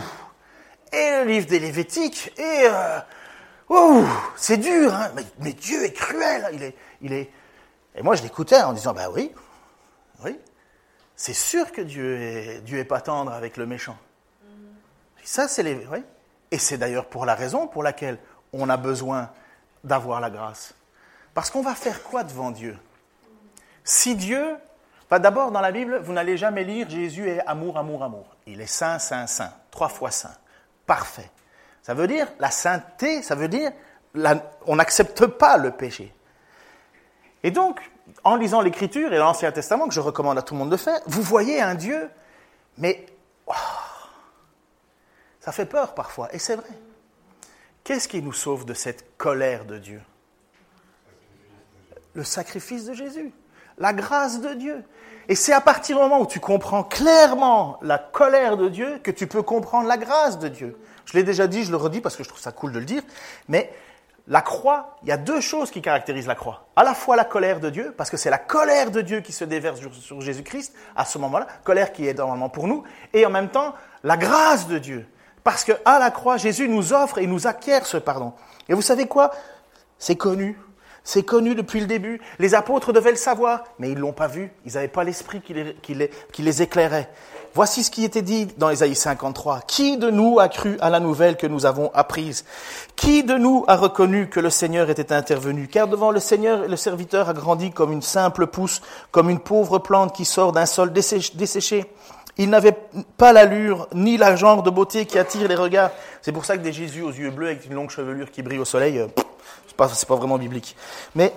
et 0.92 1.12
le 1.20 1.26
livre 1.26 1.46
des 1.46 1.60
Lévitiques, 1.60 2.34
et 2.40 2.64
euh, 2.66 3.00
ouh, 3.70 4.04
c'est 4.36 4.58
dur, 4.58 4.92
hein, 4.92 5.12
mais, 5.38 5.54
Dieu 5.54 5.84
est 5.84 5.94
cruel, 5.94 6.50
il 6.54 6.64
est, 6.64 6.76
il 7.02 7.14
est. 7.14 7.30
Et 7.94 8.02
moi 8.02 8.16
je 8.16 8.24
l'écoutais 8.24 8.60
en 8.64 8.74
disant, 8.74 8.94
bah 8.94 9.12
oui, 9.14 9.32
oui, 10.24 10.40
c'est 11.16 11.36
sûr 11.36 11.72
que 11.72 11.82
Dieu 11.82 12.20
est, 12.20 12.62
Dieu 12.62 12.80
est 12.80 12.86
pas 12.86 13.00
tendre 13.00 13.32
avec 13.32 13.58
le 13.58 13.68
méchant. 13.68 13.98
ça 15.24 15.48
c'est 15.48 15.62
les, 15.62 15.76
oui. 15.92 16.04
Et 16.50 16.58
c'est 16.58 16.80
d'ailleurs 16.80 17.06
pour 17.06 17.28
la 17.28 17.36
raison 17.36 17.68
pour 17.68 17.84
laquelle 17.84 18.18
on 18.54 18.70
a 18.70 18.78
besoin 18.78 19.30
d'avoir 19.84 20.20
la 20.20 20.32
grâce. 20.32 20.74
Parce 21.36 21.52
qu'on 21.52 21.62
va 21.62 21.76
faire 21.76 22.02
quoi 22.02 22.24
devant 22.24 22.50
Dieu? 22.50 22.76
Si 23.84 24.16
Dieu 24.16 24.58
D'abord, 25.18 25.50
dans 25.50 25.62
la 25.62 25.72
Bible, 25.72 26.00
vous 26.04 26.14
n'allez 26.14 26.38
jamais 26.38 26.64
lire 26.64 26.88
Jésus 26.88 27.28
est 27.28 27.40
amour, 27.48 27.78
amour, 27.78 28.04
amour. 28.04 28.28
Il 28.46 28.62
est 28.62 28.68
saint, 28.68 29.00
saint, 29.00 29.26
saint. 29.26 29.52
Trois 29.72 29.90
fois 29.90 30.12
saint. 30.12 30.36
Parfait. 30.86 31.32
Ça 31.82 31.96
veut 31.96 32.06
dire, 32.06 32.28
la 32.40 32.52
sainteté, 32.52 33.24
ça 33.24 33.34
veut 33.34 33.48
dire, 33.48 33.72
on 34.68 34.76
n'accepte 34.76 35.26
pas 35.26 35.58
le 35.58 35.72
péché. 35.72 36.14
Et 37.42 37.50
donc, 37.50 37.82
en 38.24 38.36
lisant 38.36 38.62
l'Écriture 38.62 39.12
et 39.12 39.18
l'Ancien 39.18 39.52
Testament, 39.52 39.88
que 39.88 39.94
je 39.94 40.00
recommande 40.00 40.38
à 40.38 40.44
tout 40.44 40.54
le 40.54 40.60
monde 40.60 40.72
de 40.72 40.78
faire, 40.78 41.00
vous 41.08 41.24
voyez 41.24 41.60
un 41.60 41.74
Dieu, 41.74 42.08
mais 42.78 43.08
oh, 43.48 43.54
ça 45.40 45.52
fait 45.52 45.66
peur 45.66 45.96
parfois, 45.96 46.30
et 46.34 46.38
c'est 46.38 46.56
vrai. 46.56 46.70
Qu'est-ce 47.84 48.08
qui 48.08 48.22
nous 48.22 48.34
sauve 48.34 48.66
de 48.66 48.76
cette 48.76 49.18
colère 49.18 49.66
de 49.66 49.80
Dieu? 49.80 50.02
Le 52.14 52.24
sacrifice 52.24 52.86
de 52.86 52.94
Jésus, 52.94 53.32
la 53.80 53.94
grâce 53.94 54.42
de 54.42 54.54
Dieu. 54.54 54.84
Et 55.28 55.36
c'est 55.36 55.54
à 55.54 55.62
partir 55.62 55.98
du 55.98 56.02
moment 56.02 56.22
où 56.22 56.26
tu 56.26 56.40
comprends 56.40 56.84
clairement 56.84 57.78
la 57.82 57.98
colère 57.98 58.58
de 58.58 58.68
Dieu 58.68 59.00
que 59.04 59.12
tu 59.12 59.28
peux 59.28 59.44
comprendre 59.44 59.88
la 59.88 59.98
grâce 59.98 60.40
de 60.40 60.48
Dieu. 60.48 60.78
Je 61.06 61.14
l'ai 61.14 61.24
déjà 61.24 61.48
dit, 61.48 61.64
je 61.64 61.72
le 61.72 61.78
redis 61.78 62.02
parce 62.02 62.16
que 62.16 62.24
je 62.24 62.30
trouve 62.30 62.42
ça 62.42 62.52
cool 62.52 62.72
de 62.72 62.80
le 62.80 62.86
dire, 62.86 63.04
mais 63.48 63.72
la 64.28 64.42
croix, 64.42 64.98
il 65.02 65.10
y 65.10 65.12
a 65.12 65.18
deux 65.18 65.42
choses 65.42 65.72
qui 65.72 65.82
caractérisent 65.82 66.28
la 66.28 66.36
croix. 66.36 66.68
À 66.76 66.84
la 66.84 66.94
fois 66.94 67.16
la 67.16 67.26
colère 67.26 67.60
de 67.60 67.70
Dieu, 67.70 67.94
parce 67.98 68.12
que 68.12 68.18
c'est 68.18 68.30
la 68.30 68.38
colère 68.38 68.92
de 68.92 69.02
Dieu 69.02 69.22
qui 69.22 69.32
se 69.32 69.44
déverse 69.44 69.80
sur 69.92 70.22
Jésus-Christ 70.22 70.74
à 70.96 71.06
ce 71.06 71.18
moment-là, 71.18 71.48
colère 71.64 71.94
qui 71.94 72.08
est 72.08 72.14
normalement 72.14 72.50
pour 72.50 72.68
nous, 72.68 72.84
et 73.14 73.26
en 73.26 73.32
même 73.32 73.50
temps 73.50 73.74
la 74.04 74.18
grâce 74.18 74.68
de 74.68 74.78
Dieu. 74.78 75.08
Parce 75.44 75.64
que 75.64 75.72
à 75.86 76.00
la 76.00 76.12
croix, 76.12 76.38
Jésus 76.38 76.70
nous 76.70 76.94
offre 76.94 77.18
et 77.18 77.28
nous 77.28 77.48
acquiert 77.48 77.86
ce 77.86 77.98
pardon. 77.98 78.34
Et 78.68 78.74
vous 78.74 78.82
savez 78.82 79.08
quoi? 79.08 79.32
C'est 79.98 80.16
connu. 80.16 80.60
C'est 81.12 81.24
connu 81.24 81.56
depuis 81.56 81.80
le 81.80 81.88
début. 81.88 82.22
Les 82.38 82.54
apôtres 82.54 82.94
devaient 82.94 83.10
le 83.10 83.18
savoir, 83.18 83.64
mais 83.80 83.90
ils 83.90 83.96
ne 83.96 84.02
l'ont 84.02 84.14
pas 84.14 84.28
vu. 84.28 84.52
Ils 84.68 84.74
n'avaient 84.74 84.88
pas 84.88 85.04
l'esprit 85.04 85.42
qui 85.42 85.96
les, 85.96 86.62
éclairait. 86.62 87.10
Voici 87.56 87.84
ce 87.84 87.90
qui 87.90 88.04
était 88.04 88.22
dit 88.22 88.46
dans 88.58 88.70
Ésaïe 88.70 88.94
53. 88.94 89.62
Qui 89.66 89.98
de 89.98 90.12
nous 90.12 90.40
a 90.40 90.50
cru 90.50 90.78
à 90.82 90.92
la 90.92 91.00
nouvelle 91.00 91.36
que 91.36 91.48
nous 91.48 91.66
avons 91.66 91.90
apprise? 91.96 92.46
Qui 92.96 93.24
de 93.24 93.34
nous 93.34 93.66
a 93.68 93.76
reconnu 93.76 94.30
que 94.30 94.40
le 94.40 94.52
Seigneur 94.52 94.92
était 94.92 95.12
intervenu? 95.12 95.68
Car 95.68 95.88
devant 95.88 96.12
le 96.12 96.20
Seigneur, 96.20 96.68
le 96.68 96.76
serviteur 96.76 97.28
a 97.28 97.34
grandi 97.34 97.72
comme 97.72 97.92
une 97.92 98.04
simple 98.04 98.46
pousse, 98.46 98.84
comme 99.10 99.32
une 99.32 99.40
pauvre 99.40 99.80
plante 99.80 100.14
qui 100.14 100.26
sort 100.26 100.52
d'un 100.52 100.68
sol 100.68 100.94
desséché. 100.94 101.86
Il 102.38 102.52
n'avait 102.52 102.78
pas 103.18 103.34
l'allure 103.34 103.88
ni 103.96 104.18
la 104.18 104.36
genre 104.36 104.62
de 104.62 104.70
beauté 104.70 105.08
qui 105.08 105.18
attire 105.18 105.48
les 105.48 105.56
regards. 105.56 105.90
C'est 106.22 106.32
pour 106.32 106.46
ça 106.46 106.56
que 106.56 106.62
des 106.62 106.72
Jésus 106.72 107.02
aux 107.02 107.12
yeux 107.12 107.32
bleus 107.32 107.48
avec 107.48 107.66
une 107.66 107.74
longue 107.74 107.90
chevelure 107.90 108.30
qui 108.30 108.44
brille 108.44 108.60
au 108.60 108.66
soleil, 108.66 109.00
euh, 109.00 109.08
c'est 109.88 110.08
pas, 110.08 110.16
pas 110.16 110.20
vraiment 110.20 110.38
biblique. 110.38 110.76
Mais 111.16 111.34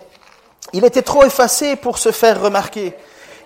il 0.72 0.85
était 0.85 1.02
trop 1.02 1.24
effacé 1.24 1.76
pour 1.76 1.98
se 1.98 2.12
faire 2.12 2.40
remarquer. 2.40 2.94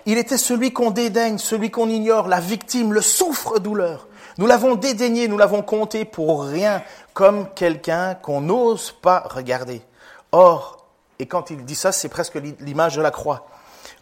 Il 0.05 0.17
était 0.17 0.37
celui 0.37 0.71
qu'on 0.71 0.91
dédaigne, 0.91 1.37
celui 1.37 1.69
qu'on 1.69 1.89
ignore, 1.89 2.27
la 2.27 2.39
victime, 2.39 2.93
le 2.93 3.01
souffre-douleur. 3.01 4.07
Nous 4.37 4.47
l'avons 4.47 4.75
dédaigné, 4.75 5.27
nous 5.27 5.37
l'avons 5.37 5.61
compté 5.61 6.05
pour 6.05 6.43
rien, 6.43 6.81
comme 7.13 7.49
quelqu'un 7.55 8.15
qu'on 8.15 8.41
n'ose 8.41 8.91
pas 8.91 9.23
regarder. 9.29 9.81
Or, 10.31 10.85
et 11.19 11.25
quand 11.25 11.49
il 11.49 11.65
dit 11.65 11.75
ça, 11.75 11.91
c'est 11.91 12.09
presque 12.09 12.39
l'image 12.61 12.95
de 12.95 13.01
la 13.01 13.11
croix. 13.11 13.47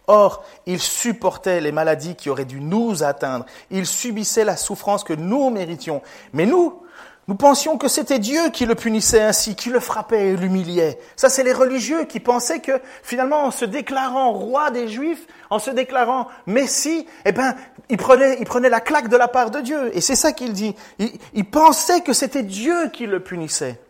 Or, 0.06 0.44
il 0.66 0.78
supportait 0.78 1.60
les 1.60 1.72
maladies 1.72 2.14
qui 2.14 2.30
auraient 2.30 2.44
dû 2.44 2.60
nous 2.60 3.02
atteindre. 3.02 3.46
Il 3.70 3.86
subissait 3.86 4.44
la 4.44 4.56
souffrance 4.56 5.02
que 5.02 5.14
nous 5.14 5.50
méritions. 5.50 6.02
Mais 6.32 6.46
nous, 6.46 6.82
nous 7.28 7.34
pensions 7.34 7.76
que 7.76 7.88
c'était 7.88 8.20
Dieu 8.20 8.50
qui 8.50 8.66
le 8.66 8.76
punissait 8.76 9.22
ainsi, 9.22 9.56
qui 9.56 9.68
le 9.68 9.80
frappait 9.80 10.28
et 10.28 10.36
l'humiliait. 10.36 11.00
Ça, 11.16 11.28
c'est 11.28 11.42
les 11.42 11.52
religieux 11.52 12.04
qui 12.04 12.20
pensaient 12.20 12.60
que 12.60 12.80
finalement, 13.02 13.44
en 13.44 13.50
se 13.50 13.64
déclarant 13.64 14.32
roi 14.32 14.70
des 14.70 14.86
Juifs, 14.86 15.26
en 15.50 15.58
se 15.58 15.70
déclarant 15.70 16.28
Messie, 16.46 17.06
eh 17.24 17.32
ben, 17.32 17.56
il 17.88 17.96
prenait, 17.96 18.36
il 18.38 18.46
prenait 18.46 18.68
la 18.68 18.80
claque 18.80 19.08
de 19.08 19.16
la 19.16 19.26
part 19.26 19.50
de 19.50 19.60
Dieu. 19.60 19.96
Et 19.96 20.00
c'est 20.00 20.14
ça 20.14 20.32
qu'il 20.32 20.52
dit. 20.52 20.76
Il, 20.98 21.10
il 21.34 21.44
pensait 21.44 22.00
que 22.02 22.12
c'était 22.12 22.44
Dieu 22.44 22.90
qui 22.92 23.06
le 23.06 23.18
punissait. 23.18 23.80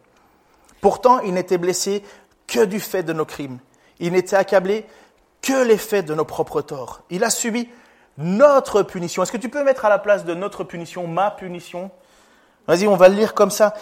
Pourtant, 0.80 1.20
il 1.20 1.34
n'était 1.34 1.58
blessé 1.58 2.02
que 2.46 2.64
du 2.64 2.80
fait 2.80 3.02
de 3.02 3.12
nos 3.12 3.26
crimes. 3.26 3.58
Il 4.00 4.12
n'était 4.12 4.36
accablé 4.36 4.86
que 5.42 5.62
les 5.62 5.78
faits 5.78 6.06
de 6.06 6.14
nos 6.14 6.24
propres 6.24 6.62
torts. 6.62 7.02
Il 7.10 7.22
a 7.22 7.30
subi 7.30 7.68
notre 8.16 8.82
punition. 8.82 9.22
Est-ce 9.22 9.32
que 9.32 9.36
tu 9.36 9.50
peux 9.50 9.62
mettre 9.62 9.84
à 9.84 9.90
la 9.90 9.98
place 9.98 10.24
de 10.24 10.34
notre 10.34 10.64
punition 10.64 11.06
ma 11.06 11.30
punition? 11.30 11.90
Vas-y, 12.66 12.86
on 12.86 12.96
va 12.96 13.08
le 13.08 13.16
lire 13.16 13.34
comme 13.34 13.50
ça. 13.50 13.74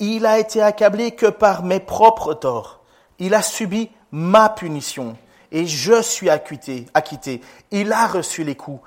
Il 0.00 0.26
a 0.26 0.38
été 0.38 0.60
accablé 0.60 1.12
que 1.12 1.26
par 1.26 1.62
mes 1.62 1.80
propres 1.80 2.34
torts. 2.34 2.80
Il 3.18 3.34
a 3.34 3.42
subi 3.42 3.90
ma 4.10 4.48
punition 4.48 5.16
et 5.52 5.66
je 5.66 6.02
suis 6.02 6.30
acquitté, 6.30 6.86
acquitté. 6.94 7.40
Il 7.70 7.92
a 7.92 8.06
reçu 8.06 8.42
les 8.42 8.56
coups 8.56 8.80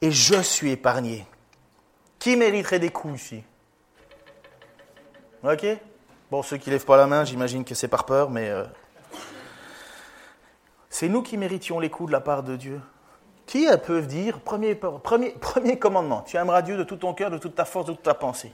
et 0.00 0.10
je 0.10 0.40
suis 0.40 0.70
épargné. 0.70 1.26
Qui 2.18 2.36
mériterait 2.36 2.78
des 2.78 2.90
coups 2.90 3.20
ici? 3.20 3.44
Ok 5.42 5.66
Bon, 6.30 6.42
ceux 6.42 6.56
qui 6.56 6.70
lèvent 6.70 6.86
pas 6.86 6.96
la 6.96 7.06
main, 7.06 7.24
j'imagine 7.24 7.64
que 7.64 7.74
c'est 7.74 7.88
par 7.88 8.06
peur, 8.06 8.30
mais 8.30 8.48
euh, 8.48 8.64
c'est 10.88 11.08
nous 11.08 11.22
qui 11.22 11.36
méritions 11.36 11.78
les 11.78 11.90
coups 11.90 12.08
de 12.08 12.12
la 12.12 12.20
part 12.20 12.42
de 12.42 12.56
Dieu. 12.56 12.80
Qui 13.46 13.66
peuvent 13.86 14.06
dire, 14.06 14.40
premier, 14.40 14.74
premier, 14.74 15.30
premier 15.32 15.78
commandement, 15.78 16.22
tu 16.22 16.36
aimeras 16.36 16.62
Dieu 16.62 16.76
de 16.76 16.84
tout 16.84 16.96
ton 16.96 17.12
cœur, 17.12 17.30
de 17.30 17.38
toute 17.38 17.54
ta 17.54 17.64
force, 17.64 17.86
de 17.86 17.92
toute 17.92 18.02
ta 18.02 18.14
pensée. 18.14 18.52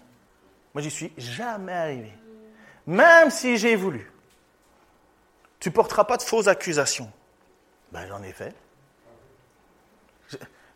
Moi, 0.75 0.83
j'y 0.83 0.91
suis 0.91 1.13
jamais 1.17 1.73
arrivé. 1.73 2.13
Même 2.87 3.31
si 3.31 3.57
j'ai 3.57 3.77
voulu. 3.77 4.11
Tu 5.61 5.71
porteras 5.71 6.05
pas 6.05 6.17
de 6.17 6.23
fausses 6.23 6.49
accusations. 6.49 7.11
Ben, 7.93 8.07
j'en 8.09 8.23
ai 8.23 8.33
fait. 8.33 8.55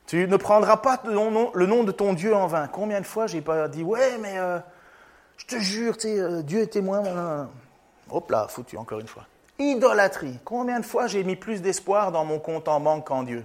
Tu 0.07 0.29
ne 0.29 0.37
prendras 0.37 0.77
pas 0.77 1.01
le 1.05 1.67
nom 1.67 1.85
de 1.85 1.91
ton 1.91 2.13
Dieu 2.13 2.35
en 2.35 2.47
vain. 2.47 2.69
Combien 2.69 3.01
de 3.01 3.07
fois 3.07 3.27
j'ai 3.27 3.41
pas 3.41 3.69
dit, 3.69 3.83
ouais, 3.83 4.19
mais 4.19 4.39
euh, 4.39 4.59
je 5.39 5.47
te 5.47 5.57
jure, 5.57 5.97
euh, 6.05 6.43
Dieu 6.43 6.61
est 6.61 6.67
témoin. 6.67 7.49
Hop 8.11 8.31
là, 8.31 8.47
foutu 8.49 8.77
encore 8.77 9.01
une 9.01 9.09
fois. 9.09 9.27
Idolâtrie. 9.59 10.39
Combien 10.45 10.81
de 10.81 10.85
fois 10.85 11.07
j'ai 11.07 11.25
mis 11.25 11.37
plus 11.37 11.63
d'espoir 11.63 12.13
dans 12.13 12.25
mon 12.25 12.39
compte 12.39 12.69
en 12.69 12.81
banque 12.81 13.07
qu'en 13.07 13.23
Dieu? 13.23 13.45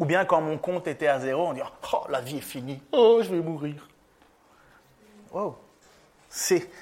Ou 0.00 0.06
bien 0.06 0.24
quand 0.24 0.40
mon 0.40 0.58
compte 0.58 0.88
était 0.88 1.06
à 1.06 1.20
zéro, 1.20 1.46
on 1.48 1.52
dit 1.52 1.60
Oh, 1.92 1.98
la 2.08 2.20
vie 2.20 2.38
est 2.38 2.40
finie. 2.40 2.82
Oh, 2.90 3.20
je 3.22 3.28
vais 3.28 3.40
mourir. 3.40 3.86
Oh, 5.32 5.54
c'est. 6.28 6.68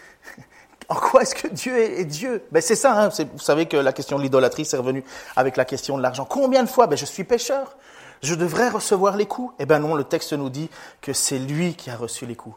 En 0.90 0.94
quoi 0.94 1.20
est-ce 1.20 1.34
que 1.34 1.48
Dieu 1.48 1.76
est, 1.76 2.06
Dieu? 2.06 2.42
Ben 2.50 2.62
C'est 2.62 2.74
ça, 2.74 2.98
hein, 2.98 3.10
vous 3.10 3.38
savez 3.38 3.66
que 3.66 3.76
la 3.76 3.92
question 3.92 4.16
de 4.16 4.22
l'idolâtrie, 4.22 4.64
c'est 4.64 4.78
revenu 4.78 5.04
avec 5.36 5.58
la 5.58 5.66
question 5.66 5.98
de 5.98 6.02
l'argent. 6.02 6.24
Combien 6.24 6.62
de 6.62 6.68
fois? 6.68 6.86
Ben, 6.86 6.96
Je 6.96 7.04
suis 7.04 7.24
pécheur, 7.24 7.76
je 8.22 8.34
devrais 8.34 8.70
recevoir 8.70 9.18
les 9.18 9.26
coups? 9.26 9.52
Eh 9.58 9.66
bien 9.66 9.80
non, 9.80 9.94
le 9.94 10.04
texte 10.04 10.32
nous 10.32 10.48
dit 10.48 10.70
que 11.02 11.12
c'est 11.12 11.38
lui 11.38 11.74
qui 11.74 11.90
a 11.90 11.96
reçu 11.96 12.24
les 12.24 12.36
coups. 12.36 12.56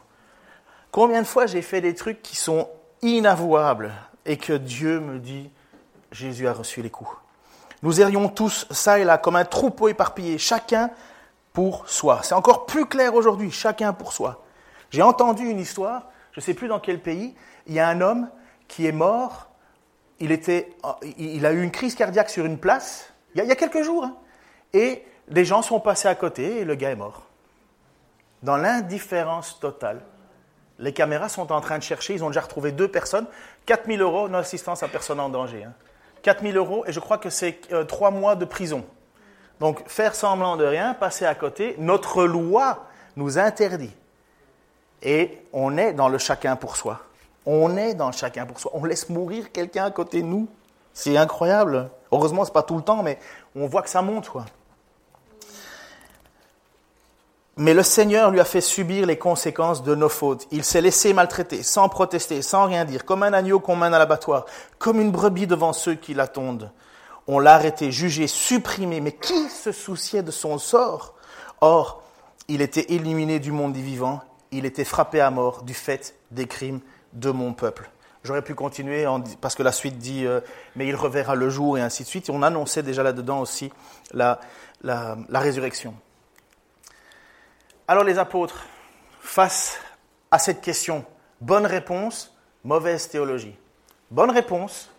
Combien 0.92 1.20
de 1.20 1.26
fois 1.26 1.44
j'ai 1.44 1.60
fait 1.60 1.82
des 1.82 1.94
trucs 1.94 2.22
qui 2.22 2.36
sont 2.36 2.70
inavouables 3.02 3.92
et 4.24 4.38
que 4.38 4.54
Dieu 4.54 5.00
me 5.00 5.18
dit 5.18 5.50
Jésus 6.10 6.48
a 6.48 6.54
reçu 6.54 6.80
les 6.80 6.88
coups? 6.88 7.14
Nous 7.82 8.00
irions 8.00 8.28
tous, 8.28 8.66
ça 8.70 8.98
et 8.98 9.04
là, 9.04 9.18
comme 9.18 9.36
un 9.36 9.44
troupeau 9.44 9.88
éparpillé, 9.88 10.38
chacun 10.38 10.90
pour 11.52 11.88
soi. 11.88 12.20
C'est 12.22 12.34
encore 12.34 12.66
plus 12.66 12.86
clair 12.86 13.14
aujourd'hui, 13.14 13.50
chacun 13.50 13.92
pour 13.92 14.12
soi. 14.12 14.44
J'ai 14.90 15.02
entendu 15.02 15.46
une 15.48 15.58
histoire, 15.58 16.06
je 16.32 16.40
ne 16.40 16.42
sais 16.42 16.54
plus 16.54 16.68
dans 16.68 16.80
quel 16.80 17.00
pays, 17.00 17.34
il 17.66 17.74
y 17.74 17.80
a 17.80 17.88
un 17.88 18.00
homme 18.00 18.28
qui 18.68 18.86
est 18.86 18.92
mort, 18.92 19.48
il, 20.20 20.32
a 21.46 21.52
eu 21.52 21.62
une 21.62 21.72
crise 21.72 21.94
cardiaque 21.94 22.30
sur 22.30 22.44
une 22.44 22.58
place, 22.58 23.12
il 23.34 23.44
y 23.44 23.50
a, 23.50 23.56
quelques 23.56 23.82
jours, 23.82 24.04
hein. 24.04 24.14
et 24.72 25.04
des 25.28 25.44
gens 25.44 25.62
sont 25.62 25.80
passés 25.80 26.08
à 26.08 26.14
côté 26.14 26.60
et 26.60 26.64
le 26.64 26.74
gars 26.74 26.90
est 26.90 26.96
mort. 26.96 27.26
Dans 28.42 28.56
l'indifférence 28.56 29.58
totale. 29.60 30.00
Les 30.78 30.92
caméras 30.92 31.28
sont 31.28 31.52
en 31.52 31.60
train 31.60 31.78
de 31.78 31.82
chercher, 31.82 32.14
ils 32.14 32.24
ont 32.24 32.28
déjà 32.28 32.40
retrouvé 32.40 32.72
deux 32.72 32.88
personnes, 32.88 33.26
4000 33.66 34.00
euros, 34.00 34.28
non 34.28 34.38
assistance 34.38 34.82
à 34.82 34.88
personne 34.88 35.20
en 35.20 35.28
danger. 35.28 35.64
Hein. 35.64 35.74
4 36.22 36.42
000 36.42 36.56
euros 36.56 36.84
et 36.86 36.92
je 36.92 37.00
crois 37.00 37.18
que 37.18 37.30
c'est 37.30 37.60
euh, 37.72 37.84
trois 37.84 38.10
mois 38.10 38.36
de 38.36 38.44
prison. 38.44 38.84
Donc 39.60 39.86
faire 39.88 40.14
semblant 40.14 40.56
de 40.56 40.64
rien, 40.64 40.94
passer 40.94 41.24
à 41.24 41.34
côté, 41.34 41.76
notre 41.78 42.24
loi 42.24 42.86
nous 43.16 43.38
interdit. 43.38 43.94
Et 45.02 45.38
on 45.52 45.76
est 45.76 45.92
dans 45.92 46.08
le 46.08 46.18
chacun 46.18 46.56
pour 46.56 46.76
soi. 46.76 47.00
On 47.44 47.76
est 47.76 47.94
dans 47.94 48.06
le 48.06 48.12
chacun 48.12 48.46
pour 48.46 48.60
soi. 48.60 48.70
On 48.74 48.84
laisse 48.84 49.08
mourir 49.08 49.50
quelqu'un 49.50 49.84
à 49.84 49.90
côté 49.90 50.22
de 50.22 50.26
nous. 50.26 50.48
C'est 50.92 51.16
incroyable. 51.16 51.90
Heureusement, 52.12 52.44
ce 52.44 52.50
n'est 52.50 52.54
pas 52.54 52.62
tout 52.62 52.76
le 52.76 52.82
temps, 52.82 53.02
mais 53.02 53.18
on 53.56 53.66
voit 53.66 53.82
que 53.82 53.88
ça 53.88 54.02
monte. 54.02 54.28
Quoi. 54.28 54.44
Mais 57.56 57.74
le 57.74 57.82
Seigneur 57.82 58.30
lui 58.30 58.40
a 58.40 58.44
fait 58.44 58.62
subir 58.62 59.06
les 59.06 59.18
conséquences 59.18 59.82
de 59.82 59.94
nos 59.94 60.08
fautes. 60.08 60.46
Il 60.50 60.64
s'est 60.64 60.80
laissé 60.80 61.12
maltraiter, 61.12 61.62
sans 61.62 61.88
protester, 61.88 62.40
sans 62.40 62.66
rien 62.66 62.84
dire, 62.84 63.04
comme 63.04 63.22
un 63.22 63.32
agneau 63.32 63.60
qu'on 63.60 63.76
mène 63.76 63.92
à 63.92 63.98
l'abattoir, 63.98 64.46
comme 64.78 65.00
une 65.00 65.10
brebis 65.10 65.46
devant 65.46 65.72
ceux 65.72 65.94
qui 65.94 66.14
l'attendent. 66.14 66.70
On 67.26 67.38
l'a 67.38 67.54
arrêté, 67.54 67.92
jugé, 67.92 68.26
supprimé. 68.26 69.00
Mais 69.00 69.12
qui 69.12 69.50
se 69.50 69.70
souciait 69.70 70.22
de 70.22 70.30
son 70.30 70.58
sort? 70.58 71.14
Or, 71.60 72.02
il 72.48 72.62
était 72.62 72.92
éliminé 72.92 73.38
du 73.38 73.52
monde 73.52 73.72
des 73.72 73.82
vivants, 73.82 74.20
il 74.50 74.66
était 74.66 74.84
frappé 74.84 75.20
à 75.20 75.30
mort 75.30 75.62
du 75.62 75.74
fait 75.74 76.14
des 76.30 76.46
crimes 76.46 76.80
de 77.12 77.30
mon 77.30 77.52
peuple. 77.52 77.90
J'aurais 78.24 78.42
pu 78.42 78.54
continuer 78.54 79.04
parce 79.40 79.54
que 79.54 79.62
la 79.62 79.72
suite 79.72 79.98
dit 79.98 80.26
euh, 80.26 80.40
mais 80.76 80.86
il 80.86 80.94
reverra 80.94 81.34
le 81.34 81.50
jour 81.50 81.76
et 81.76 81.80
ainsi 81.80 82.04
de 82.04 82.08
suite. 82.08 82.30
on 82.30 82.42
annonçait 82.42 82.82
déjà 82.82 83.02
là-dedans 83.02 83.40
aussi 83.40 83.72
la, 84.12 84.38
résurrection. 85.32 85.94
Alors 87.88 88.04
les 88.04 88.18
apôtres, 88.18 88.64
face 89.20 89.78
à 90.30 90.38
cette 90.38 90.60
question, 90.60 91.04
bonne 91.40 91.66
réponse, 91.66 92.36
mauvaise 92.64 93.08
théologie. 93.08 93.56
Bonne 94.10 94.30
réponse, 94.30 94.90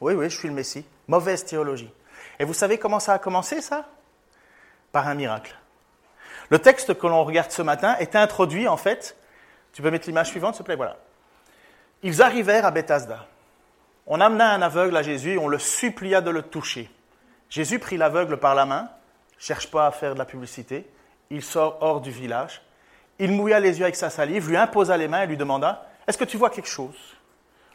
oui, 0.00 0.14
oui, 0.14 0.30
je 0.30 0.36
suis 0.36 0.48
le 0.48 0.54
Messie. 0.54 0.84
Mauvaise 1.08 1.44
théologie. 1.44 1.92
Et 2.38 2.44
vous 2.44 2.54
savez 2.54 2.78
comment 2.78 3.00
ça 3.00 3.14
a 3.14 3.18
commencé, 3.18 3.60
ça? 3.60 3.86
Par 4.92 5.08
un 5.08 5.14
miracle. 5.14 5.56
Le 6.50 6.58
texte 6.58 6.98
que 6.98 7.06
l'on 7.06 7.24
regarde 7.24 7.50
ce 7.50 7.62
matin 7.62 7.96
est 7.98 8.14
introduit, 8.14 8.68
en 8.68 8.76
fait. 8.76 9.16
Tu 9.72 9.82
peux 9.82 9.90
mettre 9.90 10.06
l'image 10.06 10.28
suivante, 10.28 10.54
s'il 10.54 10.62
te 10.62 10.66
plaît? 10.66 10.76
Voilà. 10.76 10.96
Ils 12.02 12.22
arrivèrent 12.22 12.66
à 12.66 12.70
Bethesda. 12.70 13.26
On 14.06 14.20
amena 14.20 14.50
un 14.50 14.62
aveugle 14.62 14.96
à 14.96 15.02
Jésus 15.02 15.32
et 15.32 15.38
on 15.38 15.48
le 15.48 15.58
supplia 15.58 16.20
de 16.20 16.30
le 16.30 16.42
toucher. 16.42 16.90
Jésus 17.48 17.78
prit 17.78 17.96
l'aveugle 17.96 18.38
par 18.38 18.54
la 18.54 18.66
main, 18.66 18.90
cherche 19.38 19.70
pas 19.70 19.86
à 19.86 19.90
faire 19.90 20.14
de 20.14 20.18
la 20.18 20.24
publicité, 20.24 20.88
il 21.30 21.42
sort 21.42 21.78
hors 21.80 22.00
du 22.00 22.10
village, 22.10 22.62
il 23.18 23.32
mouilla 23.32 23.60
les 23.60 23.78
yeux 23.78 23.84
avec 23.84 23.96
sa 23.96 24.10
salive, 24.10 24.48
lui 24.48 24.56
imposa 24.56 24.96
les 24.96 25.08
mains 25.08 25.22
et 25.22 25.26
lui 25.26 25.36
demanda 25.36 25.86
Est-ce 26.06 26.18
que 26.18 26.24
tu 26.24 26.36
vois 26.36 26.50
quelque 26.50 26.68
chose? 26.68 26.96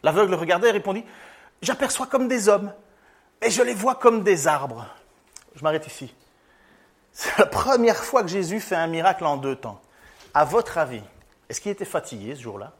L'aveugle 0.02 0.34
regardait 0.34 0.68
et 0.68 0.72
répondit 0.72 1.04
J'aperçois 1.60 2.06
comme 2.06 2.28
des 2.28 2.48
hommes, 2.48 2.72
mais 3.40 3.50
je 3.50 3.62
les 3.62 3.74
vois 3.74 3.94
comme 3.94 4.22
des 4.22 4.46
arbres. 4.46 4.86
Je 5.54 5.62
m'arrête 5.62 5.86
ici. 5.86 6.14
C'est 7.12 7.38
la 7.38 7.46
première 7.46 8.02
fois 8.02 8.22
que 8.22 8.28
Jésus 8.28 8.60
fait 8.60 8.74
un 8.74 8.86
miracle 8.86 9.24
en 9.24 9.36
deux 9.36 9.56
temps. 9.56 9.80
À 10.34 10.44
votre 10.44 10.78
avis, 10.78 11.02
est-ce 11.48 11.60
qu'il 11.60 11.70
était 11.70 11.84
fatigué 11.84 12.34
ce 12.34 12.40
jour-là? 12.40 12.72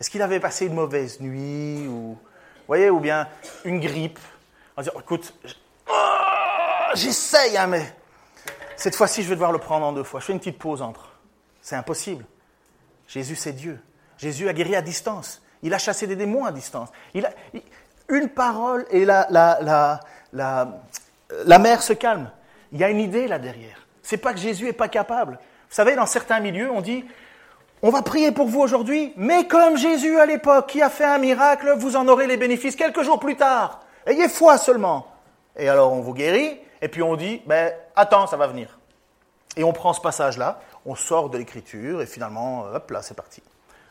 Est-ce 0.00 0.08
qu'il 0.08 0.22
avait 0.22 0.40
passé 0.40 0.66
une 0.66 0.74
mauvaise 0.74 1.20
nuit 1.20 1.86
ou, 1.88 2.16
voyez, 2.66 2.88
ou 2.88 3.00
bien 3.00 3.28
une 3.64 3.80
grippe? 3.80 4.18
En 4.76 4.82
disant, 4.82 4.98
écoute, 4.98 5.34
oh, 5.90 6.94
j'essaye, 6.94 7.56
hein, 7.56 7.66
mais 7.66 7.94
cette 8.80 8.96
fois-ci, 8.96 9.22
je 9.22 9.28
vais 9.28 9.34
devoir 9.34 9.52
le 9.52 9.58
prendre 9.58 9.84
en 9.84 9.92
deux 9.92 10.02
fois. 10.02 10.20
Je 10.20 10.26
fais 10.26 10.32
une 10.32 10.38
petite 10.38 10.58
pause 10.58 10.80
entre. 10.80 11.12
C'est 11.60 11.76
impossible. 11.76 12.24
Jésus, 13.06 13.36
c'est 13.36 13.52
Dieu. 13.52 13.78
Jésus 14.16 14.48
a 14.48 14.54
guéri 14.54 14.74
à 14.74 14.80
distance. 14.80 15.42
Il 15.62 15.74
a 15.74 15.78
chassé 15.78 16.06
des 16.06 16.16
démons 16.16 16.46
à 16.46 16.52
distance. 16.52 16.88
Il 17.12 17.26
a, 17.26 17.30
une 18.08 18.30
parole 18.30 18.86
et 18.90 19.04
la, 19.04 19.26
la, 19.28 20.00
la, 20.32 21.58
mer 21.58 21.82
se 21.82 21.92
calme. 21.92 22.30
Il 22.72 22.78
y 22.78 22.84
a 22.84 22.88
une 22.88 23.00
idée 23.00 23.28
là 23.28 23.38
derrière. 23.38 23.86
C'est 24.02 24.16
pas 24.16 24.32
que 24.32 24.40
Jésus 24.40 24.64
n'est 24.64 24.72
pas 24.72 24.88
capable. 24.88 25.34
Vous 25.68 25.74
savez, 25.74 25.94
dans 25.94 26.06
certains 26.06 26.40
milieux, 26.40 26.70
on 26.70 26.80
dit 26.80 27.04
on 27.82 27.90
va 27.90 28.00
prier 28.00 28.32
pour 28.32 28.46
vous 28.46 28.60
aujourd'hui, 28.60 29.12
mais 29.16 29.46
comme 29.46 29.76
Jésus 29.76 30.18
à 30.18 30.24
l'époque 30.24 30.68
qui 30.68 30.80
a 30.80 30.88
fait 30.88 31.04
un 31.04 31.18
miracle, 31.18 31.74
vous 31.76 31.96
en 31.96 32.08
aurez 32.08 32.26
les 32.26 32.38
bénéfices 32.38 32.76
quelques 32.76 33.02
jours 33.02 33.20
plus 33.20 33.36
tard. 33.36 33.80
Ayez 34.06 34.28
foi 34.28 34.56
seulement. 34.56 35.06
Et 35.56 35.68
alors 35.68 35.92
on 35.92 36.00
vous 36.00 36.14
guérit, 36.14 36.58
et 36.82 36.88
puis 36.88 37.02
on 37.02 37.16
dit 37.16 37.42
ben, 37.46 37.72
attends, 37.96 38.26
ça 38.26 38.36
va 38.36 38.46
venir. 38.46 38.78
Et 39.56 39.64
on 39.64 39.72
prend 39.72 39.92
ce 39.92 40.00
passage-là, 40.00 40.60
on 40.86 40.94
sort 40.94 41.28
de 41.28 41.38
l'écriture, 41.38 42.02
et 42.02 42.06
finalement, 42.06 42.62
hop 42.72 42.90
là, 42.90 43.02
c'est 43.02 43.14
parti. 43.14 43.42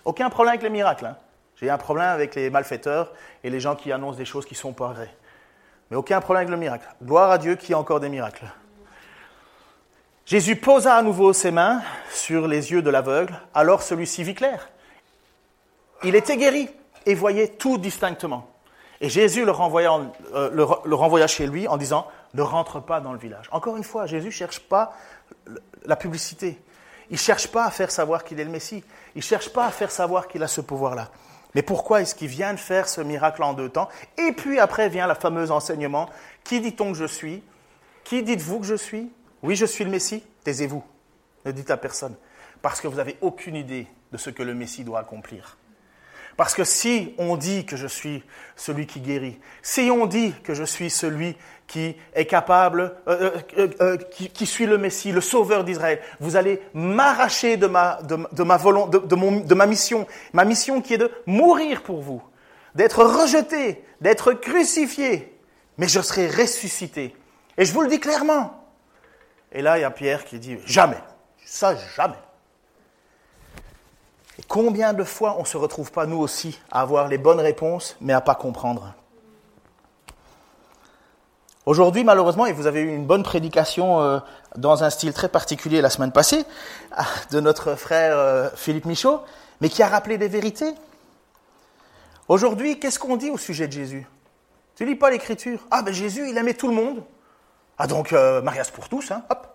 Aucun 0.06 0.30
problème 0.30 0.54
avec 0.54 0.64
les 0.64 0.70
miracles. 0.70 1.06
Hein. 1.06 1.18
J'ai 1.58 1.70
un 1.70 1.78
problème 1.78 2.08
avec 2.08 2.36
les 2.36 2.50
malfaiteurs 2.50 3.12
et 3.44 3.50
les 3.50 3.60
gens 3.60 3.76
qui 3.76 3.92
annoncent 3.92 4.18
des 4.18 4.26
choses 4.26 4.46
qui 4.46 4.56
sont 4.56 4.72
pas 4.72 4.88
vraies. 4.88 5.14
Mais 5.92 5.98
aucun 5.98 6.22
problème 6.22 6.42
avec 6.42 6.52
le 6.52 6.58
miracle. 6.58 6.88
Gloire 7.04 7.32
à 7.32 7.38
Dieu 7.38 7.56
qui 7.56 7.74
a 7.74 7.80
encore 7.80 8.00
des 8.00 8.10
miracles. 8.10 8.46
Jésus 10.26 10.56
posa 10.56 10.96
à 10.96 11.02
nouveau 11.02 11.34
ses 11.34 11.52
mains 11.52 11.82
sur 12.12 12.48
les 12.48 12.72
yeux 12.72 12.82
de 12.82 12.90
l'aveugle, 12.90 13.34
alors 13.54 13.82
celui-ci 13.82 14.24
vit 14.24 14.36
clair. 14.36 14.70
Il 16.04 16.16
était 16.16 16.38
guéri 16.38 16.70
et 17.06 17.16
voyait 17.16 17.48
tout 17.48 17.78
distinctement. 17.78 18.48
Et 19.02 19.10
Jésus 19.10 19.44
le 19.44 19.52
renvoya, 19.52 20.00
euh, 20.34 20.52
le 20.52 20.96
renvoya, 20.96 21.26
chez 21.28 21.48
lui 21.48 21.68
en 21.68 21.78
disant, 21.78 22.08
ne 22.34 22.42
rentre 22.42 22.80
pas 22.80 23.02
dans 23.02 23.14
le 23.14 23.20
village. 23.20 23.48
Encore 23.52 23.78
une 23.78 23.84
fois, 23.84 24.06
Jésus 24.06 24.28
ne 24.28 24.32
cherche 24.32 24.60
pas 24.60 24.96
la 25.86 25.96
publicité. 25.96 26.60
Il 27.10 27.14
ne 27.14 27.18
cherche 27.18 27.48
pas 27.48 27.66
à 27.66 27.72
faire 27.72 27.92
savoir 27.92 28.24
qu'il 28.24 28.40
est 28.40 28.44
le 28.44 28.52
Messie. 28.52 28.84
Il 29.16 29.20
ne 29.20 29.24
cherche 29.24 29.50
pas 29.52 29.66
à 29.66 29.72
faire 29.72 29.92
savoir 29.92 30.28
qu'il 30.28 30.44
a 30.44 30.48
ce 30.48 30.62
pouvoir-là. 30.62 31.10
Mais 31.56 31.64
pourquoi 31.64 32.02
est-ce 32.02 32.14
qu'il 32.14 32.28
vient 32.28 32.54
de 32.54 32.60
faire 32.60 32.88
ce 32.88 33.02
miracle 33.02 33.42
en 33.42 33.54
deux 33.54 33.70
temps 33.70 33.90
Et 34.18 34.32
puis 34.34 34.60
après 34.60 34.90
vient 34.90 35.08
le 35.08 35.16
fameux 35.16 35.50
enseignement. 35.50 36.10
Qui 36.44 36.62
dit-on 36.62 36.92
que 36.92 36.98
je 36.98 37.06
suis? 37.06 37.44
Qui 38.04 38.22
dites-vous 38.22 38.60
que 38.60 38.66
je 38.66 38.76
suis? 38.76 39.12
Oui, 39.42 39.56
je 39.56 39.66
suis 39.66 39.84
le 39.84 39.90
Messie. 39.90 40.24
Taisez-vous. 40.44 40.84
Ne 41.46 41.52
dites 41.52 41.72
à 41.72 41.78
personne. 41.78 42.16
Parce 42.62 42.82
que 42.82 42.88
vous 42.88 42.98
n'avez 42.98 43.18
aucune 43.22 43.56
idée 43.56 43.88
de 44.12 44.18
ce 44.18 44.30
que 44.30 44.44
le 44.44 44.54
Messie 44.54 44.84
doit 44.84 45.00
accomplir. 45.00 45.58
Parce 46.40 46.56
que 46.56 46.64
si 46.64 47.14
on 47.18 47.36
dit 47.36 47.66
que 47.66 47.76
je 47.76 47.86
suis 47.86 48.24
celui 48.56 48.88
qui 48.88 49.02
guérit, 49.02 49.38
si 49.62 49.92
on 49.92 50.06
dit 50.06 50.34
que 50.42 50.54
je 50.54 50.64
suis 50.64 50.90
celui 50.90 51.36
qui 51.68 51.98
est 52.14 52.28
capable, 52.28 52.96
euh, 53.10 53.32
euh, 53.58 53.68
euh, 53.82 53.98
qui, 53.98 54.46
suit 54.46 54.66
le 54.66 54.78
Messie, 54.78 55.12
le 55.12 55.20
Sauveur 55.20 55.66
d'Israël, 55.66 56.00
vous 56.22 56.38
allez 56.38 56.62
m'arracher 56.74 57.58
de 57.58 57.68
ma, 57.68 58.00
de, 58.04 58.16
ma 58.16 58.58
de 58.58 59.54
ma 59.54 59.66
mission, 59.66 60.08
ma 60.32 60.46
mission 60.46 60.82
qui 60.82 60.94
est 60.94 60.98
de 60.98 61.12
mourir 61.26 61.84
pour 61.84 62.00
vous, 62.00 62.24
d'être 62.74 63.04
rejeté, 63.04 63.84
d'être 64.00 64.32
crucifié, 64.32 65.38
mais 65.78 65.90
je 65.90 66.00
serai 66.00 66.30
ressuscité. 66.30 67.18
Et 67.58 67.66
je 67.66 67.74
vous 67.74 67.82
le 67.82 67.90
dis 67.90 68.00
clairement. 68.00 68.64
Et 69.52 69.62
là, 69.62 69.78
il 69.78 69.82
y 69.82 69.84
a 69.84 69.92
Pierre 69.92 70.24
qui 70.24 70.40
dit, 70.40 70.58
jamais, 70.66 71.04
ça 71.44 71.76
jamais. 71.98 72.16
Combien 74.48 74.94
de 74.94 75.04
fois 75.04 75.36
on 75.38 75.42
ne 75.42 75.48
se 75.48 75.58
retrouve 75.58 75.92
pas, 75.92 76.06
nous 76.06 76.20
aussi, 76.20 76.60
à 76.72 76.82
avoir 76.82 77.08
les 77.08 77.18
bonnes 77.18 77.40
réponses, 77.40 77.98
mais 78.02 78.14
à 78.14 78.22
pas 78.22 78.36
comprendre? 78.36 78.94
Aujourd'hui, 81.66 82.04
malheureusement, 82.04 82.46
et 82.46 82.54
vous 82.54 82.68
avez 82.68 82.82
eu 82.82 82.96
une 82.96 83.06
bonne 83.06 83.24
prédication 83.24 84.02
euh, 84.02 84.20
dans 84.56 84.84
un 84.84 84.90
style 84.90 85.14
très 85.14 85.30
particulier 85.30 85.82
la 85.82 85.90
semaine 85.90 86.12
passée, 86.12 86.46
de 87.32 87.40
notre 87.40 87.76
frère 87.76 88.18
euh, 88.18 88.50
Philippe 88.56 88.86
Michaud, 88.86 89.22
mais 89.62 89.70
qui 89.70 89.84
a 89.84 89.88
rappelé 89.88 90.18
des 90.18 90.28
vérités. 90.30 90.74
Aujourd'hui, 92.28 92.80
qu'est-ce 92.80 92.98
qu'on 92.98 93.18
dit 93.18 93.30
au 93.30 93.38
sujet 93.38 93.68
de 93.68 93.74
Jésus? 93.74 94.08
Tu 94.76 94.86
lis 94.86 94.96
pas 94.96 95.10
l'Écriture? 95.10 95.60
Ah 95.72 95.82
ben 95.82 95.94
Jésus, 95.94 96.30
il 96.30 96.38
aimait 96.38 96.54
tout 96.54 96.70
le 96.70 96.74
monde. 96.74 97.04
Ah 97.78 97.88
donc, 97.88 98.14
euh, 98.14 98.42
mariage 98.42 98.72
pour 98.72 98.88
tous, 98.88 99.12
hein, 99.12 99.24
hop. 99.30 99.49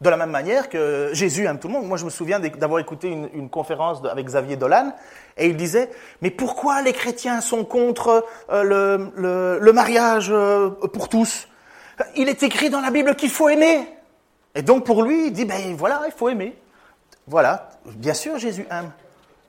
De 0.00 0.10
la 0.10 0.16
même 0.16 0.30
manière 0.30 0.68
que 0.68 1.10
Jésus 1.12 1.46
aime 1.46 1.58
tout 1.58 1.66
le 1.66 1.74
monde. 1.74 1.86
Moi, 1.86 1.96
je 1.96 2.04
me 2.04 2.10
souviens 2.10 2.38
d'avoir 2.38 2.78
écouté 2.78 3.08
une, 3.08 3.50
conférence 3.50 3.98
avec 4.08 4.26
Xavier 4.26 4.56
Dolan, 4.56 4.92
et 5.36 5.48
il 5.48 5.56
disait, 5.56 5.90
mais 6.22 6.30
pourquoi 6.30 6.82
les 6.82 6.92
chrétiens 6.92 7.40
sont 7.40 7.64
contre 7.64 8.24
euh, 8.50 9.58
le, 9.60 9.72
mariage 9.72 10.28
euh, 10.30 10.70
pour 10.70 11.08
tous? 11.08 11.48
Il 12.14 12.28
est 12.28 12.44
écrit 12.44 12.70
dans 12.70 12.80
la 12.80 12.92
Bible 12.92 13.16
qu'il 13.16 13.30
faut 13.30 13.48
aimer. 13.48 13.88
Et 14.54 14.62
donc 14.62 14.84
pour 14.84 15.02
lui, 15.02 15.26
il 15.26 15.32
dit, 15.32 15.44
ben 15.44 15.74
voilà, 15.76 16.02
il 16.06 16.12
faut 16.12 16.28
aimer. 16.28 16.56
Voilà, 17.26 17.68
bien 17.84 18.14
sûr, 18.14 18.38
Jésus 18.38 18.66
aime, 18.70 18.90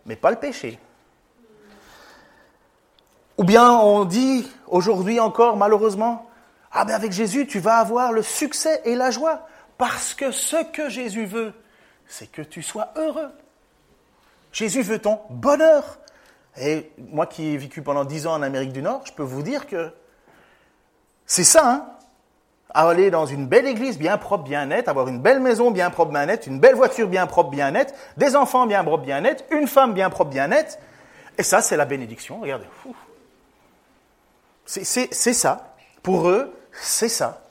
mais 0.05 0.15
pas 0.15 0.31
le 0.31 0.37
péché. 0.37 0.79
Ou 3.37 3.43
bien 3.43 3.71
on 3.71 4.03
dit 4.03 4.51
aujourd'hui 4.67 5.19
encore, 5.19 5.55
malheureusement, 5.55 6.29
ah 6.71 6.85
ben 6.85 6.93
avec 6.93 7.11
Jésus, 7.11 7.47
tu 7.47 7.59
vas 7.59 7.77
avoir 7.77 8.11
le 8.11 8.21
succès 8.21 8.81
et 8.83 8.95
la 8.95 9.11
joie. 9.11 9.47
Parce 9.79 10.13
que 10.13 10.31
ce 10.31 10.57
que 10.71 10.89
Jésus 10.89 11.25
veut, 11.25 11.53
c'est 12.05 12.29
que 12.29 12.41
tu 12.41 12.61
sois 12.61 12.91
heureux. 12.97 13.31
Jésus 14.51 14.81
veut 14.81 14.99
ton 14.99 15.21
bonheur. 15.29 15.99
Et 16.59 16.91
moi 16.97 17.25
qui 17.25 17.47
ai 17.47 17.57
vécu 17.57 17.81
pendant 17.81 18.03
dix 18.03 18.27
ans 18.27 18.33
en 18.33 18.41
Amérique 18.41 18.73
du 18.73 18.81
Nord, 18.81 19.03
je 19.05 19.13
peux 19.13 19.23
vous 19.23 19.41
dire 19.41 19.67
que 19.67 19.93
c'est 21.25 21.45
ça, 21.45 21.65
hein 21.65 21.89
aller 22.71 23.09
dans 23.09 23.25
une 23.25 23.47
belle 23.47 23.65
église 23.65 23.97
bien 23.97 24.17
propre, 24.17 24.43
bien 24.43 24.65
nette, 24.65 24.89
avoir 24.89 25.07
une 25.07 25.21
belle 25.21 25.39
maison 25.39 25.71
bien 25.71 25.89
propre, 25.89 26.11
bien 26.11 26.25
nette, 26.25 26.45
une 26.45 26.59
belle 26.59 26.75
voiture 26.75 27.07
bien 27.07 27.25
propre, 27.25 27.49
bien 27.49 27.71
nette, 27.71 27.95
des 28.17 28.35
enfants 28.35 28.67
bien 28.67 28.83
propres, 28.83 29.05
bien 29.05 29.21
nets, 29.21 29.45
une 29.49 29.67
femme 29.67 29.93
bien 29.93 30.09
propre, 30.09 30.31
bien 30.31 30.49
nette. 30.49 30.77
Et 31.37 31.43
ça, 31.43 31.61
c'est 31.61 31.77
la 31.77 31.85
bénédiction. 31.85 32.41
Regardez. 32.41 32.67
C'est 34.65 35.33
ça. 35.33 35.73
Pour 36.03 36.27
eux, 36.27 36.53
c'est 36.73 37.07
ça. 37.09 37.45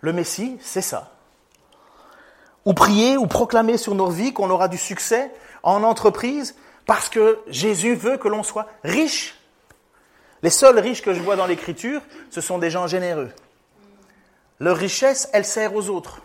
Le 0.00 0.12
Messie, 0.12 0.58
c'est 0.60 0.82
ça 0.82 1.11
ou 2.64 2.74
prier 2.74 3.16
ou 3.16 3.26
proclamer 3.26 3.76
sur 3.76 3.94
nos 3.94 4.08
vies 4.08 4.32
qu'on 4.32 4.50
aura 4.50 4.68
du 4.68 4.78
succès 4.78 5.30
en 5.62 5.82
entreprise 5.82 6.54
parce 6.86 7.08
que 7.08 7.38
Jésus 7.48 7.94
veut 7.94 8.16
que 8.16 8.28
l'on 8.28 8.42
soit 8.42 8.66
riche. 8.84 9.38
Les 10.42 10.50
seuls 10.50 10.78
riches 10.78 11.02
que 11.02 11.14
je 11.14 11.20
vois 11.20 11.36
dans 11.36 11.46
l'Écriture, 11.46 12.00
ce 12.30 12.40
sont 12.40 12.58
des 12.58 12.70
gens 12.70 12.86
généreux. 12.86 13.30
Leur 14.58 14.76
richesse, 14.76 15.28
elle 15.32 15.44
sert 15.44 15.74
aux 15.74 15.88
autres. 15.88 16.22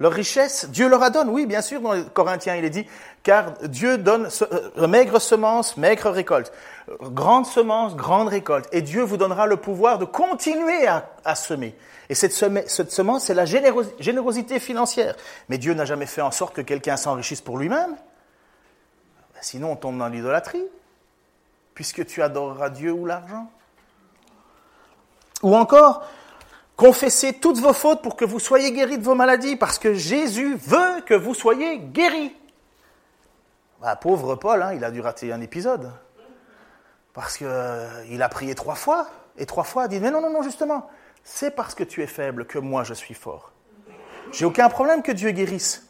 Leur 0.00 0.12
richesse, 0.12 0.68
Dieu 0.70 0.88
leur 0.88 1.02
a 1.02 1.10
donné. 1.10 1.30
Oui, 1.30 1.46
bien 1.46 1.62
sûr, 1.62 1.80
dans 1.80 1.92
les 1.92 2.04
Corinthiens, 2.04 2.56
il 2.56 2.64
est 2.64 2.70
dit, 2.70 2.86
car 3.22 3.52
Dieu 3.62 3.96
donne 3.96 4.28
euh, 4.42 4.86
maigre 4.88 5.20
semence, 5.20 5.76
maigre 5.76 6.10
récolte. 6.10 6.52
Grande 7.00 7.46
semence, 7.46 7.94
grande 7.94 8.28
récolte. 8.28 8.68
Et 8.72 8.82
Dieu 8.82 9.02
vous 9.02 9.16
donnera 9.16 9.46
le 9.46 9.56
pouvoir 9.56 9.98
de 9.98 10.04
continuer 10.04 10.86
à, 10.86 11.34
semer. 11.36 11.76
Et 12.08 12.14
cette, 12.14 12.32
cette 12.32 12.90
semence, 12.90 13.24
c'est 13.24 13.34
la 13.34 13.46
générosité 13.46 14.58
financière. 14.58 15.14
Mais 15.48 15.58
Dieu 15.58 15.74
n'a 15.74 15.84
jamais 15.84 16.06
fait 16.06 16.20
en 16.20 16.32
sorte 16.32 16.54
que 16.54 16.60
quelqu'un 16.60 16.96
s'enrichisse 16.96 17.40
pour 17.40 17.56
lui-même. 17.56 17.92
Ben, 17.92 19.40
sinon, 19.40 19.72
on 19.72 19.76
tombe 19.76 19.98
dans 19.98 20.08
l'idolâtrie. 20.08 20.64
Puisque 21.74 22.04
tu 22.04 22.20
adoreras 22.20 22.70
Dieu 22.70 22.92
ou 22.92 23.06
l'argent. 23.06 23.48
Ou 25.42 25.54
encore, 25.54 26.04
confessez 26.76 27.34
toutes 27.34 27.58
vos 27.58 27.72
fautes 27.72 28.02
pour 28.02 28.16
que 28.16 28.24
vous 28.24 28.40
soyez 28.40 28.72
guéris 28.72 28.98
de 28.98 29.04
vos 29.04 29.14
maladies, 29.14 29.56
parce 29.56 29.78
que 29.78 29.94
Jésus 29.94 30.56
veut 30.56 31.00
que 31.06 31.14
vous 31.14 31.34
soyez 31.34 31.78
guéris. 31.78 32.34
Bah, 33.80 33.96
pauvre 33.96 34.34
Paul, 34.36 34.62
hein, 34.62 34.72
il 34.74 34.84
a 34.84 34.90
dû 34.90 35.00
rater 35.00 35.32
un 35.32 35.40
épisode. 35.40 35.92
Parce 37.12 37.36
qu'il 37.36 37.46
euh, 37.48 38.20
a 38.20 38.28
prié 38.28 38.54
trois 38.54 38.74
fois, 38.74 39.08
et 39.36 39.46
trois 39.46 39.64
fois, 39.64 39.82
il 39.82 39.84
a 39.84 39.88
dit, 39.88 40.00
mais 40.00 40.10
non, 40.10 40.20
non, 40.20 40.30
non, 40.30 40.42
justement, 40.42 40.88
c'est 41.22 41.50
parce 41.50 41.74
que 41.74 41.84
tu 41.84 42.02
es 42.02 42.06
faible 42.06 42.46
que 42.46 42.58
moi 42.58 42.84
je 42.84 42.94
suis 42.94 43.14
fort. 43.14 43.52
J'ai 44.32 44.44
aucun 44.44 44.68
problème 44.68 45.02
que 45.02 45.12
Dieu 45.12 45.30
guérisse. 45.30 45.86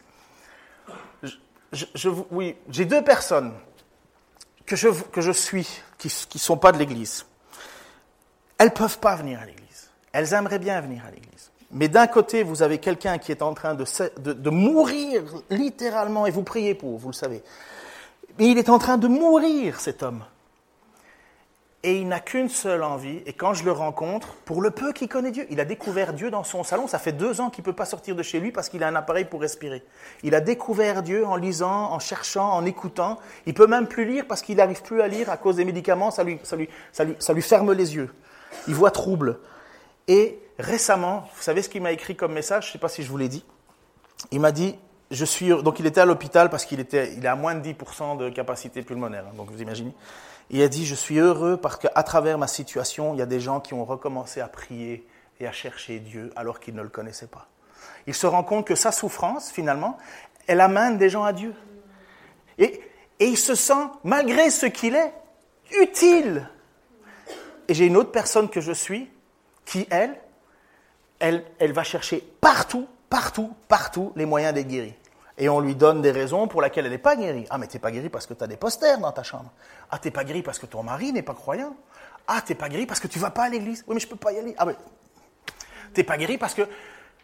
Oui, 2.31 2.55
j'ai 2.69 2.85
deux 2.85 3.03
personnes 3.03 3.53
que 4.65 4.75
je, 4.75 4.89
que 4.89 5.21
je 5.21 5.31
suis, 5.31 5.81
qui 5.97 6.07
ne 6.07 6.39
sont 6.39 6.57
pas 6.57 6.71
de 6.71 6.77
l'Église. 6.77 7.25
Elles 8.57 8.67
ne 8.67 8.73
peuvent 8.73 8.99
pas 8.99 9.15
venir 9.15 9.39
à 9.39 9.45
l'Église. 9.45 9.64
Elles 10.15 10.33
aimeraient 10.33 10.59
bien 10.59 10.79
venir 10.79 11.03
à 11.05 11.11
l'Église. 11.11 11.51
Mais 11.71 11.89
d'un 11.89 12.07
côté, 12.07 12.41
vous 12.43 12.63
avez 12.63 12.77
quelqu'un 12.77 13.17
qui 13.17 13.33
est 13.33 13.41
en 13.41 13.53
train 13.53 13.75
de, 13.75 13.83
de, 14.17 14.49
mourir 14.49 15.23
littéralement, 15.49 16.25
et 16.25 16.31
vous 16.31 16.43
priez 16.43 16.73
pour, 16.73 16.97
vous 16.97 17.09
le 17.09 17.13
savez. 17.13 17.43
Mais 18.39 18.47
il 18.47 18.57
est 18.57 18.69
en 18.69 18.79
train 18.79 18.97
de 18.97 19.09
mourir, 19.09 19.81
cet 19.81 20.03
homme. 20.03 20.23
Et 21.83 21.97
il 21.97 22.07
n'a 22.07 22.21
qu'une 22.21 22.47
seule 22.47 22.81
envie, 22.83 23.23
et 23.25 23.33
quand 23.33 23.53
je 23.55 23.65
le 23.65 23.73
rencontre, 23.73 24.35
pour 24.45 24.61
le 24.61 24.71
peu 24.71 24.93
qu'il 24.93 25.09
connaît 25.09 25.31
Dieu, 25.31 25.47
il 25.49 25.59
a 25.59 25.65
découvert 25.65 26.13
Dieu 26.13 26.31
dans 26.31 26.45
son 26.45 26.63
salon, 26.63 26.87
ça 26.87 26.97
fait 26.97 27.11
deux 27.11 27.41
ans 27.41 27.49
qu'il 27.49 27.63
ne 27.63 27.65
peut 27.65 27.75
pas 27.75 27.83
sortir 27.83 28.15
de 28.15 28.23
chez 28.23 28.39
lui 28.39 28.53
parce 28.53 28.69
qu'il 28.69 28.85
a 28.85 28.87
un 28.87 28.95
appareil 28.95 29.25
pour 29.25 29.41
respirer. 29.41 29.83
Il 30.23 30.33
a 30.33 30.39
découvert 30.39 31.03
Dieu 31.03 31.25
en 31.25 31.35
lisant, 31.35 31.91
en 31.91 31.99
cherchant, 31.99 32.53
en 32.53 32.65
écoutant. 32.65 33.19
Il 33.47 33.53
peut 33.53 33.67
même 33.67 33.87
plus 33.87 34.05
lire 34.05 34.23
parce 34.29 34.41
qu'il 34.41 34.55
n'arrive 34.55 34.81
plus 34.81 35.01
à 35.01 35.09
lire 35.09 35.29
à 35.29 35.35
cause 35.35 35.57
des 35.57 35.65
médicaments, 35.65 36.09
ça 36.09 36.23
lui, 36.23 36.39
ça 36.43 36.55
lui, 36.55 36.69
ça 36.93 37.03
lui, 37.03 37.15
ça 37.19 37.33
lui 37.33 37.41
ferme 37.41 37.73
les 37.73 37.95
yeux. 37.95 38.13
Il 38.69 38.75
voit 38.75 38.91
trouble. 38.91 39.39
Et 40.07 40.39
récemment, 40.59 41.27
vous 41.35 41.41
savez 41.41 41.61
ce 41.61 41.69
qu'il 41.69 41.81
m'a 41.81 41.91
écrit 41.91 42.15
comme 42.15 42.33
message, 42.33 42.65
je 42.65 42.69
ne 42.69 42.73
sais 42.73 42.79
pas 42.79 42.89
si 42.89 43.03
je 43.03 43.09
vous 43.09 43.17
l'ai 43.17 43.27
dit. 43.27 43.43
Il 44.31 44.39
m'a 44.39 44.51
dit, 44.51 44.75
je 45.11 45.25
suis, 45.25 45.49
donc 45.49 45.79
il 45.79 45.85
était 45.85 46.01
à 46.01 46.05
l'hôpital 46.05 46.49
parce 46.49 46.65
qu'il 46.65 46.79
était, 46.79 47.13
il 47.13 47.25
a 47.27 47.35
moins 47.35 47.55
de 47.55 47.67
10% 47.67 48.17
de 48.17 48.29
capacité 48.29 48.81
pulmonaire, 48.81 49.25
hein, 49.27 49.33
donc 49.35 49.51
vous 49.51 49.61
imaginez. 49.61 49.93
Il 50.49 50.61
a 50.61 50.67
dit, 50.67 50.85
je 50.85 50.95
suis 50.95 51.17
heureux 51.17 51.57
parce 51.57 51.77
qu'à 51.77 52.03
travers 52.03 52.37
ma 52.37 52.47
situation, 52.47 53.13
il 53.13 53.17
y 53.17 53.21
a 53.21 53.25
des 53.25 53.39
gens 53.39 53.59
qui 53.59 53.73
ont 53.73 53.83
recommencé 53.83 54.41
à 54.41 54.47
prier 54.47 55.07
et 55.39 55.47
à 55.47 55.51
chercher 55.51 55.99
Dieu 55.99 56.31
alors 56.35 56.59
qu'ils 56.59 56.75
ne 56.75 56.83
le 56.83 56.89
connaissaient 56.89 57.27
pas. 57.27 57.47
Il 58.07 58.13
se 58.13 58.27
rend 58.27 58.43
compte 58.43 58.67
que 58.67 58.75
sa 58.75 58.91
souffrance, 58.91 59.51
finalement, 59.51 59.97
elle 60.47 60.61
amène 60.61 60.97
des 60.97 61.09
gens 61.09 61.23
à 61.23 61.33
Dieu. 61.33 61.55
Et, 62.59 62.79
et 63.19 63.25
il 63.25 63.37
se 63.37 63.55
sent, 63.55 63.89
malgré 64.03 64.51
ce 64.51 64.67
qu'il 64.67 64.95
est, 64.95 65.13
utile. 65.81 66.47
Et 67.67 67.73
j'ai 67.73 67.87
une 67.87 67.97
autre 67.97 68.11
personne 68.11 68.47
que 68.49 68.61
je 68.61 68.71
suis 68.71 69.09
qui, 69.65 69.87
elle, 69.89 70.15
elle, 71.19 71.43
elle 71.59 71.73
va 71.73 71.83
chercher 71.83 72.23
partout 72.39 72.87
partout, 73.15 73.53
partout 73.69 74.11
les 74.17 74.25
moyens 74.25 74.53
d'être 74.53 74.67
guérie. 74.67 74.93
Et 75.37 75.47
on 75.47 75.61
lui 75.61 75.75
donne 75.75 76.01
des 76.01 76.11
raisons 76.11 76.47
pour 76.47 76.61
lesquelles 76.61 76.85
elle 76.85 76.91
n'est 76.91 76.97
pas 76.97 77.15
guérie. 77.15 77.45
Ah, 77.49 77.57
mais 77.57 77.67
t'es 77.67 77.79
pas 77.79 77.91
guérie 77.91 78.09
parce 78.09 78.25
que 78.25 78.33
tu 78.33 78.43
as 78.43 78.47
des 78.47 78.57
posters 78.57 78.97
dans 78.99 79.11
ta 79.11 79.23
chambre. 79.23 79.51
Ah, 79.89 79.99
t'es 79.99 80.11
pas 80.11 80.25
guérie 80.25 80.41
parce 80.41 80.59
que 80.59 80.65
ton 80.65 80.83
mari 80.83 81.13
n'est 81.13 81.21
pas 81.21 81.33
croyant. 81.33 81.75
Ah, 82.27 82.41
t'es 82.45 82.55
pas 82.55 82.67
guérie 82.67 82.85
parce 82.85 82.99
que 82.99 83.07
tu 83.07 83.19
vas 83.19 83.29
pas 83.29 83.43
à 83.43 83.49
l'église. 83.49 83.85
Oui, 83.87 83.93
mais 83.95 84.01
je 84.01 84.07
peux 84.07 84.15
pas 84.17 84.33
y 84.33 84.39
aller. 84.39 84.53
Ah, 84.57 84.65
mais 84.65 84.75
t'es 85.93 86.03
pas 86.03 86.17
guérie 86.17 86.37
parce 86.37 86.53
que 86.53 86.63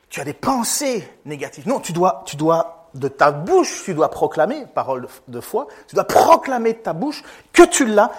tu 0.10 0.22
as 0.22 0.24
des 0.24 0.34
pensées 0.34 1.06
négatives. 1.26 1.68
Non, 1.68 1.80
tu 1.80 1.94
dois, 1.94 2.24
tu 2.26 2.38
dois, 2.38 2.89
de 2.94 3.08
ta 3.08 3.32
bouche, 3.32 3.84
tu 3.86 3.94
dois 3.94 4.10
proclamer, 4.12 4.66
parole 4.66 5.08
de, 5.28 5.39
foi, 5.39 5.68
tu 5.88 5.96
dois 5.96 6.04
proclamer 6.04 6.74
de 6.74 6.80
ta 6.80 6.94
bouche 6.94 7.24
que 7.54 7.64
tu 7.64 7.86
l'as. 7.86 8.12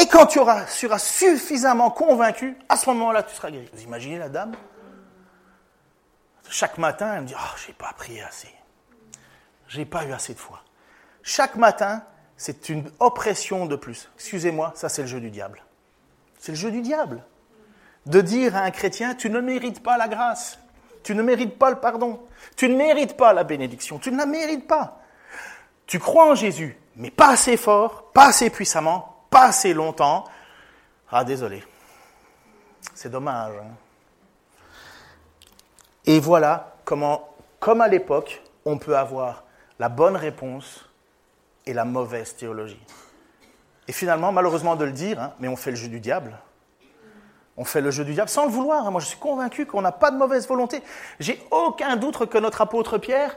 Et 0.00 0.06
quand 0.06 0.26
tu 0.26 0.38
auras, 0.38 0.66
seras 0.66 0.98
suffisamment 0.98 1.90
convaincu, 1.90 2.56
à 2.68 2.76
ce 2.76 2.88
moment-là, 2.90 3.22
tu 3.22 3.34
seras 3.34 3.50
guéri. 3.50 3.68
Vous 3.72 3.82
imaginez 3.82 4.18
la 4.18 4.28
dame? 4.28 4.52
Chaque 6.48 6.78
matin, 6.78 7.14
elle 7.14 7.22
me 7.22 7.26
dit 7.26 7.34
Oh, 7.36 7.56
j'ai 7.66 7.72
pas 7.72 7.92
prié 7.96 8.22
assez. 8.22 8.54
J'ai 9.68 9.84
pas 9.84 10.04
eu 10.04 10.12
assez 10.12 10.34
de 10.34 10.38
foi. 10.38 10.62
Chaque 11.22 11.56
matin, 11.56 12.02
c'est 12.36 12.68
une 12.68 12.90
oppression 12.98 13.66
de 13.66 13.76
plus. 13.76 14.10
Excusez-moi, 14.16 14.72
ça 14.74 14.88
c'est 14.88 15.02
le 15.02 15.08
jeu 15.08 15.20
du 15.20 15.30
diable. 15.30 15.62
C'est 16.38 16.52
le 16.52 16.58
jeu 16.58 16.70
du 16.70 16.82
diable. 16.82 17.24
De 18.06 18.20
dire 18.20 18.56
à 18.56 18.60
un 18.60 18.70
chrétien 18.70 19.14
Tu 19.14 19.30
ne 19.30 19.40
mérites 19.40 19.82
pas 19.82 19.96
la 19.96 20.08
grâce. 20.08 20.58
Tu 21.02 21.14
ne 21.14 21.22
mérites 21.22 21.58
pas 21.58 21.70
le 21.70 21.76
pardon. 21.76 22.20
Tu 22.56 22.68
ne 22.68 22.76
mérites 22.76 23.16
pas 23.16 23.32
la 23.32 23.44
bénédiction. 23.44 23.98
Tu 23.98 24.10
ne 24.10 24.18
la 24.18 24.26
mérites 24.26 24.66
pas. 24.66 25.00
Tu 25.86 25.98
crois 25.98 26.30
en 26.30 26.34
Jésus, 26.34 26.78
mais 26.96 27.10
pas 27.10 27.30
assez 27.30 27.56
fort, 27.56 28.10
pas 28.12 28.26
assez 28.26 28.50
puissamment, 28.50 29.11
pas 29.32 29.46
assez 29.46 29.74
longtemps. 29.74 30.24
Ah, 31.10 31.24
désolé. 31.24 31.64
C'est 32.94 33.10
dommage. 33.10 33.54
Hein. 33.56 33.74
Et 36.04 36.20
voilà 36.20 36.76
comment, 36.84 37.34
comme 37.58 37.80
à 37.80 37.88
l'époque, 37.88 38.42
on 38.64 38.78
peut 38.78 38.96
avoir 38.96 39.42
la 39.78 39.88
bonne 39.88 40.16
réponse 40.16 40.88
et 41.66 41.72
la 41.72 41.84
mauvaise 41.84 42.36
théologie. 42.36 42.80
Et 43.88 43.92
finalement, 43.92 44.30
malheureusement 44.30 44.76
de 44.76 44.84
le 44.84 44.92
dire, 44.92 45.20
hein, 45.20 45.32
mais 45.40 45.48
on 45.48 45.56
fait 45.56 45.70
le 45.70 45.76
jeu 45.76 45.88
du 45.88 45.98
diable. 45.98 46.38
On 47.56 47.64
fait 47.64 47.80
le 47.80 47.90
jeu 47.90 48.04
du 48.04 48.14
diable 48.14 48.30
sans 48.30 48.44
le 48.44 48.50
vouloir. 48.50 48.86
Hein. 48.86 48.90
Moi, 48.90 49.00
je 49.00 49.06
suis 49.06 49.18
convaincu 49.18 49.66
qu'on 49.66 49.82
n'a 49.82 49.92
pas 49.92 50.10
de 50.10 50.16
mauvaise 50.16 50.46
volonté. 50.46 50.82
J'ai 51.20 51.42
aucun 51.50 51.96
doute 51.96 52.26
que 52.26 52.38
notre 52.38 52.60
apôtre 52.60 52.98
Pierre, 52.98 53.36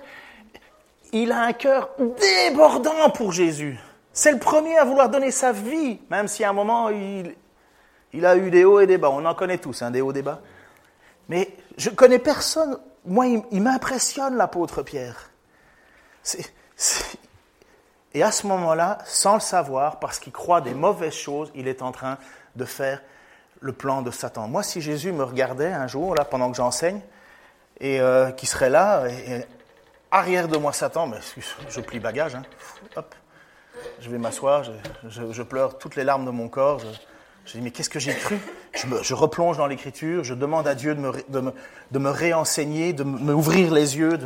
il 1.14 1.32
a 1.32 1.42
un 1.42 1.54
cœur 1.54 1.90
débordant 1.98 3.10
pour 3.10 3.32
Jésus. 3.32 3.80
C'est 4.16 4.32
le 4.32 4.40
premier 4.40 4.78
à 4.78 4.86
vouloir 4.86 5.10
donner 5.10 5.30
sa 5.30 5.52
vie, 5.52 6.00
même 6.10 6.30
si 6.30 6.46
à 6.46 6.50
un 6.50 6.54
moment, 6.54 6.88
il, 6.90 8.26
a 8.26 8.38
eu 8.38 8.50
des 8.50 8.64
hauts 8.64 8.80
et 8.80 8.88
des 8.88 8.98
bas. 8.98 9.10
On 9.10 9.26
en 9.26 9.36
connaît 9.36 9.58
tous, 9.58 9.82
hein, 9.82 9.92
des 9.92 10.00
hauts 10.00 10.12
et 10.12 10.14
des 10.14 10.22
bas. 10.22 10.40
Mais 11.28 11.54
je 11.78 11.90
ne 11.90 11.96
connais 11.96 12.18
personne. 12.18 12.80
Moi, 13.04 13.28
il, 13.52 13.62
m'impressionne 13.62 14.38
l'apôtre 14.38 14.84
Pierre. 14.84 15.32
Et 18.14 18.24
à 18.24 18.32
ce 18.32 18.48
moment-là, 18.48 19.00
sans 19.04 19.34
le 19.34 19.42
savoir, 19.42 20.00
parce 20.00 20.20
qu'il 20.20 20.32
croit 20.32 20.62
des 20.62 20.74
mauvaises 20.74 21.14
choses, 21.14 21.52
il 21.54 21.68
est 21.68 21.82
en 21.82 21.92
train 21.92 22.18
de 22.56 22.64
faire 22.64 23.02
le 23.60 23.74
plan 23.74 24.02
de 24.02 24.12
Satan. 24.12 24.48
Moi, 24.48 24.64
si 24.64 24.80
Jésus 24.80 25.12
me 25.12 25.26
regardait 25.26 25.74
un 25.74 25.88
jour, 25.88 26.16
là, 26.16 26.24
pendant 26.24 26.50
que 26.50 26.56
j'enseigne, 26.56 27.02
et 27.82 28.00
euh, 28.00 28.32
qui 28.32 28.46
serait 28.46 28.70
là, 28.70 29.04
arrière 30.10 30.48
de 30.48 30.56
moi 30.56 30.72
Satan, 30.72 31.06
mais 31.06 31.18
je 31.68 31.82
plie 31.82 32.00
bagage, 32.00 32.36
hein, 32.36 32.44
je 34.00 34.10
vais 34.10 34.18
m'asseoir, 34.18 34.64
je, 35.08 35.42
pleure 35.44 35.78
toutes 35.78 35.96
les 35.96 36.04
larmes 36.04 36.26
de 36.26 36.32
mon 36.32 36.48
corps. 36.48 36.80
Je 37.46 37.52
dis, 37.52 37.62
mais 37.62 37.72
qu'est-ce 37.72 37.90
que 37.90 38.00
j'ai 38.00 38.14
cru? 38.14 38.40
Je, 38.74 39.14
replonge 39.14 39.58
dans 39.58 39.68
l'écriture, 39.68 40.24
je 40.24 40.34
demande 40.34 40.68
à 40.68 40.76
Dieu 40.76 40.96
de 40.96 41.00
me, 41.00 41.12
de 41.92 42.00
me, 42.00 42.10
réenseigner, 42.10 42.94
de 42.94 43.04
m'ouvrir 43.04 43.74
les 43.74 43.98
yeux. 43.98 44.18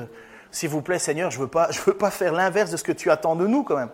S'il 0.52 0.70
vous 0.70 0.82
plaît, 0.82 1.00
Seigneur, 1.00 1.30
je 1.30 1.38
ne 1.38 1.44
veux, 1.44 1.50
pas, 1.50 1.70
veux 1.86 1.94
pas 1.94 2.12
faire 2.12 2.34
l'inverse 2.34 2.72
de 2.72 2.78
ce 2.78 2.84
que 2.84 2.92
tu 2.92 3.12
attends 3.12 3.36
de 3.36 3.46
nous 3.46 3.64
quand 3.64 3.76
même. 3.76 3.92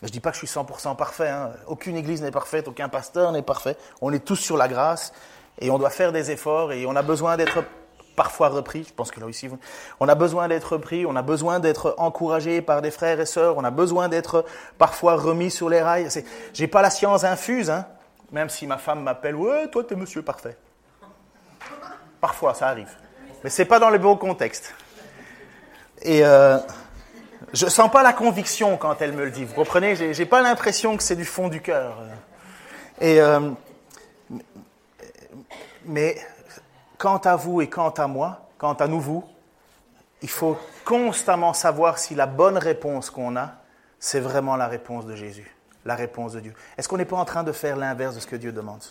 Je 0.00 0.06
ne 0.06 0.10
dis 0.10 0.20
pas 0.20 0.30
que 0.30 0.38
je 0.38 0.46
suis 0.46 0.58
100% 0.58 0.96
parfait. 0.96 1.28
Hein. 1.28 1.50
Aucune 1.66 1.96
église 1.96 2.22
n'est 2.22 2.30
parfaite, 2.30 2.68
aucun 2.68 2.88
pasteur 2.88 3.32
n'est 3.32 3.42
parfait. 3.42 3.76
On 4.00 4.12
est 4.12 4.24
tous 4.24 4.36
sur 4.36 4.56
la 4.56 4.66
grâce 4.66 5.12
et 5.60 5.70
on 5.70 5.78
doit 5.78 5.90
faire 5.90 6.12
des 6.12 6.30
efforts 6.30 6.72
et 6.72 6.86
on 6.86 6.96
a 6.96 7.02
besoin 7.02 7.36
d'être 7.36 7.62
parfois 8.16 8.48
repris. 8.48 8.84
Je 8.84 8.92
pense 8.92 9.10
que 9.10 9.20
là 9.20 9.26
aussi, 9.26 9.48
on 10.00 10.08
a 10.08 10.14
besoin 10.14 10.48
d'être 10.48 10.72
repris, 10.72 11.06
on 11.06 11.16
a 11.16 11.22
besoin 11.22 11.60
d'être 11.60 11.94
encouragé 11.98 12.62
par 12.62 12.82
des 12.82 12.90
frères 12.90 13.20
et 13.20 13.26
sœurs, 13.26 13.56
on 13.56 13.64
a 13.64 13.70
besoin 13.70 14.08
d'être 14.08 14.44
parfois 14.78 15.16
remis 15.16 15.50
sur 15.50 15.68
les 15.68 15.82
rails. 15.82 16.08
J'ai 16.52 16.66
pas 16.66 16.82
la 16.82 16.90
science 16.90 17.24
infuse, 17.24 17.70
hein. 17.70 17.86
Même 18.32 18.48
si 18.48 18.66
ma 18.66 18.78
femme 18.78 19.02
m'appelle, 19.02 19.34
ouais, 19.34 19.68
toi, 19.68 19.82
t'es 19.82 19.96
monsieur 19.96 20.22
parfait. 20.22 20.56
Parfois, 22.20 22.54
ça 22.54 22.68
arrive. 22.68 22.90
Mais 23.42 23.50
c'est 23.50 23.64
pas 23.64 23.80
dans 23.80 23.90
le 23.90 23.98
bon 23.98 24.16
contexte. 24.16 24.72
Et 26.02 26.24
euh, 26.24 26.58
je 27.52 27.66
sens 27.66 27.90
pas 27.90 28.02
la 28.02 28.12
conviction 28.12 28.76
quand 28.76 29.02
elle 29.02 29.12
me 29.12 29.24
le 29.24 29.30
dit. 29.30 29.44
Vous 29.44 29.54
comprenez? 29.54 30.14
J'ai 30.14 30.26
pas 30.26 30.42
l'impression 30.42 30.96
que 30.96 31.02
c'est 31.02 31.16
du 31.16 31.24
fond 31.24 31.48
du 31.48 31.60
cœur. 31.60 31.96
Euh, 33.02 33.50
mais 35.84 36.16
quant 37.00 37.18
à 37.18 37.34
vous 37.34 37.60
et 37.60 37.68
quant 37.68 37.90
à 37.90 38.06
moi, 38.06 38.48
quant 38.58 38.74
à 38.74 38.86
nous 38.86 39.00
vous, 39.00 39.24
il 40.22 40.30
faut 40.30 40.56
constamment 40.84 41.54
savoir 41.54 41.98
si 41.98 42.14
la 42.14 42.26
bonne 42.26 42.58
réponse 42.58 43.10
qu'on 43.10 43.34
a, 43.36 43.54
c'est 43.98 44.20
vraiment 44.20 44.54
la 44.54 44.68
réponse 44.68 45.06
de 45.06 45.16
Jésus 45.16 45.56
la 45.84 45.94
réponse 45.94 46.32
de 46.32 46.40
Dieu. 46.40 46.54
Est-ce 46.76 46.88
qu'on 46.88 46.96
n'est 46.96 47.04
pas 47.04 47.16
en 47.16 47.24
train 47.24 47.42
de 47.42 47.52
faire 47.52 47.76
l'inverse 47.76 48.14
de 48.14 48.20
ce 48.20 48.26
que 48.26 48.36
Dieu 48.36 48.52
demande? 48.52 48.82